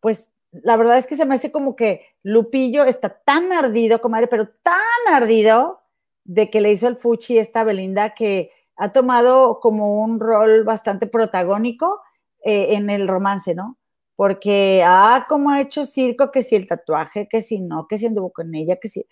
[0.00, 4.26] pues la verdad es que se me hace como que Lupillo está tan ardido, comadre,
[4.26, 5.80] pero tan ardido
[6.24, 11.06] de que le hizo el fuchi esta Belinda que ha tomado como un rol bastante
[11.06, 12.00] protagónico
[12.44, 13.76] eh, en el romance, ¿no?
[14.20, 18.04] Porque, ah, como ha hecho circo, que si el tatuaje, que si no, que si
[18.04, 19.06] anduvo con ella, que si,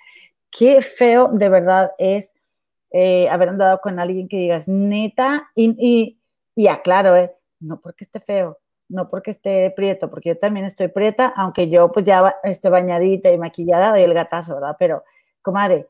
[0.50, 2.34] qué feo de verdad es
[2.90, 6.18] eh, haber andado con alguien que digas, neta, y,
[6.54, 8.58] y, aclaro, eh, no porque esté feo,
[8.90, 13.30] no porque esté prieto, porque yo también estoy prieta, aunque yo pues ya esté bañadita
[13.30, 14.76] y maquillada, doy el gatazo, ¿verdad?
[14.78, 15.04] Pero,
[15.40, 15.88] comadre,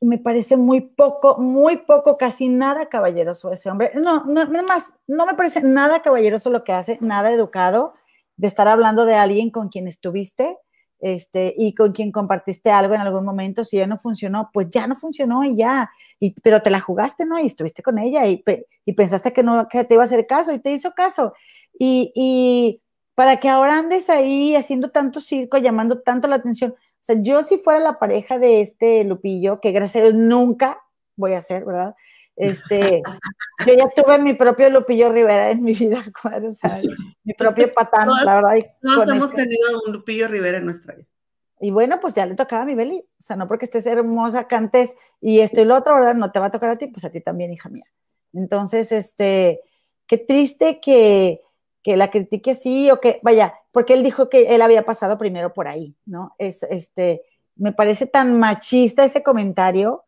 [0.00, 3.92] me parece muy poco, muy poco, casi nada caballeroso ese hombre.
[3.94, 7.94] No, no, más, no me parece nada caballeroso lo que hace, nada educado
[8.36, 10.58] de estar hablando de alguien con quien estuviste
[10.98, 13.64] este, y con quien compartiste algo en algún momento.
[13.64, 15.90] Si ya no funcionó, pues ya no funcionó y ya.
[16.18, 17.38] Y, pero te la jugaste, ¿no?
[17.38, 18.42] Y estuviste con ella y,
[18.94, 21.34] pensaste que no que te iba a hacer caso y te hizo caso.
[21.78, 22.80] Y
[23.14, 27.42] para que ahora andes ahí haciendo tanto circo, llamando tanto la atención, o sea, yo
[27.42, 30.80] si fuera la pareja de este Lupillo, que gracias a Dios nunca
[31.16, 31.96] voy a ser, ¿verdad?
[32.36, 33.02] Este,
[33.66, 36.04] yo ya tuve mi propio Lupillo Rivera en mi vida,
[36.46, 36.80] o sea,
[37.24, 38.66] mi propio patán, la verdad.
[38.80, 41.08] Todos hemos este tenido un Lupillo Rivera en nuestra vida.
[41.58, 44.46] Y bueno, pues ya le tocaba a mi Beli, o sea, no porque estés hermosa,
[44.46, 46.14] cantes y esto y lo otro, ¿verdad?
[46.14, 47.86] No te va a tocar a ti, pues a ti también, hija mía.
[48.32, 49.60] Entonces, este,
[50.06, 51.40] qué triste que,
[51.82, 55.52] que la critique así o que, vaya, porque él dijo que él había pasado primero
[55.52, 56.34] por ahí, ¿no?
[56.38, 57.22] Es, este,
[57.56, 60.04] me parece tan machista ese comentario,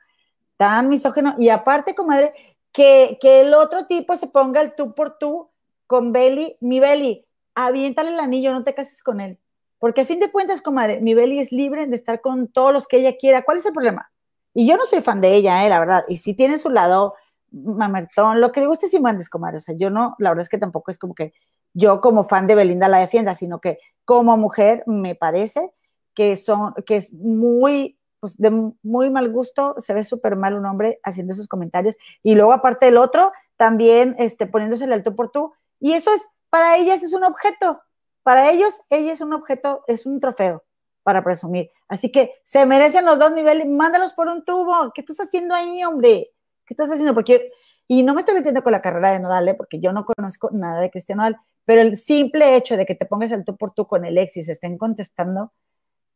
[0.57, 2.33] tan misógeno, y aparte, comadre,
[2.73, 5.51] que, que el otro tipo se ponga el tú por tú
[5.87, 9.39] con Beli, mi Beli, aviéntale el anillo, no te cases con él.
[9.79, 12.87] Porque a fin de cuentas, comadre, mi Beli es libre de estar con todos los
[12.87, 13.43] que ella quiera.
[13.43, 14.11] ¿Cuál es el problema?
[14.55, 16.05] Y yo no soy fan de ella, eh, la verdad.
[16.09, 17.15] Y si tiene su lado
[17.51, 19.59] mamertón, lo que le guste y mandes, comadre.
[19.59, 21.33] O sea, yo no, la verdad es que tampoco es como que
[21.75, 25.73] yo como fan de Belinda la defienda, sino que como mujer me parece
[26.15, 28.51] que, son, que es muy, pues de
[28.83, 32.87] muy mal gusto, se ve súper mal un hombre haciendo esos comentarios y luego aparte
[32.87, 35.53] del otro, también este, poniéndose el alto por tú.
[35.81, 37.83] Y eso es, para ellas es un objeto,
[38.23, 40.65] para ellos, ella es un objeto, es un trofeo
[41.03, 41.71] para presumir.
[41.89, 44.91] Así que se merecen los dos niveles, mándalos por un tubo.
[44.95, 46.31] ¿Qué estás haciendo ahí, hombre?
[46.65, 47.13] ¿Qué estás haciendo?
[47.13, 47.53] Porque,
[47.87, 49.55] y no me estoy metiendo con la carrera de Nodal, ¿eh?
[49.55, 51.23] porque yo no conozco nada de Cristiano
[51.65, 54.37] pero el simple hecho de que te pongas el tú por tú con el ex
[54.37, 55.53] y se estén contestando,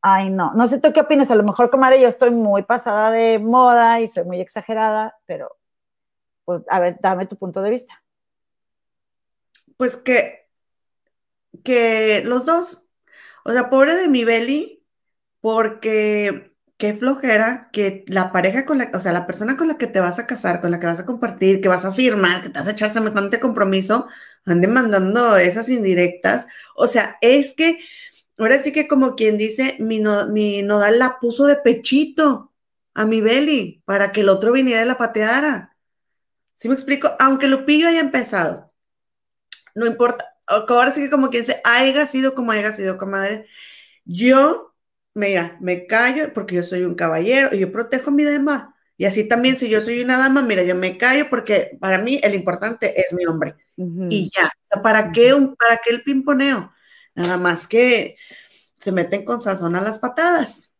[0.01, 3.11] Ay, no, no sé tú qué opinas, a lo mejor, comadre, yo estoy muy pasada
[3.11, 5.57] de moda y soy muy exagerada, pero,
[6.45, 8.03] pues, a ver, dame tu punto de vista.
[9.77, 10.49] Pues que,
[11.65, 12.87] que los dos,
[13.45, 14.85] o sea, pobre de mi Beli,
[15.41, 16.48] porque
[16.79, 20.01] qué flojera que la pareja con la, o sea, la persona con la que te
[20.01, 22.59] vas a casar, con la que vas a compartir, que vas a firmar, que te
[22.59, 24.09] vas a echar semejante compromiso,
[24.47, 26.47] ande mandando esas indirectas.
[26.77, 27.79] O sea, es que
[28.39, 30.01] ahora sí que como quien dice, mi,
[30.63, 32.53] nodal la puso de pechito
[32.95, 35.77] a mi Beli para que el otro viniera y la pateara.
[36.55, 37.11] ¿Sí me explico?
[37.19, 38.73] Aunque Lupillo haya empezado,
[39.75, 40.27] no importa.
[40.47, 43.47] Ahora sí que como quien dice, haya sido como haya sido, comadre.
[44.05, 44.68] Yo,
[45.19, 48.75] mira, me callo porque yo soy un caballero y yo protejo mi dama.
[48.97, 52.21] Y así también, si yo soy una dama, mira, yo me callo porque para mí
[52.23, 53.55] el importante es mi hombre.
[53.77, 54.51] Y ya.
[54.83, 56.73] ¿para, qué un, ¿Para qué el pimponeo?
[57.15, 58.17] Nada más que
[58.75, 60.73] se meten con sazón a las patadas.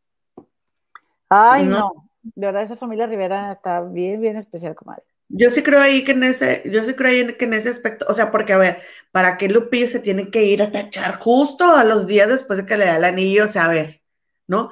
[1.29, 2.11] Ay, no.
[2.23, 5.05] De verdad, esa familia Rivera está bien, bien especial, comadre.
[5.29, 8.07] Yo sí creo ahí que en ese, yo sí creo ahí que en ese aspecto,
[8.09, 8.81] o sea, porque a ver,
[9.13, 12.67] ¿para qué Lupillo se tiene que ir a tachar justo a los días después de
[12.67, 13.45] que le da el anillo?
[13.45, 13.98] O sea, a ver,
[14.49, 14.71] ¿no?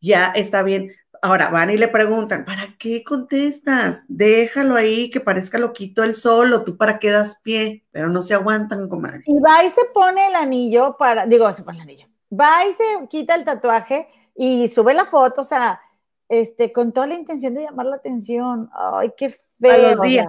[0.00, 0.92] Ya está bien.
[1.22, 4.04] Ahora van y le preguntan, ¿para qué contestas?
[4.08, 8.34] Déjalo ahí que parezca loquito el solo, tú para qué das pie, pero no se
[8.34, 9.22] aguantan, comadre.
[9.26, 12.72] Y va y se pone el anillo para, digo, se pone el anillo, va y
[12.72, 15.80] se quita el tatuaje y sube la foto, o sea,
[16.28, 18.68] este, con toda la intención de llamar la atención.
[18.72, 19.30] Ay, qué
[19.60, 19.72] feo.
[19.72, 20.26] A los días,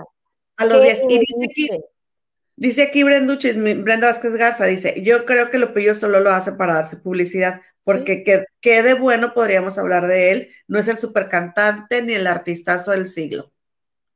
[0.56, 1.02] a los días.
[1.08, 1.70] Y dice aquí,
[2.56, 6.98] dice aquí Brenda Vázquez Garza, dice, yo creo que Lupillo solo lo hace para darse
[6.98, 10.50] publicidad porque qué, de bueno podríamos hablar de él.
[10.68, 13.54] No es el supercantante ni el artistazo del siglo.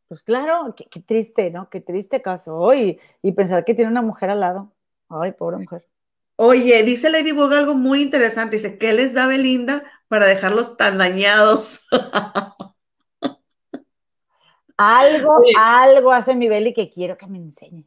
[0.09, 1.69] Pues claro, qué, triste, ¿no?
[1.69, 2.57] Qué triste caso.
[2.57, 4.73] hoy y pensar que tiene una mujer al lado.
[5.07, 5.87] Ay, pobre mujer.
[6.35, 8.57] Oye, dice Lady Vogue algo muy interesante.
[8.57, 11.79] Dice, ¿qué les da Belinda para dejarlos tan dañados?
[14.75, 17.85] algo, algo hace mi Beli que quiero que me enseñe.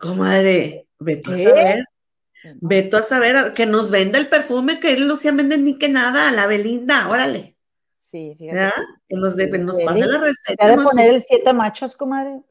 [0.00, 1.84] Comadre, vete a saber.
[2.60, 5.88] Veto a saber, que nos venda el perfume, que él no se vende ni que
[5.88, 7.56] nada, a la Belinda, órale.
[7.94, 8.72] Sí, fíjate.
[9.08, 10.68] Que nos, de, nos pase la receta.
[10.68, 12.42] de poner el siete machos, comadre.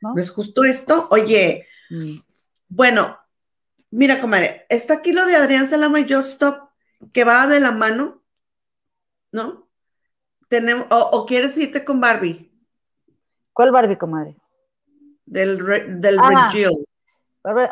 [0.00, 0.14] ¿No?
[0.16, 1.08] es justo esto?
[1.10, 2.16] Oye, mm.
[2.68, 3.18] bueno,
[3.90, 6.70] mira, comadre, está aquí lo de Adrián Salama y Just Stop,
[7.12, 8.22] que va de la mano,
[9.32, 9.68] ¿no?
[10.48, 12.52] Tenemos, o, quieres irte con Barbie.
[13.52, 14.36] ¿Cuál Barbie, comadre?
[15.24, 16.52] Del, del ah.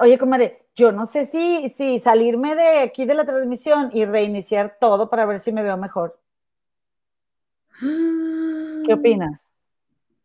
[0.01, 4.77] Oye, comadre, yo no sé si, si salirme de aquí de la transmisión y reiniciar
[4.81, 6.19] todo para ver si me veo mejor.
[7.81, 9.53] ¿Qué opinas?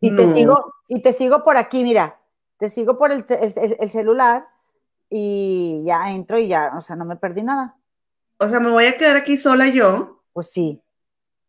[0.02, 2.20] Y, te, sigo, y te sigo por aquí, mira,
[2.58, 4.48] te sigo por el, el, celular
[5.10, 7.76] y ya entro y ya, o sea, no me perdí nada.
[8.38, 10.22] O sea, me voy a quedar aquí sola yo.
[10.32, 10.82] Pues sí,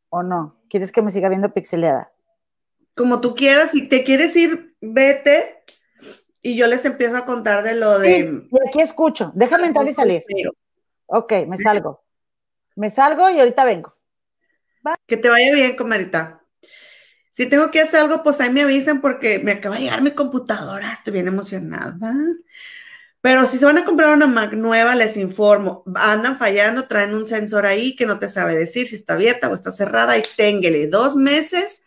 [0.09, 0.57] o no.
[0.69, 2.13] ¿Quieres que me siga viendo pixeleada?
[2.97, 5.63] Como tú quieras, si te quieres ir, vete,
[6.43, 8.47] y yo les empiezo a contar de lo de...
[8.51, 9.33] y aquí escucho.
[9.35, 10.23] Déjame entrar y salir.
[11.07, 12.03] Ok, me salgo.
[12.77, 13.95] Me salgo y ahorita vengo.
[15.07, 16.41] Que te vaya bien, comadita.
[17.33, 20.13] Si tengo que hacer algo, pues ahí me avisan porque me acaba de llegar mi
[20.13, 20.93] computadora.
[20.93, 22.15] Estoy bien emocionada.
[23.21, 25.85] Pero si se van a comprar una Mac nueva, les informo.
[25.95, 29.55] Andan fallando, traen un sensor ahí que no te sabe decir si está abierta o
[29.55, 30.17] está cerrada.
[30.17, 31.83] Y téngele dos meses,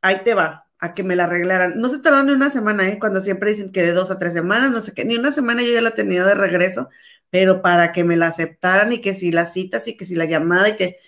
[0.00, 1.78] ahí te va a que me la arreglaran.
[1.80, 2.98] No se tardó ni una semana, ¿eh?
[2.98, 5.62] cuando siempre dicen que de dos a tres semanas, no sé qué, ni una semana
[5.62, 6.88] yo ya la tenía de regreso,
[7.30, 10.26] pero para que me la aceptaran y que si las citas y que si la
[10.26, 10.98] llamada y que...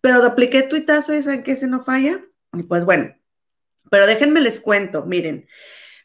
[0.00, 2.20] Pero apliqué tuitazo y saben que ese no falla.
[2.52, 3.14] Y pues bueno,
[3.90, 5.48] pero déjenme les cuento, miren,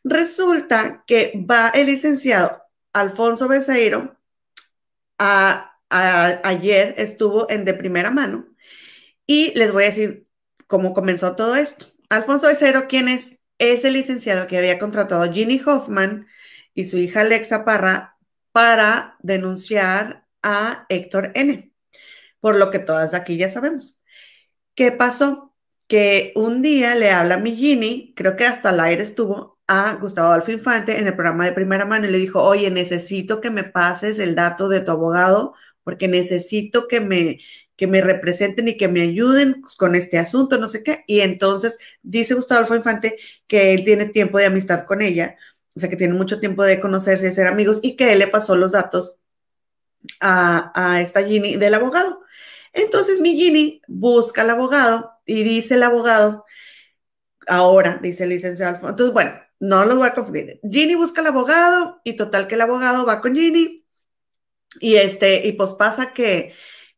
[0.03, 2.63] resulta que va el licenciado
[2.93, 4.17] Alfonso Beseiro,
[5.19, 8.47] ayer estuvo en de primera mano
[9.25, 10.27] y les voy a decir
[10.67, 11.92] cómo comenzó todo esto.
[12.13, 13.39] Alfonso Becero, ¿quién es?
[13.57, 16.27] Es el licenciado que había contratado Ginny Hoffman
[16.75, 18.17] y su hija Alexa Parra
[18.51, 21.73] para denunciar a Héctor N.
[22.39, 23.97] Por lo que todas aquí ya sabemos.
[24.75, 25.55] ¿Qué pasó?
[25.87, 29.95] Que un día le habla a mi Ginny, creo que hasta el aire estuvo, a
[29.95, 33.49] Gustavo Adolfo Infante en el programa de primera mano y le dijo, oye, necesito que
[33.49, 37.39] me pases el dato de tu abogado porque necesito que me,
[37.83, 41.03] que me representen y que me ayuden con este asunto, no sé qué.
[41.05, 45.35] Y entonces dice Gustavo Alfo Infante que él tiene tiempo de amistad con ella,
[45.75, 48.27] o sea, que tiene mucho tiempo de conocerse y ser amigos y que él le
[48.27, 49.17] pasó los datos
[50.21, 52.21] a, esta Ginny del abogado.
[52.71, 56.45] Entonces mi Ginny busca al abogado y dice el abogado,
[57.47, 60.61] ahora, dice el licenciado entonces bueno, no los voy a confundir.
[60.71, 63.85] Ginny busca al abogado y total que el abogado va con Ginny
[64.79, 66.53] y este, y pues pasa que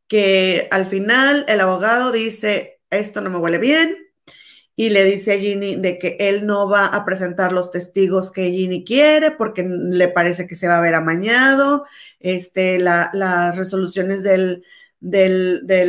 [0.07, 4.05] que al final el abogado dice, esto no me huele bien,
[4.75, 8.51] y le dice a Ginny de que él no va a presentar los testigos que
[8.51, 11.85] Ginny quiere porque le parece que se va a ver amañado,
[12.19, 14.63] este, las resoluciones del,
[14.99, 15.85] de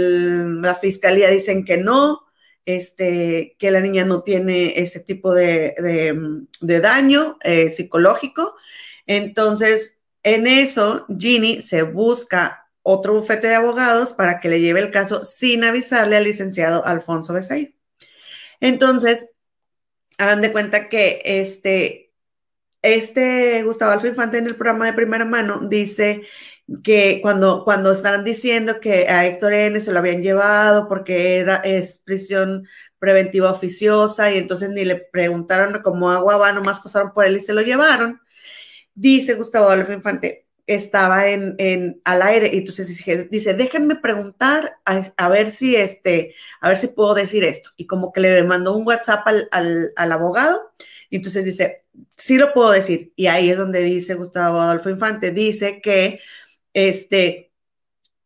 [0.62, 2.26] la fiscalía dicen que no,
[2.64, 5.74] este, que la niña no tiene ese tipo de,
[6.60, 8.56] daño eh, psicológico.
[9.06, 14.92] Entonces, en eso, Ginny se busca otro bufete de abogados para que le lleve el
[14.92, 17.72] caso sin avisarle al licenciado Alfonso Becerra.
[18.60, 19.28] Entonces,
[20.18, 22.12] hagan de cuenta que este,
[22.82, 26.22] este Gustavo Alfa Infante en el programa de primera mano dice
[26.84, 31.56] que cuando, cuando están diciendo que a Héctor N se lo habían llevado porque era,
[31.56, 32.68] es prisión
[33.00, 37.40] preventiva oficiosa y entonces ni le preguntaron cómo agua va, nomás pasaron por él y
[37.40, 38.20] se lo llevaron,
[38.94, 42.88] dice Gustavo Adolfo Infante, estaba en, en, al aire y entonces
[43.30, 47.70] dice, déjenme preguntar a, ver si este, a ver si puedo decir esto.
[47.76, 50.72] Y como que le mandó un WhatsApp al, al, al abogado
[51.10, 51.84] y entonces dice,
[52.16, 53.12] sí lo puedo decir.
[53.16, 56.20] Y ahí es donde dice Gustavo Adolfo Infante, dice que
[56.74, 57.45] este,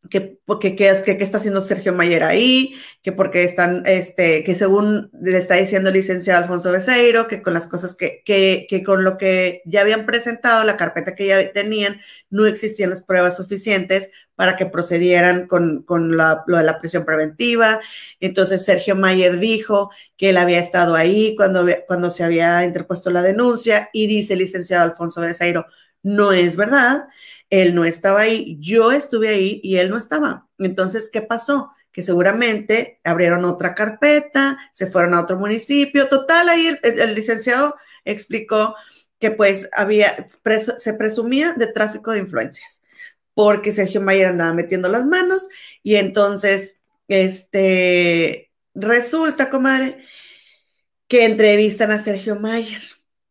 [0.09, 5.37] que, que, que, está haciendo Sergio Mayer ahí, que porque están, este, que según le
[5.37, 9.19] está diciendo el licenciado Alfonso Becerro, que con las cosas que, que, que, con lo
[9.19, 12.01] que ya habían presentado, la carpeta que ya tenían,
[12.31, 17.05] no existían las pruebas suficientes para que procedieran con, con la, lo de la prisión
[17.05, 17.81] preventiva.
[18.21, 23.21] Entonces Sergio Mayer dijo que él había estado ahí cuando, cuando se había interpuesto la
[23.21, 25.67] denuncia y dice el licenciado Alfonso Becerro,
[26.03, 27.05] no es verdad
[27.51, 30.49] él no estaba ahí, yo estuve ahí y él no estaba.
[30.59, 31.73] Entonces, ¿qué pasó?
[31.93, 36.09] Que seguramente abrieron otra carpeta, se fueron a otro municipio.
[36.09, 37.75] Total, ahí el, licenciado
[38.05, 38.77] explicó
[39.19, 40.29] que pues había,
[40.79, 42.81] se presumía de tráfico de influencias,
[43.35, 45.49] porque Sergio Mayer andaba metiendo las manos
[45.83, 46.79] y entonces,
[47.09, 50.05] este, resulta, comadre,
[51.09, 52.81] que entrevistan a Sergio Mayer,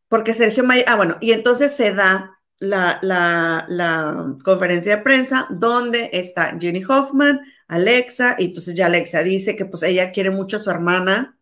[0.09, 6.09] porque Sergio Mayer, ah, bueno, y entonces se da la, la, conferencia de prensa donde
[6.13, 10.59] está Jenny Hoffman, Alexa, y entonces ya Alexa dice que pues ella quiere mucho a
[10.59, 11.37] su hermana,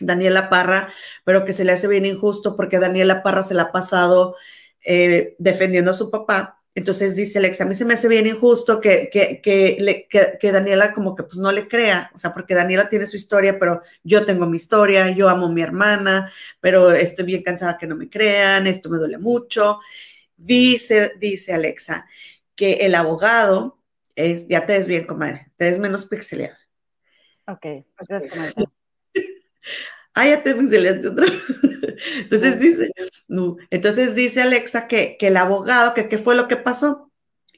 [0.00, 0.92] Daniela Parra,
[1.24, 4.36] pero que se le hace bien injusto porque Daniela Parra se la ha pasado
[4.84, 6.58] eh, defendiendo a su papá.
[6.74, 11.16] Entonces dice Alexa, a mí se me hace bien injusto que, que, que, Daniela como
[11.16, 14.46] que pues no le crea, o sea, porque Daniela tiene su historia, pero yo tengo
[14.46, 18.68] mi historia, yo amo a mi hermana, pero estoy bien cansada que no me crean,
[18.68, 19.80] esto me duele mucho.
[20.38, 22.06] Dice, dice Alexa,
[22.54, 23.78] que el abogado
[24.14, 26.58] es, ya te ves bien, comadre, te ves menos pixeleada.
[27.46, 27.66] Ok,
[28.08, 28.54] gracias, comadre.
[30.14, 31.26] ah, ya te pixeleaste otra
[32.20, 32.90] Entonces dice,
[33.26, 33.56] no.
[33.70, 37.10] Entonces dice Alexa que, que el abogado, que qué fue lo que pasó,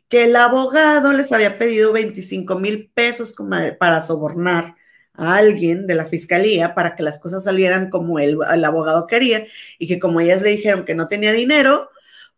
[0.09, 4.75] que el abogado les había pedido 25 mil pesos comadre, para sobornar
[5.15, 9.47] a alguien de la fiscalía para que las cosas salieran como el, el abogado quería
[9.79, 11.91] y que como ellas le dijeron que no tenía dinero,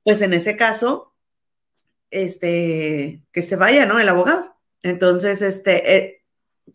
[0.05, 1.15] pues en ese caso,
[2.11, 3.99] este, que se vaya, ¿no?
[4.01, 4.57] El abogado.
[4.83, 6.25] Entonces, este, eh,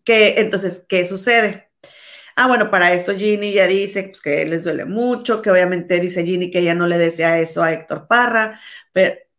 [0.04, 1.70] ¿qué, entonces, ¿qué sucede?
[2.36, 6.24] Ah, bueno, para esto Ginny ya dice pues, que les duele mucho, que obviamente dice
[6.24, 8.60] Ginny que ella no le desea eso a Héctor Parra,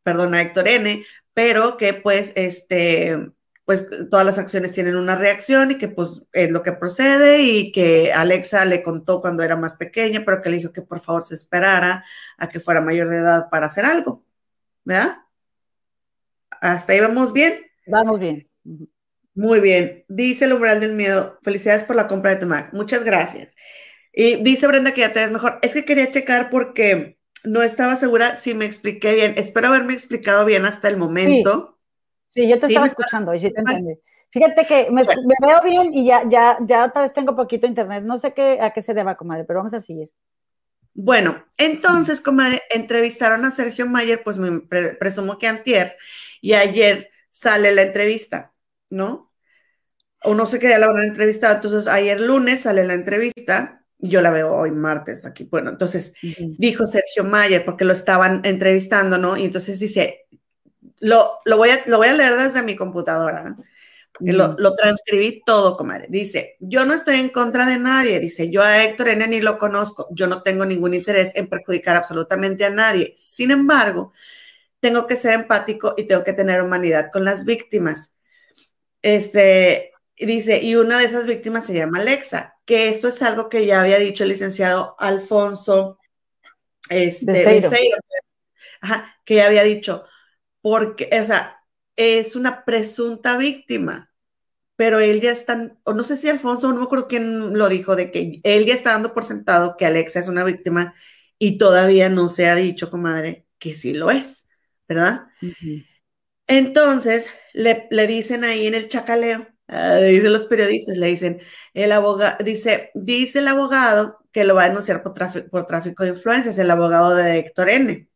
[0.03, 3.31] perdón, a Héctor N, pero que pues este,
[3.69, 7.71] pues todas las acciones tienen una reacción y que pues es lo que procede y
[7.71, 11.21] que Alexa le contó cuando era más pequeña, pero que le dijo que por favor
[11.23, 12.03] se esperara
[12.39, 14.25] a que fuera mayor de edad para hacer algo,
[14.83, 15.17] ¿verdad?
[16.59, 17.53] ¿Hasta ahí vamos bien?
[17.85, 18.49] Vamos bien.
[19.35, 20.03] Muy bien.
[20.07, 22.73] Dice el umbral del miedo, felicidades por la compra de tu Mac.
[22.73, 23.53] Muchas gracias.
[24.11, 25.59] Y dice Brenda que ya te ves mejor.
[25.61, 29.35] Es que quería checar porque no estaba segura si me expliqué bien.
[29.37, 31.75] Espero haberme explicado bien hasta el momento.
[31.75, 31.78] Sí,
[32.35, 33.93] yo te estaba escuchando y sí te entendí.
[34.31, 38.03] Fíjate que me, veo bien y ya, ya, ya otra vez tengo poquito internet.
[38.03, 40.11] No sé qué, a qué se deba, comadre, pero vamos a seguir.
[40.93, 45.95] Bueno, entonces, comadre, entrevistaron a Sergio Mayer, pues me presumo que antier,
[46.41, 48.53] y ayer sale la entrevista,
[48.89, 49.31] ¿no?
[50.23, 54.09] O no sé qué día la habrán entrevistado, entonces ayer lunes sale la entrevista, y
[54.09, 55.45] yo la veo hoy martes aquí.
[55.45, 56.13] Bueno, entonces
[56.57, 59.37] dijo Sergio Mayer, porque lo estaban entrevistando, ¿no?
[59.37, 60.27] Y entonces dice,
[60.99, 63.55] lo, voy a, lo voy a leer desde mi computadora.
[64.19, 66.07] Lo, lo, transcribí todo, comadre.
[66.09, 68.19] Dice, yo no estoy en contra de nadie.
[68.19, 70.07] Dice, yo a Héctor N ni lo conozco.
[70.11, 73.15] Yo no tengo ningún interés en perjudicar absolutamente a nadie.
[73.17, 74.11] Sin embargo,
[74.79, 78.13] tengo que ser empático y tengo que tener humanidad con las víctimas.
[79.01, 83.65] Este, dice, y una de esas víctimas se llama Alexa, que esto es algo que
[83.65, 85.99] ya había dicho el licenciado Alfonso
[86.89, 87.61] este,
[89.25, 90.05] que ya había dicho,
[90.61, 91.63] porque, o sea,
[91.95, 94.11] es una presunta víctima.
[94.75, 97.95] pero él ya está, o no sé si Alfonso, no me acuerdo quién lo dijo,
[97.97, 100.95] de que él ya está dando por sentado que Alexa es una víctima
[101.37, 104.47] y todavía no se ha dicho, comadre, que sí lo es,
[104.87, 105.27] ¿verdad?
[106.47, 111.41] Entonces, le, dicen ahí en el chacaleo, dicen los periodistas, le dicen,
[111.73, 115.13] el abogado, dice, dice el abogado que lo va a denunciar por
[115.49, 118.09] por tráfico de influencias, el abogado de Héctor N.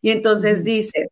[0.00, 1.10] Y entonces dice,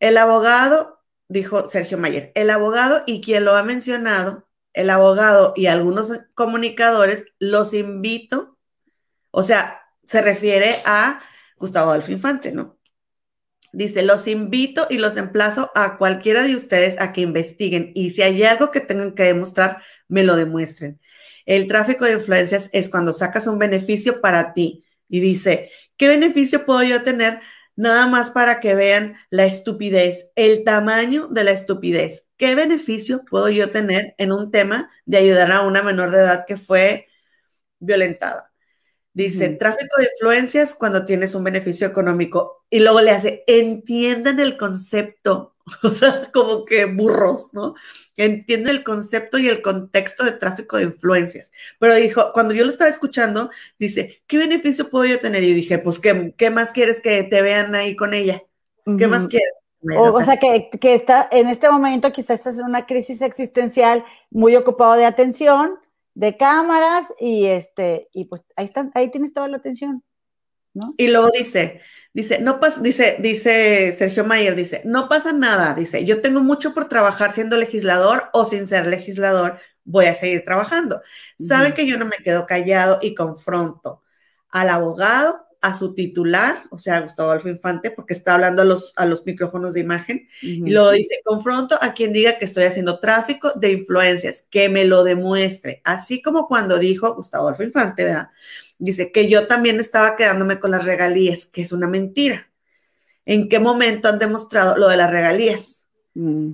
[0.00, 0.98] el abogado
[1.28, 7.26] dijo Sergio Mayer, el abogado y quien lo ha mencionado, el abogado y algunos comunicadores,
[7.38, 8.58] los invito,
[9.30, 11.20] o sea, se refiere a
[11.58, 12.78] Gustavo Adolfo Infante, ¿no?
[13.72, 18.22] Dice, los invito y los emplazo a cualquiera de ustedes a que investiguen y si
[18.22, 21.00] hay algo que tengan que demostrar, me lo demuestren.
[21.44, 26.64] El tráfico de influencias es cuando sacas un beneficio para ti y dice, ¿qué beneficio
[26.64, 27.40] puedo yo tener
[27.78, 32.28] nada más para que vean la estupidez, el tamaño de la estupidez.
[32.36, 36.44] ¿Qué beneficio puedo yo tener en un tema de ayudar a una menor de edad
[36.44, 37.06] que fue
[37.78, 38.52] violentada?
[39.12, 42.64] Dice, tráfico de influencias cuando tienes un beneficio económico.
[42.68, 47.74] Y luego le hace, entiendan el concepto, o sea, como que burros, ¿no?
[48.16, 51.52] Entienden el concepto y el contexto de tráfico de influencias.
[51.78, 55.42] Pero dijo, cuando yo lo estaba escuchando, dice, ¿qué beneficio puedo yo tener?
[55.44, 58.42] Y dije, pues, ¿qué, qué más quieres que te vean ahí con ella?
[58.96, 59.60] ¿Qué más quieres?
[59.96, 64.56] O, sea, que, que, está en este momento quizás estás en una crisis existencial muy
[64.56, 65.78] ocupado de atención,
[66.14, 70.02] de cámaras y este, y pues ahí está, ahí tienes toda la atención,
[70.78, 70.94] ¿no?
[70.96, 71.80] Y luego dice,
[72.14, 76.74] Dice, no pasa, dice, dice Sergio Mayer, dice, no pasa nada, dice, yo tengo mucho
[76.74, 81.00] por trabajar siendo legislador o sin ser legislador, voy a seguir trabajando.
[81.38, 84.02] Saben que yo no me quedo callado y confronto
[84.50, 88.92] al abogado, a su titular, o sea, Gustavo Adolfo Infante, porque está hablando a los,
[88.96, 93.00] a los micrófonos de imagen, y luego dice, confronto a quien diga que estoy haciendo
[93.00, 98.30] tráfico de influencias, que me lo demuestre, así como cuando dijo Gustavo Adolfo Infante, ¿verdad?
[98.78, 102.50] Dice que yo también estaba quedándome con las regalías, que es una mentira.
[103.26, 105.86] ¿En qué momento han demostrado lo de las regalías?
[106.14, 106.52] Mm.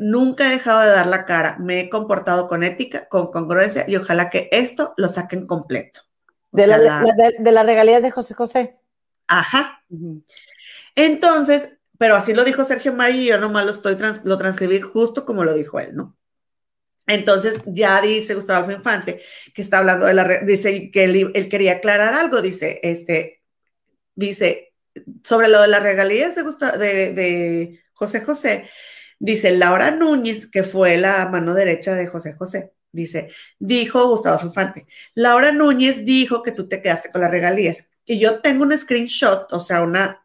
[0.00, 3.96] Nunca he dejado de dar la cara, me he comportado con ética, con congruencia y
[3.96, 6.00] ojalá que esto lo saquen completo.
[6.50, 8.76] De, las regalías de José José.
[9.28, 9.82] Ajá.
[10.94, 15.24] Entonces, pero así lo dijo Sergio María y yo nomás lo estoy lo transcribí justo
[15.24, 16.16] como lo dijo él, ¿no?
[17.06, 19.20] Entonces ya dice Gustavo Infante
[19.54, 23.42] que está hablando de la, dice que él, quería aclarar algo, dice, este,
[24.14, 24.72] dice,
[25.24, 28.68] sobre lo de las regalías de, de, José José,
[29.18, 34.86] dice Laura Núñez, que fue la mano derecha de José José, dice, dijo Gustavo Infante,
[35.14, 37.88] Laura Núñez dijo que tú te quedaste con las regalías.
[38.04, 40.24] Y yo tengo un screenshot, o sea, una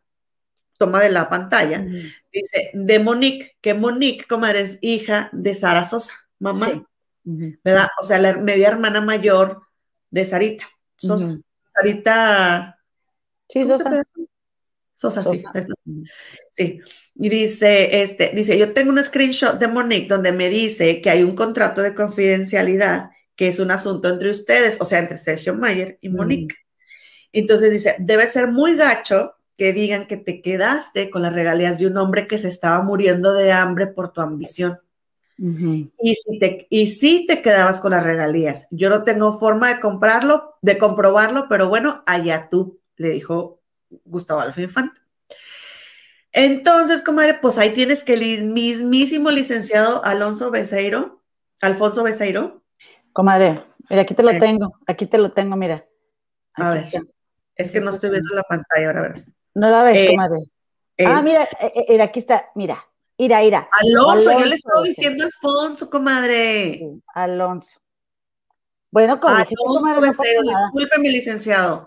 [0.80, 1.86] toma de la pantalla,
[2.32, 6.88] dice, de Monique, que Monique, comadre, es hija de Sara Sosa mamá,
[7.24, 7.88] ¿verdad?
[8.02, 9.62] O sea, la media hermana mayor
[10.10, 10.66] de Sarita,
[10.96, 11.38] Sosa.
[11.76, 12.80] Sarita.
[13.50, 14.04] Sí, Sosa.
[14.96, 15.44] Sosa, sí.
[16.52, 16.80] Sí.
[17.16, 21.24] Y dice, este, dice, yo tengo un screenshot de Monique donde me dice que hay
[21.24, 26.00] un contrato de confidencialidad que es un asunto entre ustedes, o sea, entre Sergio Mayer
[26.02, 26.56] y Monique.
[27.32, 31.88] Entonces dice, debe ser muy gacho que digan que te quedaste con las regalías de
[31.88, 34.80] un hombre que se estaba muriendo de hambre por tu ambición
[35.38, 38.68] y, si te, y si te quedabas con las regalías.
[38.72, 43.62] Yo no tengo forma de comprarlo, de comprobarlo, pero bueno, allá tú, le dijo
[44.06, 45.00] Gustavo Alfa Infante.
[46.32, 51.24] Entonces, comadre, pues ahí tienes que el mismísimo licenciado Alonso Beseiro,
[51.62, 52.64] Alfonso Beseiro.
[53.14, 55.86] Comadre, mira, aquí te lo tengo, aquí te lo tengo, mira.
[56.54, 56.86] a ver,
[57.56, 59.34] es que no estoy viendo la pantalla, ahora verás.
[59.56, 60.38] No la ves, comadre.
[61.06, 62.87] ah, mira, eh, eh, aquí está, mira,
[63.18, 63.68] Ira, ira.
[63.72, 66.88] Alonso, yo le estoy diciendo Alfonso, comadre.
[67.14, 67.80] Alonso.
[68.92, 71.86] Bueno, como Alonso disculpe mi licenciado.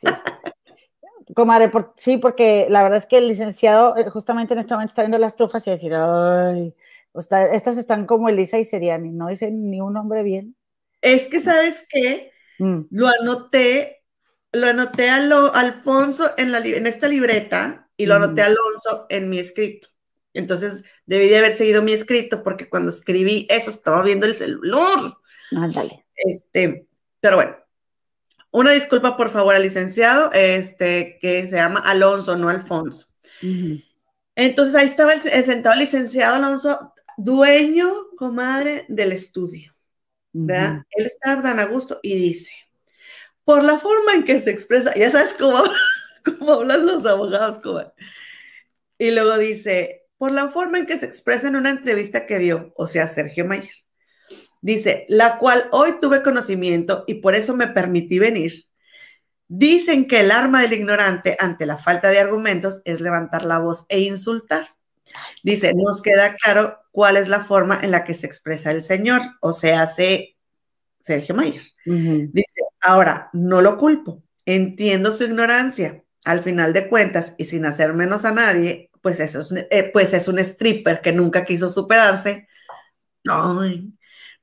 [0.00, 0.06] Sí.
[1.34, 5.02] Comadre, sí, porque la verdad es que el licenciado eh, justamente en este momento está
[5.02, 6.74] viendo las trufas y decir, ay,
[7.14, 10.56] estas están como Elisa y Seriani, no dicen ni un nombre bien.
[11.00, 12.32] Es que, ¿sabes qué?
[12.58, 12.82] Mm.
[12.90, 14.04] Lo anoté,
[14.52, 18.50] lo anoté a lo, Alfonso en, la, en esta libreta y lo anoté a mm.
[18.50, 19.88] Alonso en mi escrito.
[20.34, 25.16] Entonces, debí de haber seguido mi escrito porque cuando escribí eso estaba viendo el celular.
[25.54, 26.06] Ándale.
[26.14, 26.86] Este,
[27.20, 27.56] pero bueno,
[28.50, 33.08] una disculpa por favor al licenciado, este, que se llama Alonso, no Alfonso.
[34.34, 39.74] Entonces ahí estaba el, sentado licenciado Alonso, dueño, comadre del estudio.
[40.34, 40.84] ¿verdad?
[40.90, 42.52] Él estaba tan a gusto y dice,
[43.44, 45.62] por la forma en que se expresa, ya sabes cómo,
[46.24, 47.92] cómo hablan los abogados, comadre.
[48.98, 52.72] Y luego dice, por la forma en que se expresa en una entrevista que dio,
[52.76, 53.74] o sea, Sergio Mayer,
[54.60, 58.52] Dice, la cual hoy tuve conocimiento y por eso me permití venir.
[59.48, 63.84] Dicen que el arma del ignorante ante la falta de argumentos es levantar la voz
[63.88, 64.76] e insultar.
[65.42, 69.22] Dice, nos queda claro cuál es la forma en la que se expresa el Señor,
[69.40, 70.36] o sea, hace
[71.00, 71.64] Sergio Mayer.
[71.84, 76.04] Dice, ahora, no lo culpo, entiendo su ignorancia.
[76.24, 80.14] Al final de cuentas, y sin hacer menos a nadie, pues, eso es, eh, pues
[80.14, 82.48] es un stripper que nunca quiso superarse.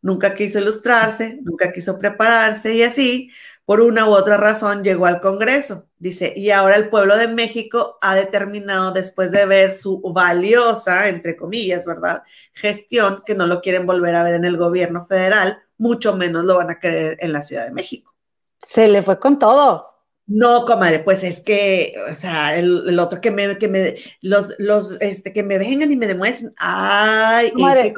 [0.02, 3.32] Nunca quiso ilustrarse, nunca quiso prepararse y así,
[3.66, 5.88] por una u otra razón, llegó al Congreso.
[5.98, 11.36] Dice, y ahora el pueblo de México ha determinado, después de ver su valiosa, entre
[11.36, 12.24] comillas, ¿verdad?
[12.54, 16.56] Gestión, que no lo quieren volver a ver en el gobierno federal, mucho menos lo
[16.56, 18.14] van a querer en la Ciudad de México.
[18.62, 19.89] Se le fue con todo.
[20.30, 24.96] No, comadre, pues es que, o sea, el, otro que me, que me, los, los,
[25.02, 27.96] este, que me vengan y me demuestren, ay, comadre.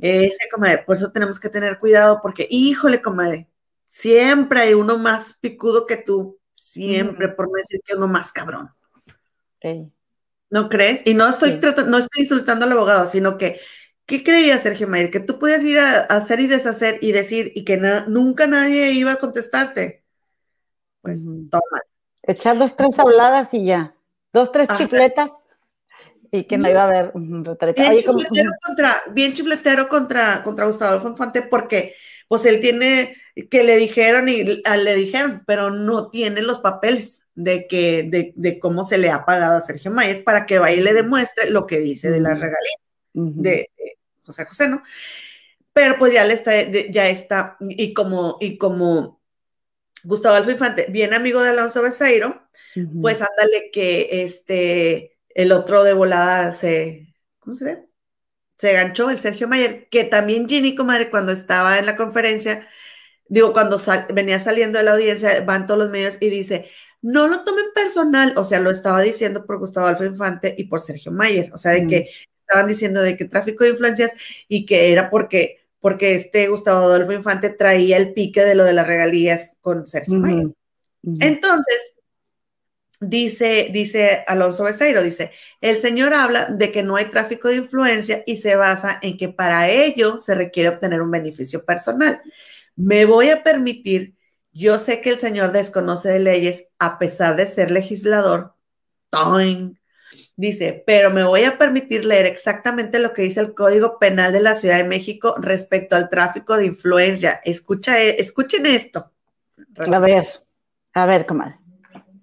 [0.00, 3.50] Ese, comadre, por eso tenemos que tener cuidado porque, híjole, comadre,
[3.86, 8.70] siempre hay uno más picudo que tú, siempre, por no decir que uno más cabrón.
[10.48, 11.02] ¿No crees?
[11.04, 13.60] Y no estoy, no estoy insultando al abogado, sino que,
[14.06, 15.10] ¿qué creía Sergio Mayer?
[15.10, 17.76] Que tú puedes ir a, hacer y deshacer y decir y que
[18.08, 19.99] nunca nadie iba a contestarte.
[21.02, 21.82] Pues toma.
[22.22, 23.94] Echar dos, tres habladas y ya.
[24.32, 25.46] Dos, tres chifletas
[26.30, 31.08] y que no iba a haber un Bien, chifletero, contra, bien chifletero contra, contra Gustavo
[31.08, 31.94] Infante porque
[32.28, 33.16] pues él tiene
[33.50, 38.84] que le dijeron y le dijeron, pero no tiene los papeles de que de, cómo
[38.84, 41.80] se le ha pagado a Sergio Mayer para que vaya y le demuestre lo que
[41.80, 42.76] dice de la regalía
[43.12, 43.70] de,
[44.24, 44.82] José José, ¿no?
[45.72, 46.52] Pero pues ya le está,
[46.90, 49.19] ya está, y como, y como
[50.04, 52.42] Gustavo Adolfo Infante, bien amigo de Alonso Besairo,
[53.00, 57.84] pues ándale que este el otro de volada se, ¿cómo se ve?
[58.58, 62.68] Se ganchó, el Sergio Mayer, que también Ginny, comadre, cuando estaba en la conferencia,
[63.28, 63.80] digo, cuando
[64.12, 66.68] venía saliendo de la audiencia, van todos los medios y dice,
[67.02, 70.80] no lo tomen personal, o sea, lo estaba diciendo por Gustavo Alfa Infante y por
[70.80, 72.10] Sergio Mayer, o sea, de que
[72.40, 74.12] estaban diciendo de que tráfico de influencias
[74.48, 78.72] y que era porque, porque este Gustavo Adolfo Infante traía el pique de lo de
[78.72, 80.48] las regalías con Sergio Mayer.
[81.02, 81.94] Entonces,
[83.02, 85.30] Dice, dice Alonso Becerro, dice,
[85.62, 89.30] el señor habla de que no hay tráfico de influencia y se basa en que
[89.30, 92.20] para ello se requiere obtener un beneficio personal.
[92.76, 94.16] Me voy a permitir,
[94.52, 98.54] yo sé que el señor desconoce de leyes a pesar de ser legislador.
[100.40, 104.40] Dice, pero me voy a permitir leer exactamente lo que dice el Código Penal de
[104.40, 107.42] la Ciudad de México respecto al tráfico de influencia.
[107.44, 109.12] Escucha, escuchen esto.
[109.76, 110.26] A ver,
[110.94, 111.58] a ver, comadre.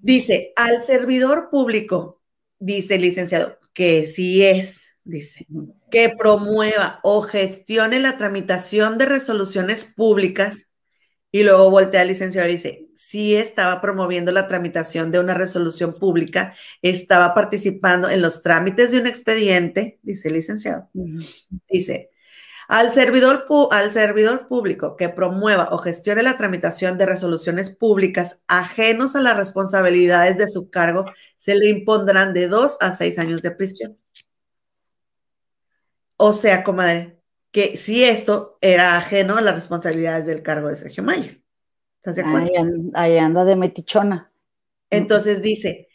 [0.02, 2.20] Dice, al servidor público,
[2.58, 5.46] dice el licenciado, que sí es, dice,
[5.92, 10.68] que promueva o gestione la tramitación de resoluciones públicas.
[11.32, 15.98] Y luego voltea al licenciado y dice, sí estaba promoviendo la tramitación de una resolución
[15.98, 20.90] pública, estaba participando en los trámites de un expediente, dice el licenciado.
[21.70, 22.10] Dice,
[22.68, 29.16] al servidor, al servidor público que promueva o gestione la tramitación de resoluciones públicas ajenos
[29.16, 31.06] a las responsabilidades de su cargo,
[31.38, 33.98] se le impondrán de dos a seis años de prisión.
[36.18, 37.22] O sea, comadre,
[37.52, 41.37] que si esto era ajeno a las responsabilidades del cargo de Sergio Mayer.
[42.08, 42.50] ¿Estás de acuerdo?
[42.94, 44.32] ahí anda de metichona.
[44.90, 45.90] Entonces dice,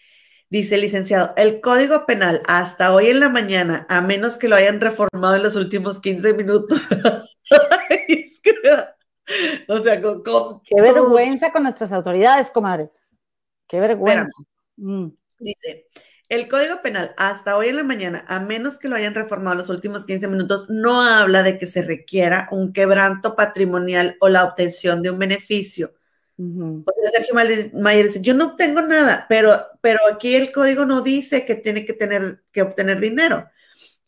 [0.50, 4.56] Dice el licenciado, el Código Penal hasta hoy en la mañana, a menos que lo
[4.56, 6.78] hayan reformado en los últimos 15 minutos.
[9.68, 10.22] o sea, con,
[10.62, 12.90] Qué vergüenza con nuestras autoridades, comadre.
[13.66, 14.30] Qué vergüenza.
[14.76, 15.06] Mm.
[15.38, 15.86] Dice,
[16.28, 19.58] el Código Penal hasta hoy en la mañana, a menos que lo hayan reformado en
[19.60, 24.44] los últimos 15 minutos, no habla de que se requiera un quebranto patrimonial o la
[24.44, 25.94] obtención de un beneficio
[27.12, 27.34] Sergio
[27.74, 31.84] Mayer dice, yo no tengo nada, pero, pero aquí el código no dice que tiene
[31.84, 33.48] que tener que obtener dinero.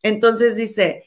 [0.02, 1.05] Entonces dice,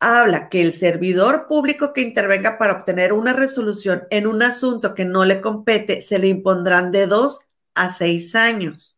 [0.00, 5.04] habla que el servidor público que intervenga para obtener una resolución en un asunto que
[5.04, 7.42] no le compete, se le impondrán de dos
[7.74, 8.96] a seis años.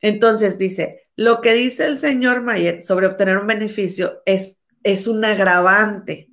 [0.00, 5.24] Entonces dice, lo que dice el señor Mayer sobre obtener un beneficio es, es un
[5.24, 6.30] agravante.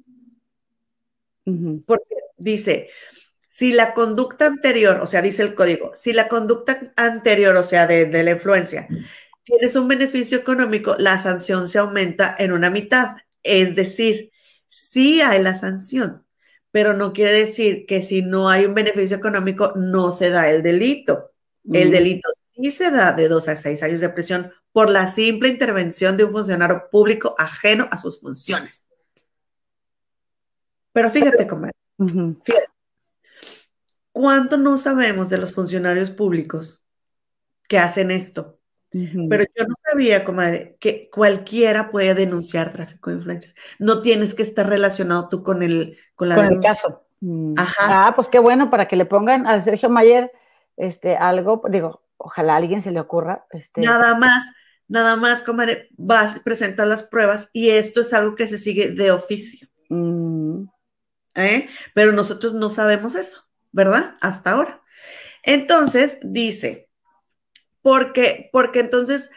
[1.86, 2.90] Porque dice,
[3.58, 7.88] si la conducta anterior, o sea, dice el código, si la conducta anterior, o sea,
[7.88, 8.88] de, la influencia,
[9.42, 13.16] tienes un beneficio económico, la sanción se aumenta en una mitad.
[13.42, 14.32] Es decir,
[14.68, 16.24] sí hay la sanción,
[16.70, 20.62] pero no quiere decir que si no hay un beneficio económico, no se da el
[20.62, 21.32] delito.
[21.74, 25.50] El delito sí se da de dos a seis años de prisión por la simple
[25.50, 28.88] intervención de un funcionario público ajeno a sus funciones.
[30.94, 31.74] Pero fíjate, comadre,
[32.44, 32.77] fíjate,
[34.18, 36.84] ¿cuánto no sabemos de los funcionarios públicos
[37.68, 38.60] que hacen esto?
[38.90, 43.54] Pero yo no sabía, comadre, que cualquiera puede denunciar tráfico de influencias.
[43.78, 47.06] No tienes que estar relacionado tú con el, con la con el caso.
[47.20, 47.54] Mm.
[47.58, 48.08] Ajá.
[48.08, 50.32] Ah, pues qué bueno para que le pongan a Sergio Mayer
[50.78, 53.46] este, algo, digo, ojalá a alguien se le ocurra.
[53.52, 53.82] Este...
[53.82, 54.52] Nada más,
[54.88, 59.12] nada más, comadre, vas, presentas las pruebas y esto es algo que se sigue de
[59.12, 59.68] oficio.
[59.90, 60.64] Mm.
[61.36, 61.70] ¿Eh?
[61.94, 64.18] Pero nosotros no sabemos eso, ¿verdad?
[64.22, 64.82] Hasta ahora.
[65.44, 66.90] Entonces, dice,
[67.82, 69.30] porque, porque entonces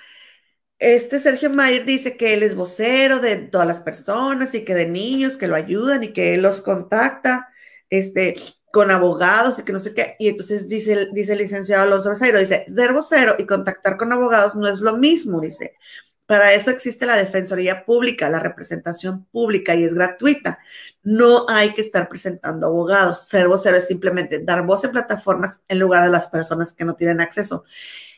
[0.81, 4.87] este Sergio Mayer dice que él es vocero de todas las personas y que de
[4.87, 7.49] niños que lo ayudan y que él los contacta
[7.91, 8.37] este,
[8.73, 10.17] con abogados y que no sé qué.
[10.19, 14.57] Y entonces dice, dice el licenciado Alonso Besairo, dice, ser vocero y contactar con abogados
[14.57, 15.77] no es lo mismo, dice.
[16.25, 20.61] Para eso existe la Defensoría Pública, la representación pública y es gratuita.
[21.03, 23.27] No hay que estar presentando abogados.
[23.27, 26.95] Ser vocero es simplemente dar voz en plataformas en lugar de las personas que no
[26.95, 27.65] tienen acceso.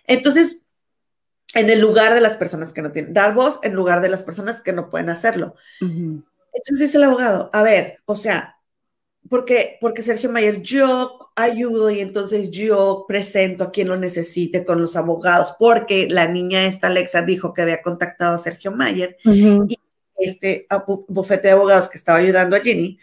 [0.06, 0.64] Entonces,
[1.54, 4.22] en el lugar de las personas que no tienen, dar voz en lugar de las
[4.22, 5.54] personas que no pueden hacerlo.
[5.80, 8.58] Entonces dice el abogado, a ver, o sea,
[9.28, 14.80] porque, porque Sergio Mayer, yo ayudo y entonces yo presento a quien lo necesite con
[14.80, 19.78] los abogados, porque la niña esta Alexa dijo que había contactado a Sergio Mayer y
[20.24, 20.66] este
[21.08, 22.98] bufete de abogados que estaba ayudando a Ginny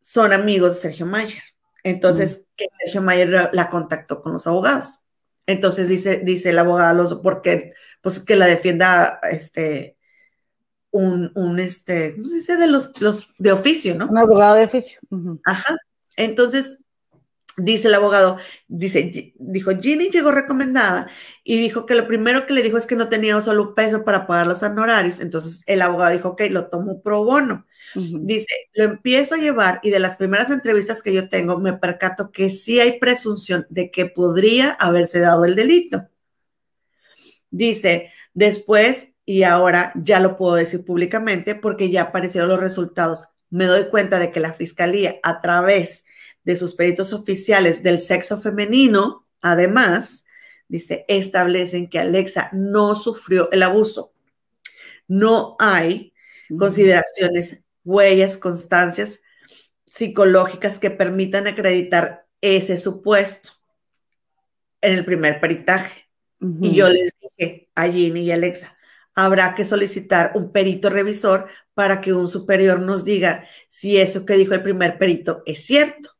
[0.00, 1.42] son amigos de Sergio Mayer.
[1.82, 5.00] Entonces, que Sergio Mayer la contactó con los abogados.
[5.46, 7.72] Entonces dice, dice el abogado porque
[8.02, 9.96] pues que la defienda este
[10.90, 12.56] un, un este, ¿cómo se dice?
[12.56, 14.06] De los, los de oficio, ¿no?
[14.08, 15.00] Un abogado de oficio.
[15.44, 15.76] Ajá.
[16.16, 16.78] Entonces,
[17.56, 21.08] dice el abogado, dice, dijo, Ginny llegó recomendada
[21.44, 24.04] y dijo que lo primero que le dijo es que no tenía solo un peso
[24.04, 25.20] para pagar los honorarios.
[25.20, 27.66] Entonces el abogado dijo, ok, lo tomo pro bono.
[27.94, 32.30] Dice, lo empiezo a llevar y de las primeras entrevistas que yo tengo me percato
[32.30, 36.08] que sí hay presunción de que podría haberse dado el delito.
[37.50, 43.28] Dice, después y ahora ya lo puedo decir públicamente porque ya aparecieron los resultados.
[43.50, 46.04] Me doy cuenta de que la fiscalía a través
[46.44, 50.24] de sus peritos oficiales del sexo femenino, además,
[50.68, 54.12] dice, establecen que Alexa no sufrió el abuso.
[55.06, 56.12] No hay
[56.56, 59.20] consideraciones huellas, constancias
[59.84, 63.50] psicológicas que permitan acreditar ese supuesto
[64.80, 66.08] en el primer peritaje.
[66.60, 68.78] Y yo les dije a Ginny y Alexa,
[69.14, 74.36] habrá que solicitar un perito revisor para que un superior nos diga si eso que
[74.36, 76.16] dijo el primer perito es cierto.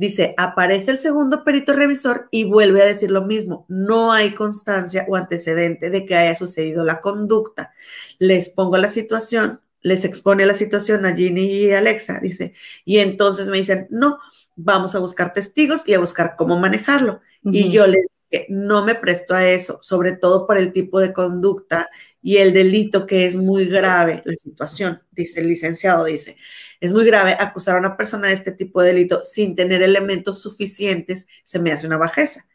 [0.00, 3.66] Dice, aparece el segundo perito revisor y vuelve a decir lo mismo.
[3.68, 7.74] No hay constancia o antecedente de que haya sucedido la conducta.
[8.18, 12.54] Les pongo la situación les expone la situación a Ginny y Alexa, dice,
[12.84, 14.18] y entonces me dicen, no,
[14.56, 17.20] vamos a buscar testigos y a buscar cómo manejarlo.
[17.44, 21.12] Y yo les dije, no me presto a eso, sobre todo por el tipo de
[21.12, 21.88] conducta
[22.22, 26.36] y el delito que es muy grave, la situación, dice el licenciado, dice,
[26.80, 30.42] es muy grave acusar a una persona de este tipo de delito sin tener elementos
[30.42, 32.46] suficientes, se me hace una bajeza.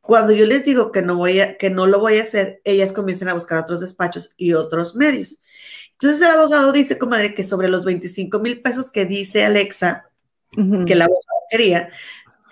[0.00, 2.92] Cuando yo les digo que no, voy a, que no lo voy a hacer, ellas
[2.92, 5.42] comienzan a buscar otros despachos y otros medios.
[5.92, 10.10] Entonces el abogado dice, comadre, que sobre los 25 mil pesos que dice Alexa,
[10.52, 11.90] que el abogado quería,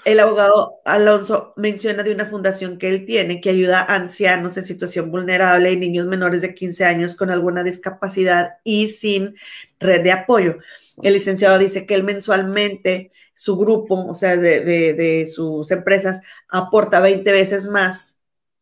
[0.04, 4.64] el abogado Alonso menciona de una fundación que él tiene que ayuda a ancianos en
[4.64, 9.34] situación vulnerable y niños menores de 15 años con alguna discapacidad y sin
[9.80, 10.58] red de apoyo.
[11.02, 17.30] El licenciado dice que él mensualmente, su grupo, o sea, de, sus empresas, aporta 20
[17.30, 18.18] veces más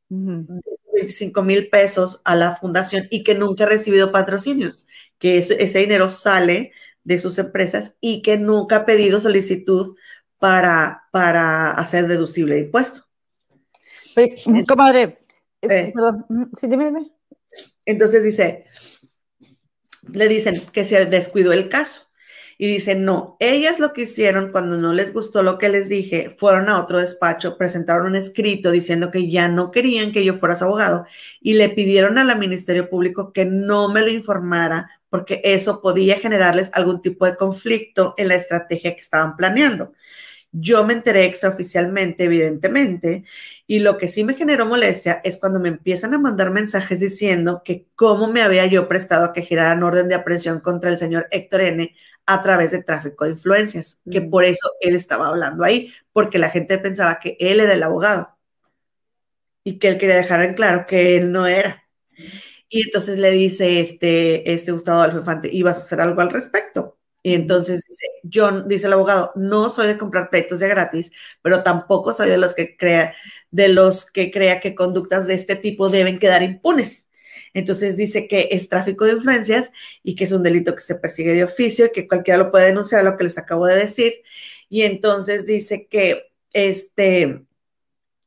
[0.09, 4.87] 25 mil pesos a la fundación y que nunca ha recibido patrocinios,
[5.19, 6.73] que ese, dinero sale
[7.05, 9.97] de sus empresas y que nunca ha pedido solicitud
[10.39, 13.03] para, para hacer deducible de impuesto.
[14.67, 15.19] comadre,
[15.63, 15.93] eh, eh.
[15.95, 17.11] perdón, mm, sí, dime, dime.
[17.85, 18.65] Entonces dice,
[20.13, 22.03] le dicen que se descuidó el caso
[22.59, 26.35] y dicen, no, ellas lo que hicieron cuando no les gustó lo que les dije,
[26.39, 30.57] fueron a otro despacho, presentaron un escrito diciendo que ya no querían que yo fuera
[30.57, 31.07] su abogado
[31.41, 36.71] y le pidieron al Ministerio Público que no me lo informara porque eso podía generarles
[36.73, 39.93] algún tipo de conflicto en la estrategia que estaban planeando.
[40.53, 43.25] Yo me enteré extraoficialmente, evidentemente,
[43.67, 47.63] y lo que sí me generó molestia es cuando me empiezan a mandar mensajes diciendo
[47.65, 51.27] que cómo me había yo prestado a que giraran orden de aprehensión contra el señor
[51.31, 51.95] Héctor N
[52.27, 54.31] a través de tráfico de influencias, que mm.
[54.31, 58.37] por eso él estaba hablando ahí, porque la gente pensaba que él era el abogado
[59.63, 61.85] y que él quería dejar en claro que él no era.
[62.69, 66.96] Y entonces le dice este, este Gustavo Adolfo Infante, ¿ibas a hacer algo al respecto?
[67.27, 71.11] Y entonces dice, yo, dice el abogado, no soy de comprar pleitos de gratis,
[71.43, 73.17] pero tampoco soy de los que crea,
[73.51, 77.11] de los que crea que conductas de este tipo deben quedar impunes.
[77.53, 79.73] Entonces dice que es tráfico de influencias
[80.05, 82.67] y que es un delito que se persigue de oficio y que cualquiera lo puede
[82.67, 84.23] denunciar, lo que les acabo de decir.
[84.69, 87.45] Y entonces dice que este,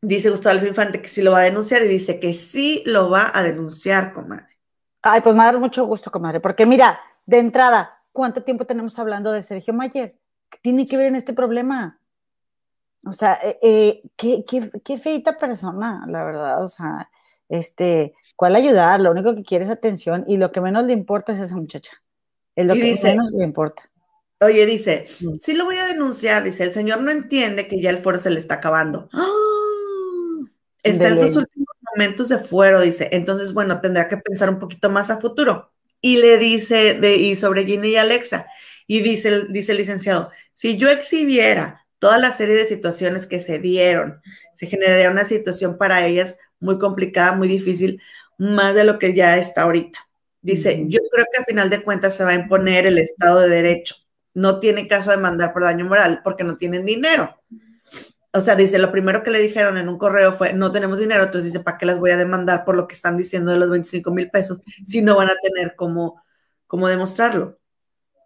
[0.01, 3.31] dice Gustavo Infante que sí lo va a denunciar y dice que sí lo va
[3.33, 4.59] a denunciar, comadre.
[5.01, 9.31] Ay, pues me da mucho gusto, comadre, porque mira, de entrada, ¿cuánto tiempo tenemos hablando
[9.31, 10.13] de Sergio Mayer?
[10.49, 12.01] ¿Qué tiene que ver en este problema?
[13.05, 14.43] O sea, eh, eh, qué,
[14.83, 16.61] qué, feita persona, la verdad.
[16.61, 17.09] O sea,
[17.47, 18.99] este, ¿cuál ayudar?
[18.99, 21.93] Lo único que quiere es atención y lo que menos le importa es esa muchacha.
[22.57, 23.89] Es lo que menos le importa.
[24.41, 25.35] Oye, dice, mm.
[25.39, 28.31] sí lo voy a denunciar, dice, el señor no entiende que ya el fuero se
[28.31, 29.07] le está acabando.
[29.13, 30.45] ¡Ah!
[30.83, 33.07] Está en sus últimos momentos de fuero, dice.
[33.13, 37.35] Entonces, bueno, tendrá que pensar un poquito más a futuro y le dice, de, y
[37.35, 38.47] sobre Ginny y Alexa,
[38.87, 43.59] y dice, dice el licenciado, si yo exhibiera toda la serie de situaciones que se
[43.59, 44.21] dieron,
[44.53, 48.01] se generaría una situación para ellas muy complicada, muy difícil,
[48.37, 49.99] más de lo que ya está ahorita.
[50.41, 53.49] Dice, yo creo que a final de cuentas se va a imponer el Estado de
[53.49, 53.95] Derecho.
[54.33, 57.35] No tiene caso de mandar por daño moral porque no tienen dinero
[58.33, 61.23] o sea, dice, lo primero que le dijeron en un correo fue, no tenemos dinero,
[61.23, 63.69] entonces dice, ¿para qué las voy a demandar por lo que están diciendo de los
[63.69, 66.21] 25 mil pesos si no van a tener cómo,
[66.67, 67.59] cómo demostrarlo?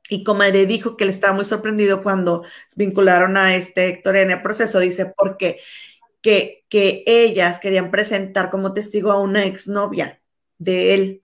[0.09, 2.43] Y Comadre dijo que le estaba muy sorprendido cuando
[2.75, 4.37] vincularon a este Héctor N.
[4.37, 5.59] proceso, dice, porque
[6.21, 10.21] que, que ellas querían presentar como testigo a una exnovia
[10.57, 11.21] de él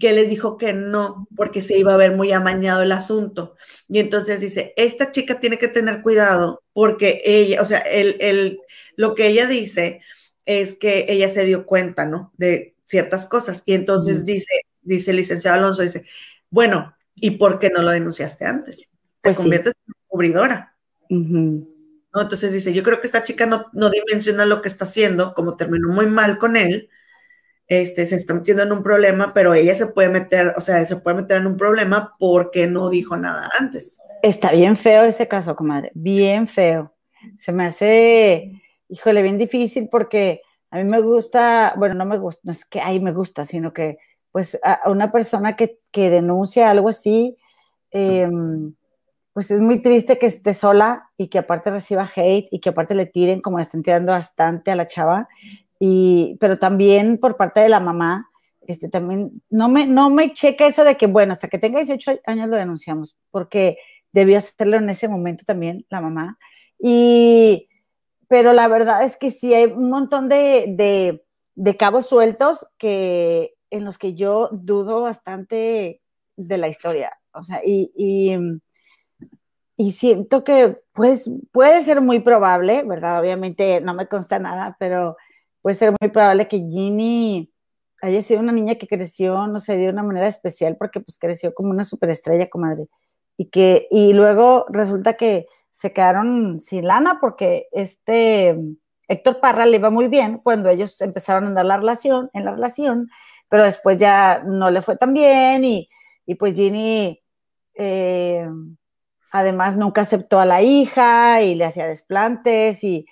[0.00, 3.56] que les dijo que no, porque se iba a ver muy amañado el asunto.
[3.88, 8.60] Y entonces dice, esta chica tiene que tener cuidado porque ella, o sea, el,
[8.96, 10.00] lo que ella dice
[10.46, 12.32] es que ella se dio cuenta, ¿no?
[12.36, 13.62] De ciertas cosas.
[13.66, 14.52] Y entonces dice,
[14.82, 16.04] dice el licenciado Alonso, dice,
[16.50, 18.90] bueno, ¿y por qué no lo denunciaste antes?
[19.20, 20.76] Te pues conviertes en cubridora.
[21.10, 22.20] ¿No?
[22.20, 25.56] Entonces dice, yo creo que esta chica no, no dimensiona lo que está haciendo, como
[25.56, 26.88] terminó muy mal con él,
[27.66, 30.96] este, se está metiendo en un problema, pero ella se puede meter, o sea, se
[30.96, 33.98] puede meter en un problema porque no dijo nada antes.
[34.22, 36.94] Está bien feo ese caso, comadre, bien feo.
[37.36, 42.40] Se me hace, híjole, bien difícil porque a mí me gusta, bueno, no me gusta,
[42.44, 43.98] no es que ahí me gusta, sino que
[44.32, 47.36] pues a una persona que, que denuncia algo así,
[47.92, 48.74] em,
[49.32, 52.96] pues es muy triste que esté sola y que aparte reciba hate y que aparte
[52.96, 55.28] le tiren como le están tirando bastante a la chava
[56.38, 58.30] pero también por parte de la mamá,
[58.66, 62.20] este, también no me, no me checa eso de que, bueno, hasta que tenga 18
[62.26, 63.78] años lo denunciamos, porque
[64.12, 66.38] debió hacerlo en ese momento también la mamá.
[66.78, 67.68] Y,
[68.28, 71.20] pero la verdad es que sí hay un montón de,
[71.54, 76.00] de, cabos sueltos que, en los que yo dudo bastante
[76.36, 77.18] de la historia.
[77.32, 78.36] O sea, y, y,
[79.76, 83.20] y siento que pues, puede ser muy probable, ¿verdad?
[83.20, 85.16] Obviamente no me consta nada, pero
[85.64, 87.50] puede ser muy probable que Ginny
[88.02, 91.54] haya sido una niña que creció, no sé, de una manera especial, porque pues creció
[91.54, 92.88] como una superestrella, comadre.
[93.38, 98.58] Y que, y luego resulta que se quedaron sin lana porque este
[99.08, 102.50] Héctor Parra le iba muy bien cuando ellos empezaron a andar la relación, en la
[102.50, 103.08] relación,
[103.48, 105.88] pero después ya no le fue tan bien y,
[106.38, 107.22] pues Ginny
[107.72, 108.46] eh,
[109.32, 113.06] además nunca aceptó a la hija y le hacía desplantes y,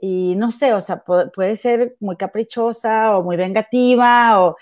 [0.00, 4.56] y no sé, o sea, puede, ser muy caprichosa o muy vengativa o...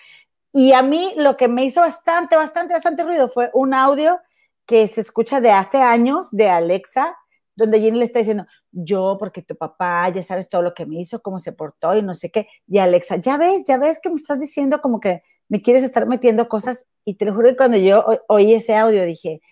[0.52, 4.18] Y a mí lo que me hizo bastante, bastante, bastante ruido fue un audio
[4.64, 7.14] que se escucha de hace años de Alexa,
[7.54, 11.00] donde Jenny le está diciendo, yo, porque tu papá, ya sabes todo lo que me
[11.00, 12.48] hizo, cómo se portó y no sé qué.
[12.66, 16.06] Y Alexa, ya ves, ya ves que me estás diciendo como que me quieres estar
[16.06, 16.86] metiendo cosas.
[17.04, 19.42] Y te lo juro que cuando yo oí ese audio dije,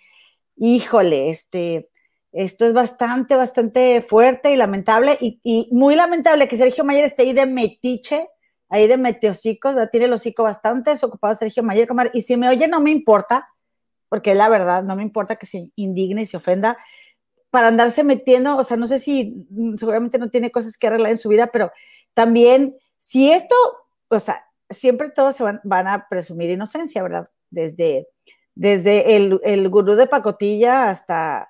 [0.56, 1.90] híjole, este,
[2.34, 7.32] esto es bastante, bastante fuerte y lamentable y, muy lamentable que Sergio Mayer esté ahí
[7.32, 8.28] de metiche,
[8.68, 12.80] ahí de meteocicos, tiene el hocico bastante desocupado Sergio Mayer, y si me oye no
[12.80, 13.48] me importa,
[14.08, 16.76] porque la verdad, no me importa que se indigne y se ofenda,
[17.50, 21.12] para andarse metiendo, o sea, no sé si mm, seguramente no tiene cosas que arreglar
[21.12, 21.70] en su vida, pero
[22.14, 23.54] también, si esto,
[24.08, 27.28] o sea, siempre todos se van, van a presumir inocencia, ¿verdad?
[27.50, 28.08] Desde,
[28.56, 31.48] desde el, el gurú de pacotilla hasta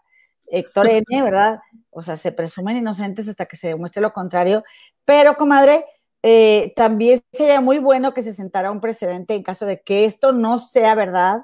[0.59, 1.61] Héctor N., ¿verdad?
[1.91, 4.65] O sea, se presumen inocentes hasta que se demuestre lo contrario.
[5.05, 5.85] Pero, comadre,
[6.23, 10.33] eh, también sería muy bueno que se sentara un precedente en caso de que esto
[10.33, 11.43] no sea verdad,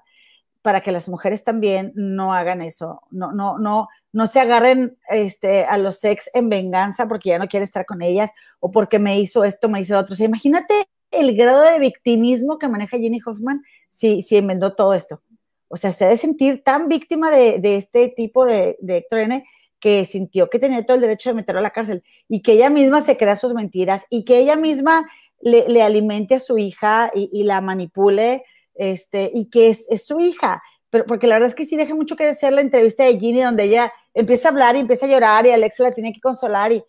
[0.62, 5.64] para que las mujeres también no hagan eso, no, no, no, no se agarren este,
[5.64, 9.18] a los ex en venganza porque ya no quiere estar con ellas o porque me
[9.18, 10.12] hizo esto, me hizo lo otro.
[10.12, 10.74] O sea, imagínate
[11.10, 15.22] el grado de victimismo que maneja Jenny Hoffman si, si enmendó todo esto.
[15.72, 19.44] O sea, se debe sentir tan víctima de, este tipo de, de Héctor N
[19.78, 22.70] que sintió que tenía todo el derecho de meterlo a la cárcel y que ella
[22.70, 25.08] misma se crea sus mentiras y que ella misma
[25.40, 28.44] le, alimente a su hija y, la manipule
[28.74, 30.62] este, y que es, es, su hija.
[30.90, 33.40] Pero, porque la verdad es que sí deja mucho que decir la entrevista de Ginny
[33.40, 36.72] donde ella empieza a hablar y empieza a llorar y Alexa la tiene que consolar
[36.72, 36.84] y,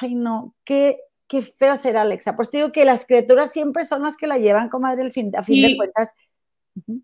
[0.00, 2.36] ay no, qué, qué feo será Alexa.
[2.36, 5.42] Pues digo que las criaturas siempre son las que la llevan, comadre, al fin, a
[5.42, 6.14] fin de cuentas.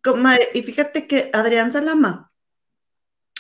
[0.03, 2.33] Comadre, y fíjate que Adrián Salama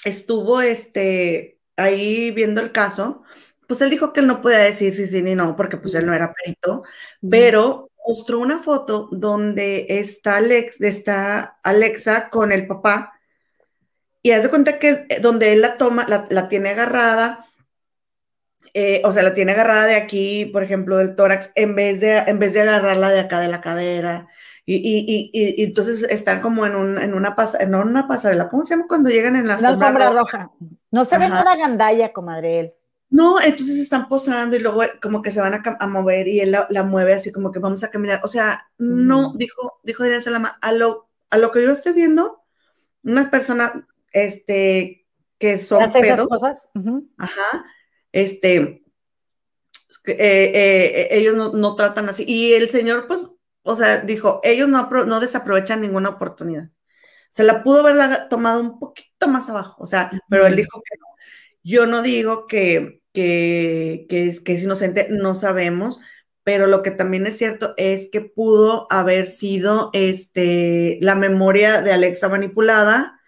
[0.05, 3.23] estuvo este, ahí viendo el caso,
[3.67, 6.07] pues él dijo que él no podía decir si sí ni no, porque pues él
[6.07, 6.83] no era perito,
[7.29, 13.13] pero mostró una foto donde está, Alex, está Alexa con el papá
[14.23, 17.47] y hace cuenta que eh, donde él la toma, la, tiene agarrada,
[18.75, 22.19] eh, o sea, la tiene agarrada de aquí, por ejemplo, del tórax, en vez de,
[22.19, 24.29] en vez de agarrarla de acá de la cadera.
[24.67, 28.49] Y, y, y, y entonces están como en, un, en, una en una pasarela.
[28.49, 30.51] ¿Cómo se llama cuando llegan en la alfombra, roja?
[30.91, 32.75] No se ve toda gandalla, comadre él.
[33.11, 36.83] No, entonces están posando y luego como que se van a, mover y él la,
[36.85, 38.21] mueve así como que vamos a caminar.
[38.23, 42.45] O sea, no, dijo, dijo Adrián Salama, a lo, a lo que yo estoy viendo,
[43.03, 43.73] unas personas
[44.13, 45.09] este,
[45.39, 46.69] que son pedos, cosas?
[47.19, 47.65] ajá,
[48.13, 48.85] este,
[50.07, 52.25] eh, eh, ellos no, no, tratan así.
[52.27, 53.29] Y el señor, pues,
[53.63, 56.71] o sea, dijo, ellos no, no desaprovechan ninguna oportunidad.
[57.31, 60.97] Se la pudo haber tomado un poquito más abajo, o sea, pero él dijo que
[60.99, 61.07] no.
[61.63, 66.01] Yo no digo que, que, es, que es inocente, no sabemos,
[66.43, 71.93] pero lo que también es cierto es que pudo haber sido este, la memoria de
[71.93, 73.21] Alexa manipulada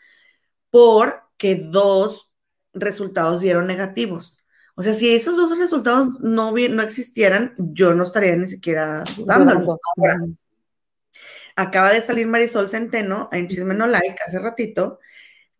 [0.70, 2.32] porque dos
[2.72, 4.41] resultados dieron negativos.
[4.74, 9.78] O sea, si esos dos resultados no, no existieran, yo no estaría ni siquiera dudando.
[11.56, 14.98] acaba de salir Marisol Centeno en Chisme No Like hace ratito,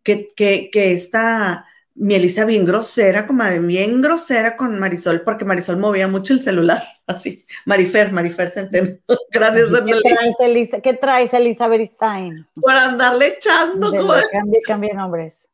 [0.02, 5.76] que, que, que esta mi Elisa bien grosera, comadre, bien grosera con Marisol, porque Marisol
[5.76, 7.44] movía mucho el celular, así.
[7.66, 8.96] Marifer, Marifer Centeno.
[9.30, 12.46] Gracias, ¿Qué traes, Elisa, ¿Qué traes, Elizabeth Stein?
[12.60, 14.24] Por andarle echando, comadre.
[14.32, 15.46] Cambie, cambie nombres.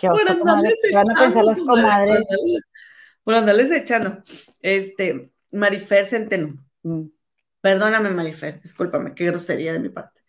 [0.00, 2.20] Qué oso, por andarles Van a pensar las comadres.
[3.24, 4.22] Por andarles echando.
[4.60, 6.64] Este, Marifer Centeno.
[6.82, 7.06] Mm.
[7.60, 10.20] Perdóname, Marifer, discúlpame, qué grosería de mi parte.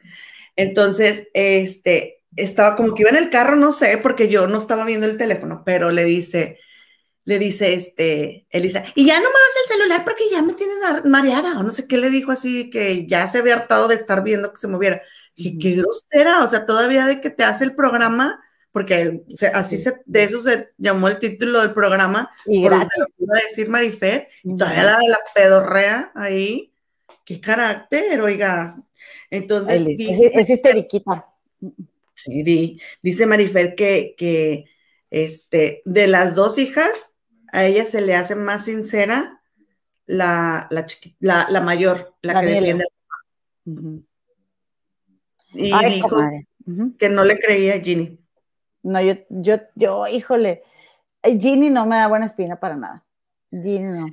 [0.56, 4.86] Entonces, este, estaba como que iba en el carro, no sé, porque yo no estaba
[4.86, 6.60] viendo el teléfono, pero le dice,
[7.26, 10.78] le dice este, Elisa, y ya no me vas el celular porque ya me tienes
[11.06, 14.24] mareada, o no sé qué le dijo así, que ya se había hartado de estar
[14.24, 15.02] viendo que se moviera.
[15.36, 18.40] Y qué grosera, o sea, todavía de que te hace el programa,
[18.74, 19.24] porque
[19.54, 22.88] así se, de eso se llamó el título del programa, y por lo
[23.20, 26.74] iba a decir Marifer, y todavía la de la pedorrea ahí,
[27.24, 28.76] qué carácter, oiga.
[29.30, 31.28] Entonces, es, histeriquita.
[32.16, 34.66] Sí, dice Marifer que, que
[35.12, 37.14] este, de las dos hijas,
[37.52, 39.40] a ella se le hace más sincera
[40.08, 42.86] la, la, la, mayor, la, que defiende.
[45.54, 46.18] Y dijo
[46.98, 48.23] que no le creía a Ginny.
[48.84, 50.64] No, yo, yo, yo, híjole,
[51.24, 53.04] Ginny no me da buena espina para nada.
[53.52, 54.08] Ginny no.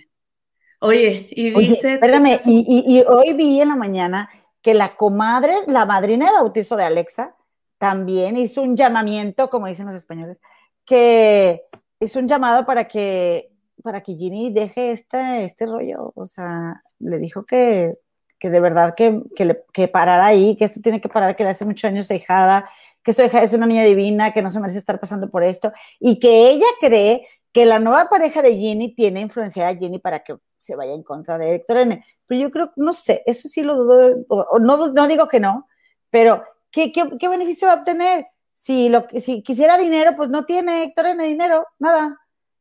[0.81, 1.95] Oye, y dice.
[1.95, 4.31] espérame, y, y, hoy vi en la mañana
[4.63, 7.35] que la comadre, la madrina de bautizo de Alexa,
[7.79, 10.39] también hizo un llamamiento, como dicen los españoles,
[10.85, 11.65] que
[11.99, 13.53] hizo un llamado para que,
[13.83, 16.13] para que Ginny deje este, este rollo.
[16.15, 17.93] O sea, le dijo que,
[18.39, 21.45] que de verdad que, que, le, que parara ahí, que esto tiene que parar, que
[21.45, 22.69] le hace muchos años hija,
[23.17, 26.51] que es una niña divina, que no se merece estar pasando por esto, y que
[26.51, 30.77] ella cree que la nueva pareja de Ginny tiene influencia a Ginny para que se
[30.77, 32.05] vaya en contra de Héctor N.
[32.27, 35.67] Pero yo creo, no sé, eso sí lo dudo, o, no, no digo que no,
[36.11, 38.27] pero ¿qué, qué, beneficio va a obtener?
[38.55, 42.19] Si, lo, si quisiera dinero, pues no tiene Héctor N dinero, nada.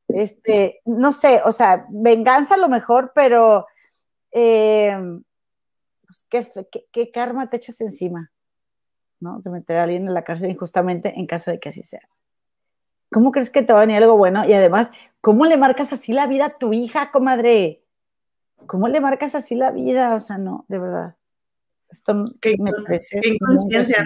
[0.07, 3.67] Este, no sé, o sea, venganza a lo mejor, pero
[4.31, 4.97] eh,
[6.05, 8.31] pues, ¿qué, qué, karma te echas encima?
[9.19, 9.39] ¿No?
[9.41, 12.07] De meter a alguien en la cárcel injustamente en caso de que así sea.
[13.11, 14.45] ¿Cómo crees que te va a venir algo bueno?
[14.45, 17.81] Y además, ¿cómo le marcas así la vida a tu hija, comadre?
[18.65, 20.13] ¿Cómo le marcas así la vida?
[20.13, 21.15] O sea, no, de verdad.
[21.89, 23.19] Esto me parece.
[23.23, 24.05] inconsciencia,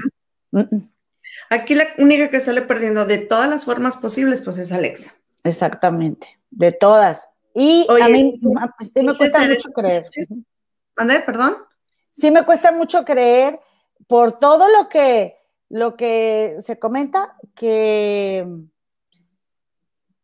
[1.50, 5.14] Aquí la única que sale perdiendo de todas las formas posibles, pues es Alexa.
[5.44, 7.28] Exactamente, de todas.
[7.54, 10.10] Y a mí pues, me cuesta mucho creer.
[10.96, 11.56] ¿Ande, perdón?
[12.12, 13.60] Sí, me cuesta mucho creer
[14.08, 15.38] por todo lo que,
[15.70, 18.48] lo que se comenta que,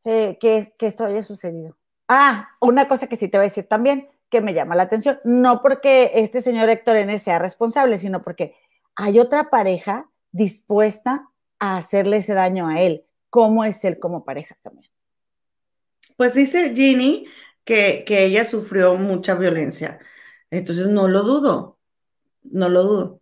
[0.06, 1.78] eh, que, esto haya sucedido.
[2.08, 5.20] Ah, una cosa que sí te voy a decir también que me llama la atención.
[5.24, 8.56] No porque este señor Héctor N sea responsable, sino porque
[8.96, 11.30] hay otra pareja dispuesta
[11.60, 13.06] a hacerle ese daño a él.
[13.30, 14.90] ¿Cómo es él como pareja también?
[16.18, 17.28] Pues dice Ginny
[17.64, 20.00] que, que ella sufrió mucha violencia.
[20.52, 21.78] Entonces no lo dudo,
[22.44, 23.22] no lo dudo.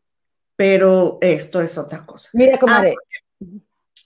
[0.58, 2.30] Pero esto es otra cosa.
[2.34, 2.96] Mira, comadre.
[3.00, 3.18] Ah,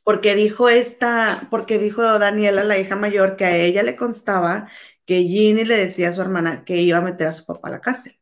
[0.04, 4.68] porque dijo esta, porque dijo Daniela, la hija mayor, que a ella le constaba
[5.06, 7.72] que Ginny le decía a su hermana que iba a meter a su papá a
[7.72, 8.18] la cárcel.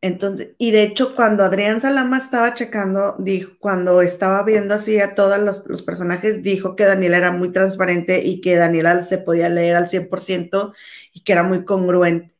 [0.00, 5.14] Entonces, y de hecho, cuando Adrián Salama estaba checando, dijo, cuando estaba viendo así a
[5.14, 9.76] todos los, personajes, dijo que Daniela era muy transparente y que Daniela se podía leer
[9.76, 10.74] al 100%
[11.12, 12.34] y que era muy congruente.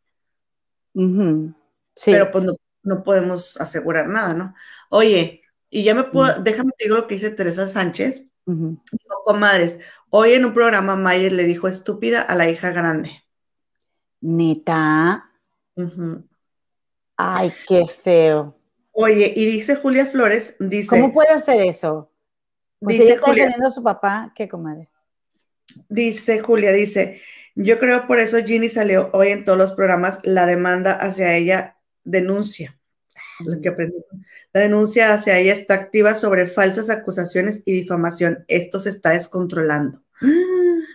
[0.95, 2.11] sí.
[2.11, 2.57] Pero pues no,
[3.05, 4.55] podemos asegurar nada, ¿no?
[4.91, 8.25] Oye, y ya me puedo, déjame te digo lo que dice Teresa Sánchez.
[8.45, 9.79] Dijo, comadres,
[10.11, 13.23] hoy en un programa Mayer le dijo estúpida a la hija grande.
[14.21, 15.31] Neta.
[17.17, 18.59] Ay, qué feo.
[18.93, 20.89] Oye, y dice Julia Flores, dice.
[20.89, 22.11] ¿Cómo puede hacer eso?
[22.79, 24.91] Pues dice ella está Julia, a su papá, ¿qué comadre?
[25.89, 27.23] Dice Julia, dice,
[27.55, 31.77] yo creo por eso Ginny salió hoy en todos los programas, la demanda hacia ella
[32.05, 32.79] denuncia.
[33.41, 33.97] Lo que aprendí.
[34.53, 38.45] La denuncia hacia ella está activa sobre falsas acusaciones y difamación.
[38.49, 40.03] Esto se está descontrolando.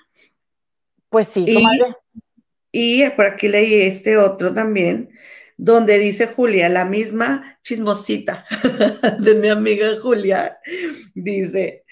[1.09, 1.45] Pues sí.
[1.47, 5.09] Y, y por aquí leí este otro también
[5.57, 8.45] donde dice Julia, la misma chismosita
[9.19, 10.59] de mi amiga Julia,
[11.15, 11.83] dice,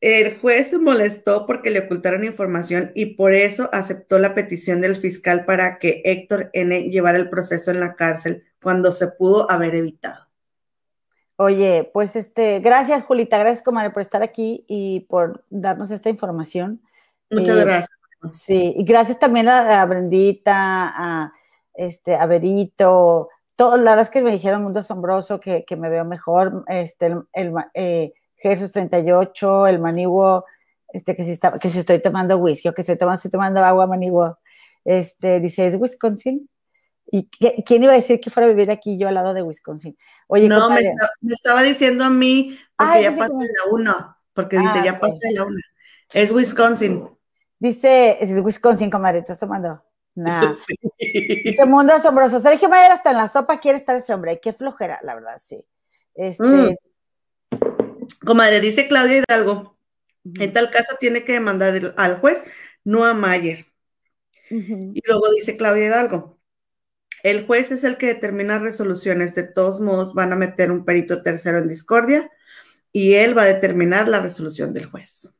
[0.00, 4.96] el juez se molestó porque le ocultaron información y por eso aceptó la petición del
[4.96, 6.90] fiscal para que Héctor N.
[6.90, 10.26] llevara el proceso en la cárcel cuando se pudo haber evitado.
[11.36, 16.80] Oye, pues este, gracias Julita, gracias comadre por estar aquí y por darnos esta información.
[17.30, 17.88] Muchas eh, gracias.
[18.32, 21.32] Sí, y gracias también a, a Brendita, a
[21.74, 26.64] este, Averito, todo, la verdad es que me dijeron Mundo Asombroso, que, me veo mejor,
[26.68, 28.12] este, el, el eh,
[28.42, 30.44] 38, el Maniguo,
[30.92, 33.64] este, que si, está, que si estoy tomando whisky o que estoy tomando, estoy tomando
[33.64, 34.38] agua Maniguo,
[34.84, 36.48] este, dice, ¿es Wisconsin?
[37.10, 39.96] ¿Y quién iba a decir que fuera a vivir aquí yo al lado de Wisconsin?
[40.26, 40.80] Oye, no, me,
[41.28, 45.44] estaba diciendo a mí, porque ya pasa la 1, porque dice, ah, ya pasa la
[45.44, 45.56] 1.
[46.12, 47.08] Es Wisconsin.
[47.58, 49.82] Dice, es Wisconsin, comadre, ¿estás tomando?
[50.14, 50.52] Nah.
[50.98, 52.40] Ese mundo asombroso.
[52.40, 54.40] Sergio Mayer hasta en la sopa quiere estar ese hombre.
[54.40, 55.64] Qué flojera, la verdad, sí.
[56.14, 56.44] Este...
[56.44, 57.87] Mm.
[58.28, 59.78] Comadre, dice Claudia Hidalgo,
[60.38, 62.44] en tal caso tiene que demandar al juez,
[62.84, 63.64] no a Mayer.
[64.50, 66.38] Y luego dice Claudia Hidalgo,
[67.22, 71.22] el juez es el que determina resoluciones, de todos modos van a meter un perito
[71.22, 72.30] tercero en discordia
[72.92, 75.34] y él va a determinar la resolución del juez.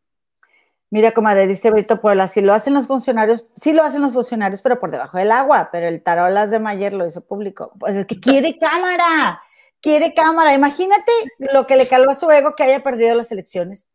[0.88, 4.62] Mira, comadre, dice Brito Puebla, si lo hacen los funcionarios, sí lo hacen los funcionarios,
[4.62, 7.74] pero por debajo del agua, pero el tarolas de Mayer lo hizo público.
[7.78, 9.42] Pues es que quiere cámara,
[9.80, 10.54] quiere cámara.
[10.54, 13.86] Imagínate lo que le caló a su ego que haya perdido las elecciones.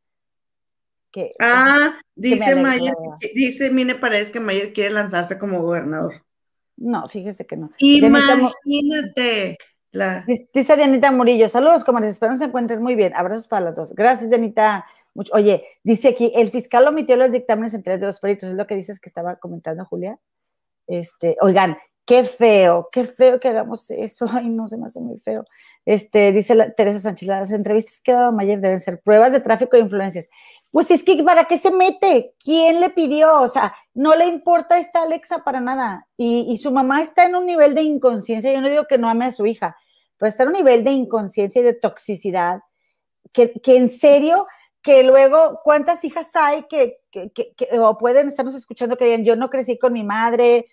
[1.11, 2.95] Que, ah, dice Mayer,
[3.35, 6.23] dice Mine Paredes que Mayer quiere lanzarse como gobernador.
[6.75, 7.69] No, fíjese que no.
[7.77, 9.57] Imagínate.
[10.53, 13.13] Dice Dianita Murillo, saludos, comadres, espero se encuentren muy bien.
[13.15, 13.93] Abrazos para las dos.
[13.93, 14.85] Gracias, Dianita.
[15.31, 18.65] Oye, dice aquí, el fiscal omitió los dictámenes en tres de los peritos, es lo
[18.65, 20.17] que dices que estaba comentando Julia.
[20.87, 24.25] Este, oigan, qué feo, qué feo que hagamos eso.
[24.31, 25.45] Ay, no se me hace muy feo.
[25.85, 29.83] Este, dice Teresa Sánchez, las entrevistas que dado Mayer deben ser pruebas de tráfico de
[29.83, 30.29] influencias.
[30.71, 32.33] Pues es que, ¿para qué se mete?
[32.43, 33.41] ¿Quién le pidió?
[33.41, 36.07] O sea, no le importa esta Alexa para nada.
[36.17, 38.53] Y, y su mamá está en un nivel de inconsciencia.
[38.53, 39.75] Yo no digo que no ame a su hija,
[40.17, 42.61] pero está en un nivel de inconsciencia y de toxicidad
[43.33, 44.47] que, que en serio
[44.81, 46.99] que luego, ¿cuántas hijas hay que,
[47.79, 50.65] o pueden estarnos escuchando que digan, yo no crecí con mi madre,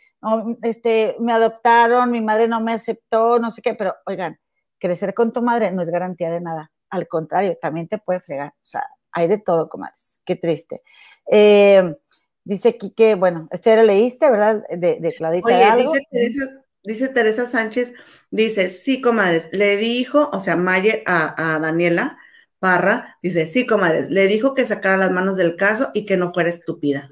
[0.63, 4.39] este, me adoptaron, mi madre no me aceptó, no sé qué, pero oigan,
[4.81, 8.49] crecer con tu madre no es garantía de nada, al contrario, también te puede fregar,
[8.49, 10.83] o sea, hay de todo, comadres, qué triste.
[11.31, 11.97] Eh,
[12.43, 14.65] dice aquí que, bueno, esto ya lo leíste, ¿verdad?
[14.69, 15.47] De, de Claudita.
[15.47, 17.95] Oye, dice Teresa, dice Teresa Sánchez,
[18.31, 22.19] dice, sí, comadres, le dijo, o sea, Mayer a, a Daniela,
[22.59, 26.33] Parra dice, sí, comadres, le dijo que sacara las manos del caso y que no
[26.33, 27.11] fuera estúpida.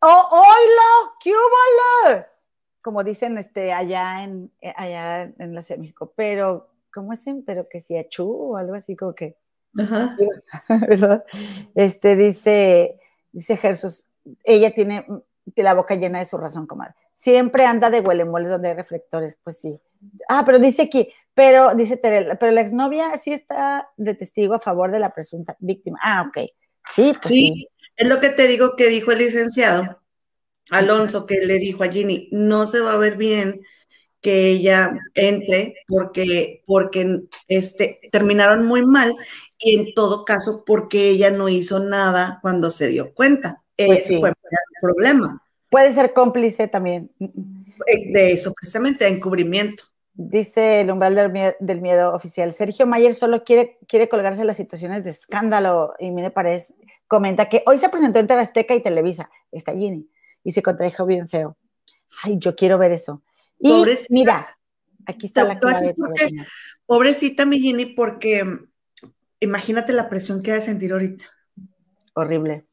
[0.00, 1.12] ¡Oh, oilo!
[1.22, 2.24] ¡Qué hubo!
[2.80, 7.24] Como dicen este, allá, en, eh, allá en la Ciudad de México, pero, ¿cómo es?
[7.46, 9.36] Pero que si achú o algo así como que.
[9.78, 10.16] Ajá.
[10.88, 11.24] ¿Verdad?
[11.74, 12.98] Este dice,
[13.32, 14.06] dice Jesús,
[14.44, 15.06] ella tiene
[15.56, 16.94] la boca llena de su razón, comadre.
[17.12, 19.80] Siempre anda de huelemoles donde hay reflectores, pues sí.
[20.28, 24.60] Ah, pero dice que pero, dice Teresa, pero la exnovia sí está de testigo a
[24.60, 25.98] favor de la presunta víctima.
[26.02, 26.50] Ah, ok.
[26.92, 30.00] Sí, pues sí, es lo que te digo que dijo el licenciado
[30.70, 33.62] Alonso, que le dijo a Ginny, no se va a ver bien
[34.20, 39.14] que ella entre porque, porque este, terminaron muy mal
[39.58, 43.62] y en todo caso porque ella no hizo nada cuando se dio cuenta.
[43.76, 44.18] Pues sí.
[44.18, 44.34] fue el
[44.80, 45.42] problema.
[45.70, 47.10] Puede ser cómplice también.
[47.20, 49.84] Eh, de eso, precisamente, de encubrimiento.
[50.12, 51.14] Dice el umbral
[51.60, 52.52] del miedo, oficial.
[52.52, 55.94] Sergio Mayer solo quiere, quiere colgarse las situaciones de escándalo.
[55.98, 56.74] Y mire, parece,
[57.06, 59.30] comenta que hoy se presentó en TV Azteca y Televisa.
[59.52, 60.10] Está Ginny.
[60.42, 61.56] Y se contradijo bien feo.
[62.22, 63.22] Ay, yo quiero ver eso.
[63.60, 64.58] Y mira,
[65.06, 65.94] aquí está la clave.
[66.86, 68.42] pobrecita mi Ginny, porque
[69.38, 71.26] imagínate la presión que ha de sentir ahorita.
[72.14, 72.66] Horrible.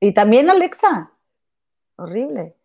[0.00, 1.12] Y también Alexa.
[1.96, 2.56] Horrible.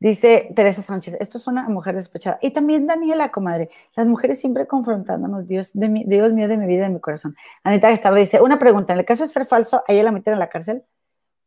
[0.00, 2.38] Dice Teresa Sánchez, esto es una mujer despechada.
[2.40, 6.66] Y también Daniela, comadre, las mujeres siempre confrontándonos, Dios, de mi, Dios mío, de mi
[6.66, 7.36] vida, de mi corazón.
[7.64, 10.32] Anita Gestardo dice, una pregunta, en el caso de ser falso, ¿a ella la meten
[10.32, 10.84] en la cárcel?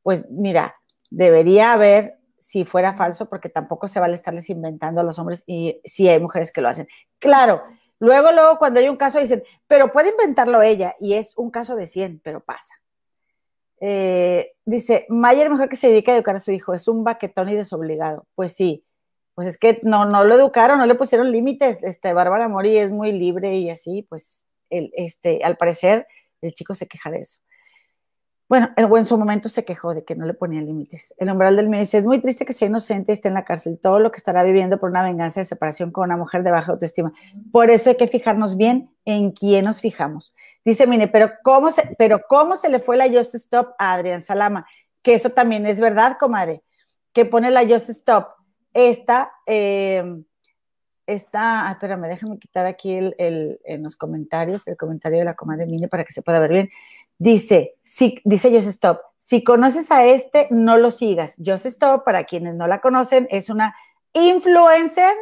[0.03, 0.75] Pues mira,
[1.09, 2.19] debería haber,
[2.53, 6.19] si fuera falso, porque tampoco se vale estarles inventando a los hombres y si hay
[6.19, 6.87] mujeres que lo hacen.
[7.17, 7.63] Claro,
[7.97, 11.75] luego, luego, cuando hay un caso dicen, pero puede inventarlo ella, y es un caso
[11.75, 12.75] de 100, pero pasa.
[13.79, 17.49] Eh, dice, Mayer mejor que se dedique a educar a su hijo, es un baquetón
[17.49, 18.27] y desobligado.
[18.35, 18.85] Pues sí,
[19.33, 21.81] pues es que no, no lo educaron, no le pusieron límites.
[21.81, 26.05] Este, Bárbara Mori es muy libre y así, pues, el, este, al parecer,
[26.41, 27.39] el chico se queja de eso.
[28.53, 31.15] Bueno, en, su momento se quejó de que no le ponían límites.
[31.17, 33.45] El umbral del medio dice, es muy triste que sea inocente y esté en la
[33.45, 36.51] cárcel, todo lo que estará viviendo por una venganza de separación con una mujer de
[36.51, 37.13] baja autoestima.
[37.51, 40.35] Por eso hay que fijarnos bien en quién nos fijamos.
[40.63, 44.21] Dice Mine, pero ¿cómo se, pero cómo se le fue la Just Stop a Adrián
[44.21, 44.67] Salama?
[45.01, 46.61] Que eso también es verdad, comadre,
[47.11, 48.35] que pone la Just Stop.
[48.71, 50.03] Esta, eh,
[51.07, 53.15] esta, espérame, déjame quitar aquí el,
[53.65, 56.69] en los comentarios, el comentario de la comadre Mine para que se pueda ver bien
[57.17, 61.35] Dice, si, dice Just Stop, si conoces a este, no lo sigas.
[61.43, 63.75] Just Stop, para quienes no la conocen, es una
[64.13, 65.13] influencer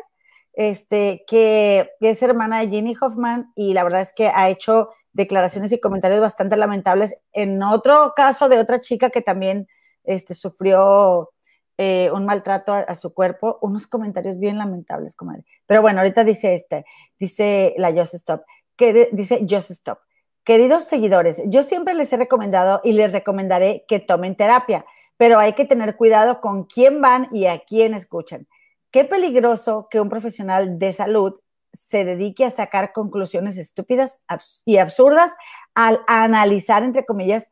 [0.54, 5.72] este, que es hermana de Jenny Hoffman y la verdad es que ha hecho declaraciones
[5.72, 7.16] y comentarios bastante lamentables.
[7.32, 9.68] En otro caso de otra chica que también
[10.04, 11.30] este, sufrió
[11.78, 15.44] eh, un maltrato a, su cuerpo, unos comentarios bien lamentables, comadre.
[15.66, 16.86] Pero bueno, ahorita dice este,
[17.18, 18.44] dice la Just Stop,
[18.76, 20.00] que dice Just Stop.
[20.44, 24.86] Queridos seguidores, yo siempre les he recomendado y les recomendaré que tomen terapia,
[25.18, 28.48] pero hay que tener cuidado con quién van y a quién escuchan.
[28.90, 31.36] Qué peligroso que un profesional de salud
[31.74, 34.24] se dedique a sacar conclusiones estúpidas
[34.66, 35.36] y absurdas
[35.76, 37.50] al analizar, entre comillas,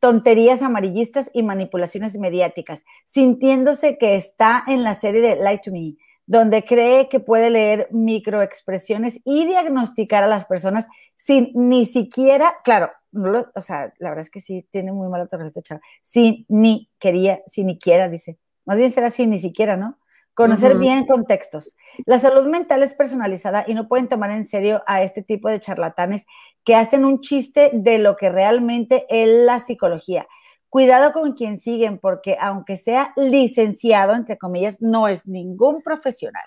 [0.00, 5.96] tonterías amarillistas y manipulaciones mediáticas, sintiéndose que está en la serie de Light to Me,
[6.32, 12.90] donde cree que puede leer microexpresiones y diagnosticar a las personas sin ni siquiera, claro,
[13.10, 16.46] no o sea, la verdad es que sí tiene muy mala autorrespeto, esta chava, sin
[16.48, 18.38] ni quería, sin ni quiera, dice.
[18.64, 19.98] Más bien será sin ni siquiera, ¿no?
[20.32, 21.76] Conocer bien contextos.
[22.06, 25.60] La salud mental es personalizada y no pueden tomar en serio a este tipo de
[25.60, 26.24] charlatanes
[26.64, 30.26] que hacen un chiste de lo que realmente es la psicología
[30.72, 36.46] cuidado con quien siguen, porque aunque sea licenciado, entre comillas, no es ningún profesional.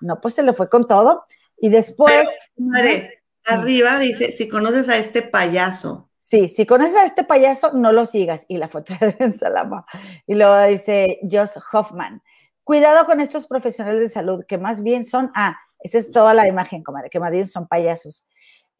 [0.00, 1.24] No, pues se le fue con todo.
[1.56, 2.28] Y después.
[2.56, 6.10] madre, arriba dice: si conoces a este payaso.
[6.18, 8.44] Sí, si conoces a este payaso, no lo sigas.
[8.48, 9.86] Y la foto de Salama.
[10.26, 12.22] Y luego dice Josh Hoffman.
[12.64, 16.48] Cuidado con estos profesionales de salud, que más bien son, ah, esa es toda la
[16.48, 18.26] imagen, comadre, que más bien son payasos.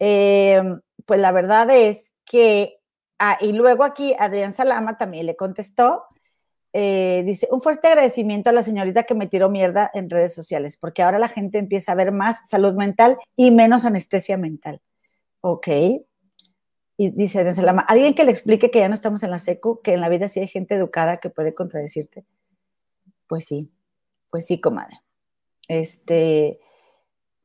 [0.01, 0.61] Eh,
[1.07, 2.80] pues la verdad es que
[3.23, 6.05] Ah, y luego aquí Adrián Salama también le contestó,
[6.73, 10.79] eh, dice, un fuerte agradecimiento a la señorita que me tiró mierda en redes sociales,
[10.79, 14.81] porque ahora la gente empieza a ver más salud mental y menos anestesia mental.
[15.43, 15.69] Ok.
[16.97, 19.83] Y dice Adrián Salama, alguien que le explique que ya no estamos en la secu,
[19.83, 22.25] que en la vida sí hay gente educada que puede contradecirte.
[23.27, 23.71] Pues sí,
[24.31, 25.03] pues sí, comadre.
[25.69, 26.59] Este,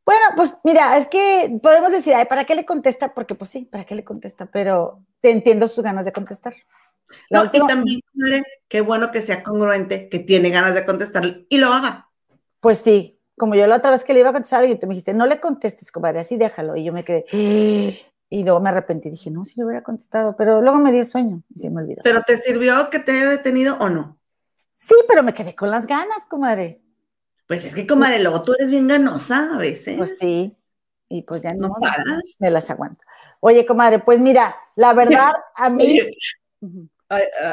[0.05, 3.13] bueno, pues mira, es que podemos decir, ay, ¿para qué le contesta?
[3.13, 4.45] Porque pues sí, ¿para qué le contesta?
[4.45, 6.53] Pero te entiendo sus ganas de contestar.
[7.31, 11.57] no, y también, madre, qué bueno que sea congruente, que tiene ganas de contestar y
[11.57, 12.11] lo haga.
[12.59, 14.93] Pues sí, como yo la otra vez que le iba a contestar y tú me
[14.93, 16.75] dijiste, no le contestes, compadre, así déjalo.
[16.75, 17.25] Y yo me quedé,
[18.29, 21.41] y luego me arrepentí, dije, no, sí le hubiera contestado, pero luego me di sueño
[21.49, 22.03] y se me olvidó.
[22.03, 24.19] ¿Pero te sirvió que te haya detenido o no?
[24.75, 26.83] Sí, pero me quedé con las ganas, comadre.
[27.47, 29.97] Pues es que, comadre, luego tú eres bien ganosa a veces.
[29.97, 30.55] Pues sí,
[31.09, 31.75] y pues ya no,
[32.37, 33.03] me las aguanto.
[33.39, 35.99] Oye, comadre, pues mira, la verdad, a mí...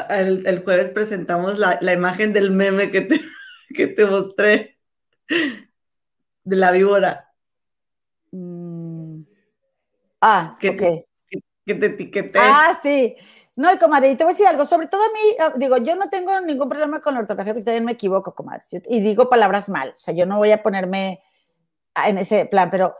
[0.09, 3.19] el, jueves presentamos la, imagen del meme que te,
[3.75, 4.77] que te mostré
[6.43, 7.31] de la víbora.
[8.31, 9.21] Mm.
[10.21, 11.05] Ah, que, okay.
[11.65, 12.39] que, te etiqueté.
[12.41, 13.15] Ah, sí.
[13.55, 15.77] No, y comadre, y te voy a decir algo, sobre todo a mí, ah, digo,
[15.77, 19.29] yo no tengo ningún problema con la ortografía, porque también me equivoco, comadre, y digo
[19.29, 21.21] palabras mal, o sea, yo no voy a ponerme
[21.95, 22.95] en ese plan, pero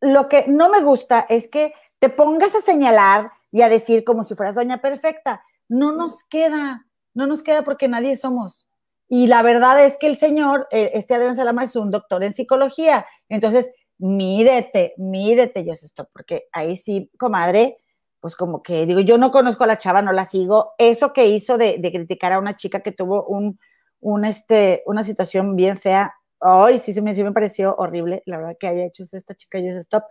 [0.00, 4.24] lo que no me gusta es que te pongas a señalar y a decir como
[4.24, 5.42] si fueras doña perfecta.
[5.68, 8.68] No nos queda, no nos queda porque nadie somos.
[9.08, 12.32] Y la verdad es que el señor, eh, este Adrián Salama, es un doctor en
[12.32, 13.06] psicología.
[13.28, 17.78] Entonces, mídete, mídete, esto porque ahí sí, comadre,
[18.20, 20.72] pues como que digo, yo no conozco a la chava, no la sigo.
[20.78, 23.58] Eso que hizo de, criticar a una chica que tuvo un,
[24.00, 26.14] un, este, una situación bien fea,
[26.46, 29.58] Ay, sí, sí me, sí me pareció horrible, la verdad que haya hecho esta chica
[29.58, 30.04] Yo Stop,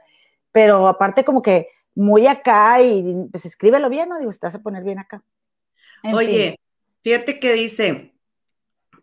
[0.54, 4.18] pero aparte como que muy acá y pues escríbelo bien, ¿no?
[4.18, 5.22] Digo, estás a poner bien acá.
[6.14, 6.58] Oye,
[7.04, 8.16] fíjate que dice,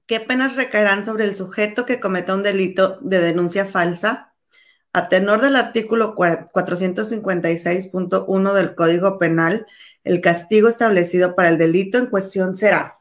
[0.06, 4.32] ¿qué penas recaerán sobre el sujeto que cometa un delito de denuncia falsa?
[4.92, 9.68] A tenor del artículo 456.1 del Código Penal,
[10.02, 12.96] el castigo establecido para el delito en cuestión será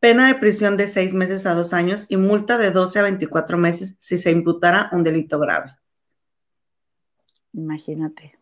[0.00, 3.56] pena de prisión de seis meses a dos años y multa de 12 a 24
[3.56, 5.76] meses si se imputara un delito grave.
[7.52, 8.38] Imagínate.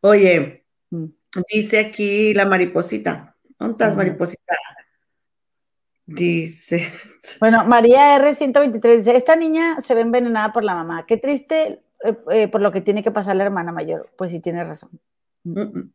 [0.00, 1.06] Oye, mm.
[1.52, 3.36] dice aquí la mariposita.
[3.58, 4.54] ¿Dónde estás, mariposita?
[6.06, 6.90] Dice.
[7.40, 11.04] Bueno, María R123 dice: Esta niña se ve envenenada por la mamá.
[11.06, 14.10] Qué triste eh, eh, por lo que tiene que pasar la hermana mayor.
[14.16, 14.90] Pues sí, tiene razón.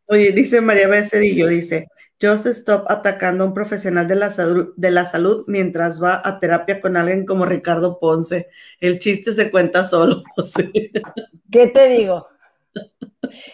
[0.06, 1.88] Oye, dice María Becerrillo, dice,
[2.38, 6.40] se Stop atacando a un profesional de la, salud, de la salud mientras va a
[6.40, 8.48] terapia con alguien como Ricardo Ponce.
[8.80, 10.22] El chiste se cuenta solo,
[11.50, 12.28] ¿Qué te digo?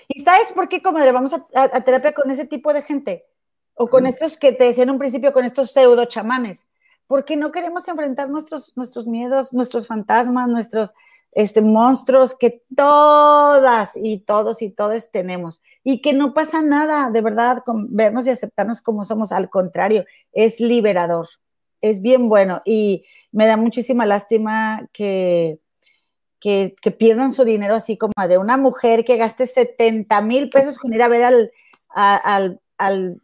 [0.09, 3.27] ¿Y sabes por qué, comadre, vamos a, terapia con ese tipo de gente?
[3.75, 6.67] O con estos que te decía en un principio, con estos pseudo chamanes.
[7.07, 10.95] Porque no queremos enfrentar nuestros, nuestros miedos, nuestros fantasmas, nuestros,
[11.33, 15.63] este, monstruos que todas y todos y todas tenemos.
[15.85, 20.05] Y que no pasa nada, de verdad, con vernos y aceptarnos como somos, al contrario,
[20.33, 21.29] es liberador,
[21.81, 22.63] es bien bueno.
[22.65, 25.61] Y me da muchísima lástima que,
[26.41, 30.93] que, pierdan su dinero así como de una mujer que gaste 70 mil pesos con
[30.93, 31.53] ir a ver al,
[31.89, 33.21] al, al,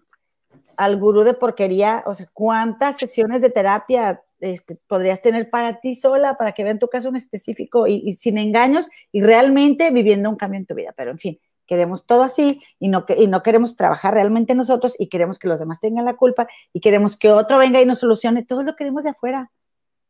[0.77, 5.95] al gurú de porquería, o sea, ¿cuántas sesiones de terapia este, podrías tener para ti
[5.95, 10.37] sola, para que vean tu caso en específico y, sin engaños y realmente viviendo un
[10.37, 10.93] cambio en tu vida.
[10.97, 15.09] Pero en fin, queremos todo así y no, y no queremos trabajar realmente nosotros y
[15.09, 18.45] queremos que los demás tengan la culpa y queremos que otro venga y nos solucione.
[18.45, 19.51] Todo lo queremos de afuera.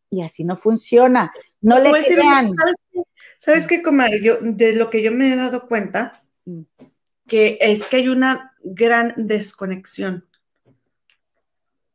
[0.09, 1.33] Y así no funciona.
[1.61, 2.55] No le crean.
[3.39, 4.23] ¿Sabes qué, comadre?
[4.23, 6.63] Yo, de lo que yo me he dado cuenta, mm.
[7.27, 10.25] que es que hay una gran desconexión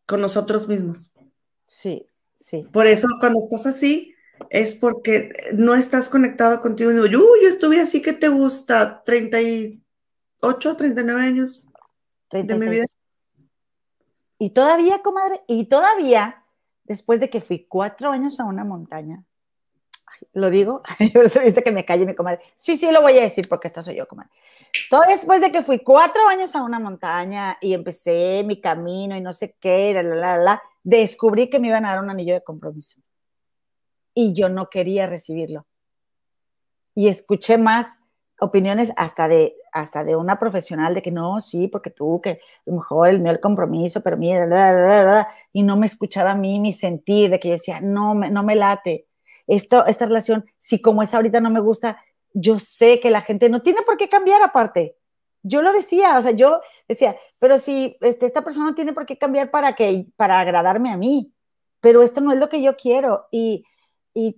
[0.06, 1.14] con nosotros mismos.
[1.66, 2.06] Sí.
[2.72, 4.16] Por eso cuando estás así
[4.50, 6.92] es porque no estás conectado contigo.
[6.92, 11.64] Digo, yo, yo estuve así que te gusta 38, 39 años
[12.32, 12.86] de mi vida.
[14.40, 16.44] Y todavía, comadre, y todavía,
[16.84, 19.24] después de que fui cuatro años a una montaña,
[20.34, 20.82] lo digo,
[21.44, 22.42] dice que me calle mi comadre.
[22.56, 24.32] Sí, sí, lo voy a decir porque esta soy yo, comadre.
[24.90, 29.22] Todo después de que fui cuatro años a una montaña y empecé mi camino y
[29.22, 32.34] no sé qué, la, la, la, la descubrí que me iban a dar un anillo
[32.34, 33.00] de compromiso.
[34.14, 35.66] Y yo no quería recibirlo.
[36.96, 38.00] Y escuché más
[38.42, 42.38] opiniones hasta de, hasta de una profesional de que no, sí, porque tú, que a
[42.66, 46.74] lo mejor el mío el compromiso, pero mira, y no me escuchaba a mí mi
[46.74, 49.08] sentir, de que yo decía, no, me, no me late.
[49.52, 52.02] Esto, esta relación, si como es ahorita no me gusta,
[52.34, 54.96] yo sé que la gente no tiene por qué cambiar aparte
[55.44, 59.18] yo lo decía, o sea, yo decía, pero si este, esta persona tiene por qué
[59.18, 61.34] cambiar para, que, para agradarme a mí,
[61.80, 63.28] pero esto no es lo que yo quiero.
[63.32, 63.66] Y,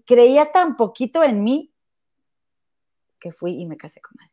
[0.06, 1.74] creía tan poquito en mí
[3.20, 4.32] que fui y me casé con él.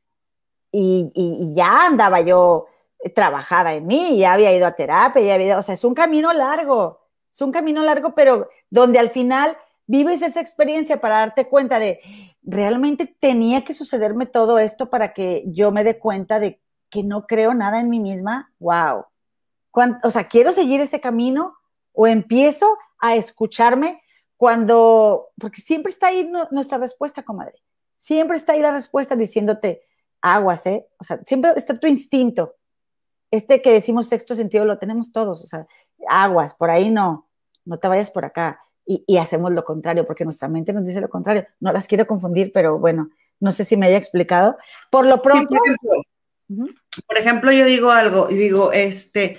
[0.71, 2.67] Y, ya andaba yo
[3.15, 6.33] trabajada en mí, ya había ido a terapia, ya había, o sea, es un camino
[6.35, 7.01] largo,
[7.33, 9.57] es un camino largo, pero donde al final
[9.91, 11.99] vives esa experiencia para darte cuenta de,
[12.45, 17.27] realmente tenía que sucederme todo esto para que yo me dé cuenta de que no
[17.27, 18.53] creo nada en mí misma.
[18.61, 19.07] ¡Wow!
[20.05, 21.57] O sea, quiero seguir ese camino
[21.93, 24.01] o empiezo a escucharme
[24.37, 27.61] cuando, porque siempre está ahí nuestra respuesta, comadre.
[27.97, 29.83] Siempre está ahí la respuesta diciéndote,
[30.21, 30.87] aguas, ¿eh?
[30.99, 32.55] O sea, siempre está tu instinto.
[33.33, 35.67] Este que decimos sexto sentido lo tenemos todos, o sea,
[36.09, 37.29] aguas, por ahí no,
[37.65, 41.09] no te vayas por acá y, hacemos lo contrario, porque nuestra mente nos dice lo
[41.09, 41.47] contrario.
[41.61, 44.57] No las quiero confundir, pero bueno, no sé si me haya explicado.
[44.91, 45.57] Por lo pronto...
[47.07, 49.39] por, ejemplo, yo digo algo y digo, este,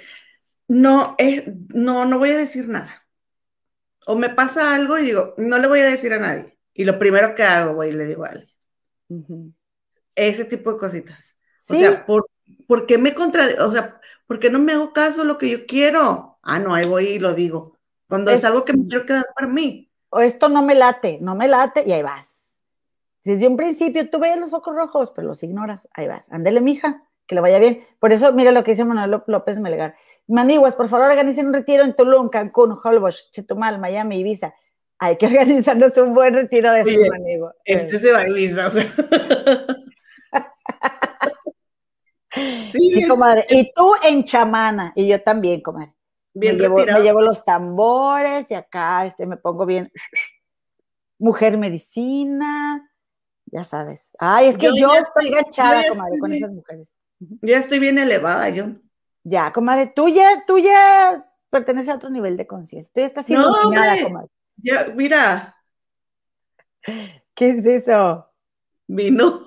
[0.68, 3.06] no, es, no, no voy a decir nada.
[4.06, 6.58] O me pasa algo y digo, no le voy a decir a nadie.
[6.74, 9.56] Y lo primero que hago, güey, le digo a alguien.
[10.16, 11.36] Ese tipo de cositas.
[11.70, 12.28] O sea, ¿por,
[12.68, 13.46] ¿por qué me contra...
[13.66, 16.40] O sea, ¿por qué no me hago caso lo que yo quiero?
[16.42, 17.81] Ah, no, ahí voy y lo digo.
[18.12, 19.90] Cuando es, algo que me quiero quedar para mí.
[20.10, 22.58] O esto no me late, no me late y ahí vas.
[23.24, 25.88] Desde un principio tú ves los focos rojos, pero los ignoras.
[25.94, 26.30] Ahí vas.
[26.30, 27.88] Ándele, mija, que le vaya bien.
[28.00, 29.96] Por eso, mira lo que dice Manuel López Melgar.
[30.28, 34.54] Maniguas, por favor, organicen un retiro en Tulum, Cancún, Holbox, Chetumal, Miami, Ibiza.
[35.00, 37.56] Hay que organizarnos un buen retiro de ese Manigua.
[37.64, 38.70] Este se va a Ibiza,
[42.74, 43.46] Sí, comadre.
[43.50, 45.94] Y tú en chamana, y yo también, comadre.
[46.34, 49.92] Bien me, llevo, me llevo, los tambores y acá este, me pongo bien.
[51.20, 52.90] Mujer medicina,
[53.46, 54.10] ya sabes.
[54.18, 56.90] Ay, es que yo, estoy enganchada, comadre, con esas mujeres.
[57.42, 58.68] Ya estoy bien elevada, yo.
[59.24, 62.92] Ya, comadre, tú ya, tú ya perteneces a otro nivel de conciencia.
[62.94, 64.08] Tú ya estás siendo no, comadre.
[64.58, 65.56] Ya, mira.
[67.36, 68.28] ¿Qué es eso?
[68.88, 69.46] Vino.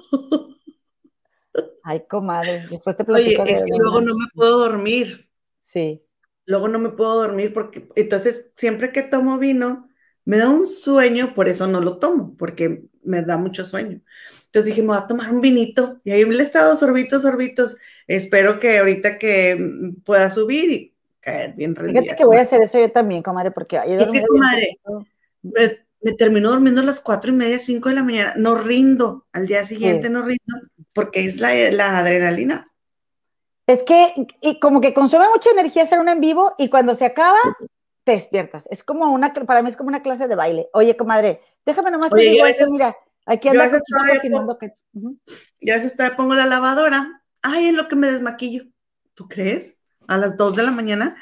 [1.82, 3.42] Ay, comadre, después te platico.
[3.42, 5.28] Oye, es que luego no me puedo dormir.
[5.60, 6.02] Sí.
[6.46, 9.88] Luego no me puedo dormir porque entonces siempre que tomo vino
[10.24, 14.00] me da un sueño, por eso no lo tomo, porque me da mucho sueño.
[14.46, 17.76] Entonces dije, me voy a tomar un vinito y ahí me he estado sorbitos, sorbitos.
[18.06, 22.02] Espero que ahorita que pueda subir y caer bien rendida.
[22.02, 24.78] Fíjate que voy a hacer eso yo también, comadre, porque ayer es que, comadre,
[25.42, 28.34] me, me, termino durmiendo a las cuatro y media, cinco de la mañana.
[28.36, 30.54] No rindo, al día siguiente no rindo
[30.94, 32.72] porque es la, adrenalina.
[33.66, 34.12] Es que,
[34.42, 37.38] y como que consume mucha energía hacer un en vivo y cuando se acaba,
[38.04, 38.68] te despiertas.
[38.70, 40.68] Es como una, para mí es como una clase de baile.
[40.74, 44.74] Oye, comadre, déjame nomás te digo eso, mira, aquí anda cocinando que...
[45.60, 47.22] Ya se está, pongo la lavadora.
[47.42, 48.64] Ay, es lo que me desmaquillo.
[49.14, 49.78] ¿Tú crees?
[50.08, 51.16] A las dos de la mañana.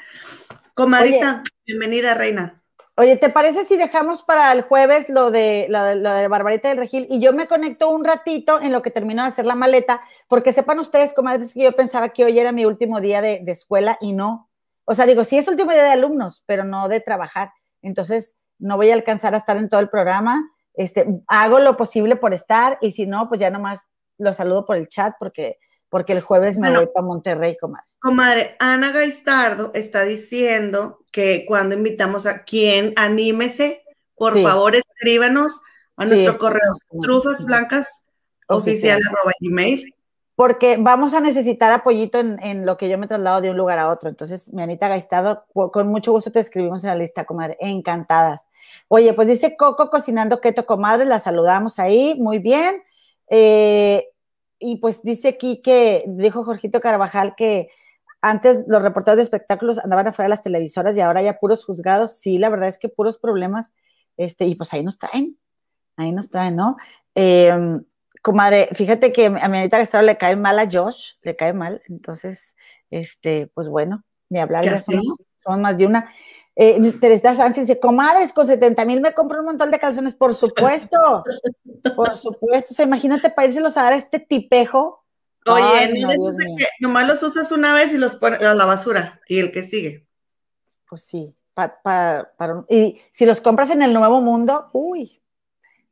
[0.73, 2.62] Comadrita, bienvenida, reina.
[2.95, 7.07] Oye, ¿te parece si dejamos para el jueves lo de, lo de, Barbarita del Regil?
[7.09, 10.53] Y yo me conecto un ratito en lo que termino de hacer la maleta, porque
[10.53, 14.13] sepan ustedes, comadres, que yo pensaba que hoy era mi último día de, escuela y
[14.13, 14.47] no.
[14.85, 17.51] O sea, digo, sí es último día de alumnos, pero no de trabajar.
[17.81, 20.47] Entonces, no voy a alcanzar a estar en todo el programa.
[20.75, 23.87] Este, hago lo posible por estar y si no, pues ya nomás
[24.19, 25.57] lo saludo por el chat porque
[25.93, 27.85] porque el jueves me voy para Monterrey, comadre.
[27.99, 33.83] Comadre, Ana Gaistardo está diciendo que cuando invitamos a quien anímese,
[34.15, 35.61] por favor escríbanos
[35.95, 38.05] a nuestro correo trufasblancas
[38.47, 38.99] oficial
[39.39, 39.93] gmail.
[40.33, 43.89] Porque vamos a necesitar apoyito en, lo que yo me traslado de un lugar a
[43.89, 44.09] otro.
[44.09, 47.55] Entonces, mi Anita Gaistardo, con mucho gusto te escribimos en la lista, comadre.
[47.59, 48.49] Encantadas.
[48.87, 51.05] Oye, pues dice Coco cocinando keto, comadre.
[51.05, 52.15] La saludamos ahí.
[52.19, 52.81] Muy bien.
[53.29, 54.07] Eh,
[54.63, 57.69] y pues dice aquí que, dijo Jorgito Carvajal que
[58.21, 62.17] antes los reporteros de espectáculos andaban afuera de las televisoras y ahora ya puros juzgados.
[62.17, 63.73] Sí, la verdad es que puros problemas,
[64.15, 65.37] este, y pues ahí nos traen,
[65.97, 66.77] ahí nos traen, ¿no?
[67.13, 67.83] Em,
[68.21, 71.81] comadre, fíjate que a mi Anita Gastrado le cae mal a Josh, le cae mal,
[71.89, 72.55] entonces,
[72.89, 75.01] este, pues bueno, ni hablar, ya son,
[75.43, 76.09] son, más de una.
[76.55, 80.35] Eh, Teresa Sánchez dice, comadres, con 70 mil me compro un montón de calzones, por
[80.35, 81.23] supuesto,
[81.95, 85.03] por supuesto, o sea, imagínate para irse a dar a este tipejo.
[85.47, 86.07] Oye, no,
[86.57, 89.63] que nomás los usas una vez y los pones a la basura, y el que
[89.63, 90.07] sigue.
[90.87, 91.35] Pues sí,
[92.69, 95.21] y si los compras en el Nuevo Mundo, uy,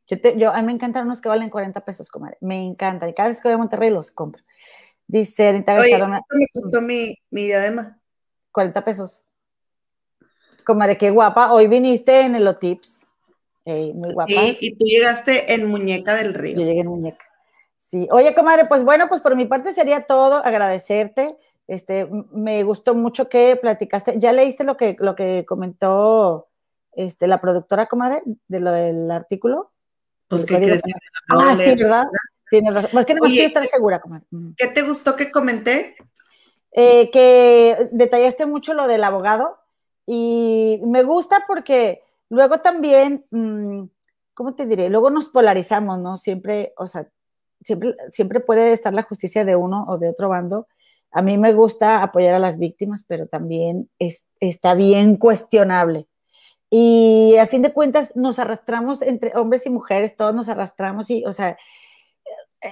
[0.06, 3.10] yo, te, yo a mí me encantan unos que valen 40 pesos, comadre, me encantan,
[3.10, 4.44] y cada vez que voy a Monterrey los compro.
[5.08, 8.00] Dice Anita Oye, me costó mi, mi diadema?
[8.52, 9.26] 40 pesos.
[10.64, 11.52] Comadre, qué guapa.
[11.54, 13.06] Hoy viniste en el Otips.
[13.66, 14.32] muy guapa.
[14.32, 16.60] Sí, y tú llegaste en Muñeca del Río.
[16.60, 17.26] Yo llegué en Muñeca.
[17.78, 18.08] Sí.
[18.12, 20.46] Oye, comadre, pues bueno, pues por mi parte sería todo.
[20.46, 21.38] Agradecerte.
[21.68, 24.16] Este, me gustó mucho que platicaste.
[24.18, 26.50] ¿Ya leíste lo que, lo que comentó
[26.94, 29.72] este, la productora, comadre, de lo del artículo?
[30.28, 30.92] Pues, ¿qué crees que
[31.30, 32.08] Ah, sí, ¿verdad?
[32.50, 32.90] Tienes razón.
[32.92, 34.26] Pues que no quiero estar segura, comadre.
[34.58, 35.96] ¿Qué te gustó que comenté?
[36.74, 39.58] Eh, que detallaste mucho lo del abogado,
[40.06, 43.84] y me gusta porque luego también, mm,
[44.34, 44.90] ¿cómo te diré?
[44.90, 46.18] Luego nos polarizamos, ¿no?
[46.18, 47.08] Siempre, o sea,
[47.62, 50.68] siempre, siempre puede estar la justicia de uno o de otro bando.
[51.12, 53.90] A mí me gusta apoyar a las víctimas, pero también
[54.40, 56.08] está bien cuestionable.
[56.70, 61.26] Y a fin de cuentas nos arrastramos entre hombres y mujeres, todos nos arrastramos y,
[61.26, 61.58] o sea,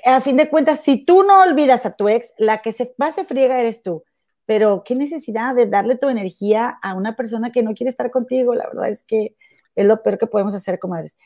[0.05, 3.11] a fin de cuentas, si tú no olvidas a tu ex, la que se va
[3.11, 4.03] se friega eres tú
[4.49, 8.55] pero qué necesidad de darle tu energía a una persona que no quiere estar contigo,
[8.55, 9.35] la verdad es que
[9.75, 11.17] es lo peor que podemos hacer, comadres.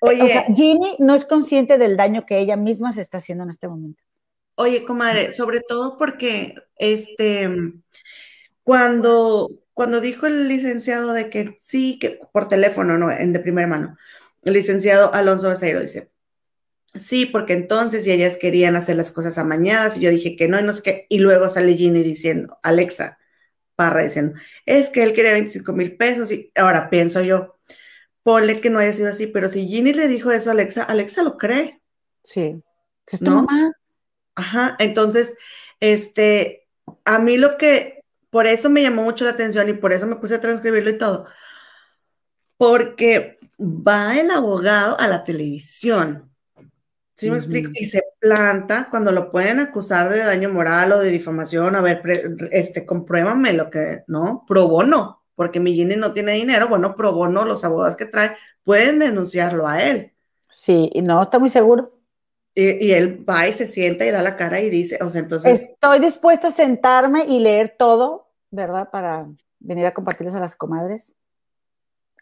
[0.00, 3.44] Oye, o sea, Ginny no es consciente del daño que ella misma se está haciendo
[3.44, 4.02] en este momento.
[4.56, 7.48] Oye, comadre, sobre todo porque este
[8.62, 13.66] cuando cuando dijo el licenciado de que sí, que por teléfono, no, en de primera
[13.66, 13.96] mano,
[14.42, 16.10] el licenciado Alonso Becerro dice,
[16.98, 20.58] sí, porque entonces si ellas querían hacer las cosas amañadas y yo dije que no
[20.58, 23.18] y no sé qué, y luego sale Ginny diciendo, Alexa
[23.74, 27.58] Parra diciendo, es que él quería 25 mil pesos y ahora pienso yo,
[28.22, 31.22] ponle que no haya sido así, pero si Ginny le dijo eso a Alexa, Alexa
[31.22, 31.80] lo cree.
[32.22, 32.60] Sí.
[33.06, 33.72] Es tu mamá.
[34.34, 35.36] Ajá, entonces,
[35.80, 36.66] este,
[37.04, 40.16] a mí lo que, por eso me llamó mucho la atención y por eso me
[40.16, 41.26] puse a transcribirlo y todo,
[42.56, 46.30] porque va el abogado a la televisión,
[47.16, 47.70] ¿sí me explico?
[47.74, 52.02] Y se planta cuando lo pueden acusar de daño moral o de difamación, a ver,
[52.52, 54.44] este, compruébame lo que, ¿no?
[54.46, 58.98] Pro bono, porque Millini no tiene dinero, bueno, pro bono, los abogados que trae pueden
[58.98, 60.12] denunciarlo a él.
[60.50, 61.92] Sí, y no, está muy seguro.
[62.54, 65.60] Y, él va y se sienta y da la cara y dice, o sea, entonces...
[65.60, 68.88] Estoy dispuesta a sentarme y leer todo, ¿verdad?
[68.90, 69.26] Para
[69.58, 71.16] venir a compartirles a las comadres.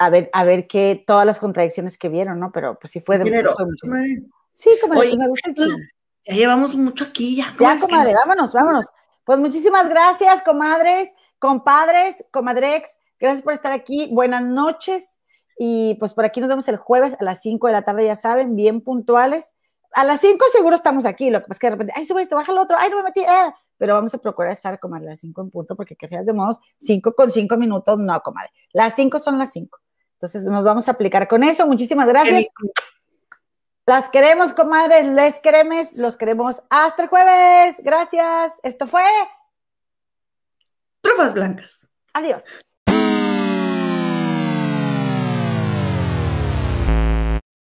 [0.01, 2.51] A ver, a ver qué, todas las contradicciones que vieron, ¿no?
[2.51, 3.55] Pero pues sí fue de mucho.
[4.55, 5.51] Sí, comadre, me gusta
[6.25, 7.55] Ya llevamos mucho aquí, ya.
[7.59, 8.87] Ya, comadre, vámonos, vámonos.
[9.25, 12.97] Pues muchísimas gracias, comadres, compadres, comadrex.
[13.21, 14.09] Gracias por estar aquí.
[14.13, 15.21] Buenas noches.
[15.59, 18.17] Y pues por aquí nos vemos el jueves a las 5 de la tarde, ya
[18.17, 19.55] saben, bien puntuales
[19.95, 22.23] a las 5 seguro estamos aquí, lo que pasa es que de repente, ay, sube
[22.23, 23.53] esto, baja el otro, ay, no me metí, eh.
[23.79, 26.61] pero vamos a procurar estar como a las 5 en punto, porque que de modos,
[26.79, 28.51] 5 con 5 minutos, no, comadre.
[28.73, 29.79] Las 5 son las 5.
[30.15, 31.67] Entonces nos vamos a aplicar con eso.
[31.67, 32.47] Muchísimas gracias.
[33.87, 37.77] Las queremos, comadres, les queremos, los queremos hasta el jueves.
[37.83, 38.53] Gracias.
[38.63, 39.05] Esto fue
[41.03, 41.89] Trufas Blancas.
[42.15, 42.43] Adiós.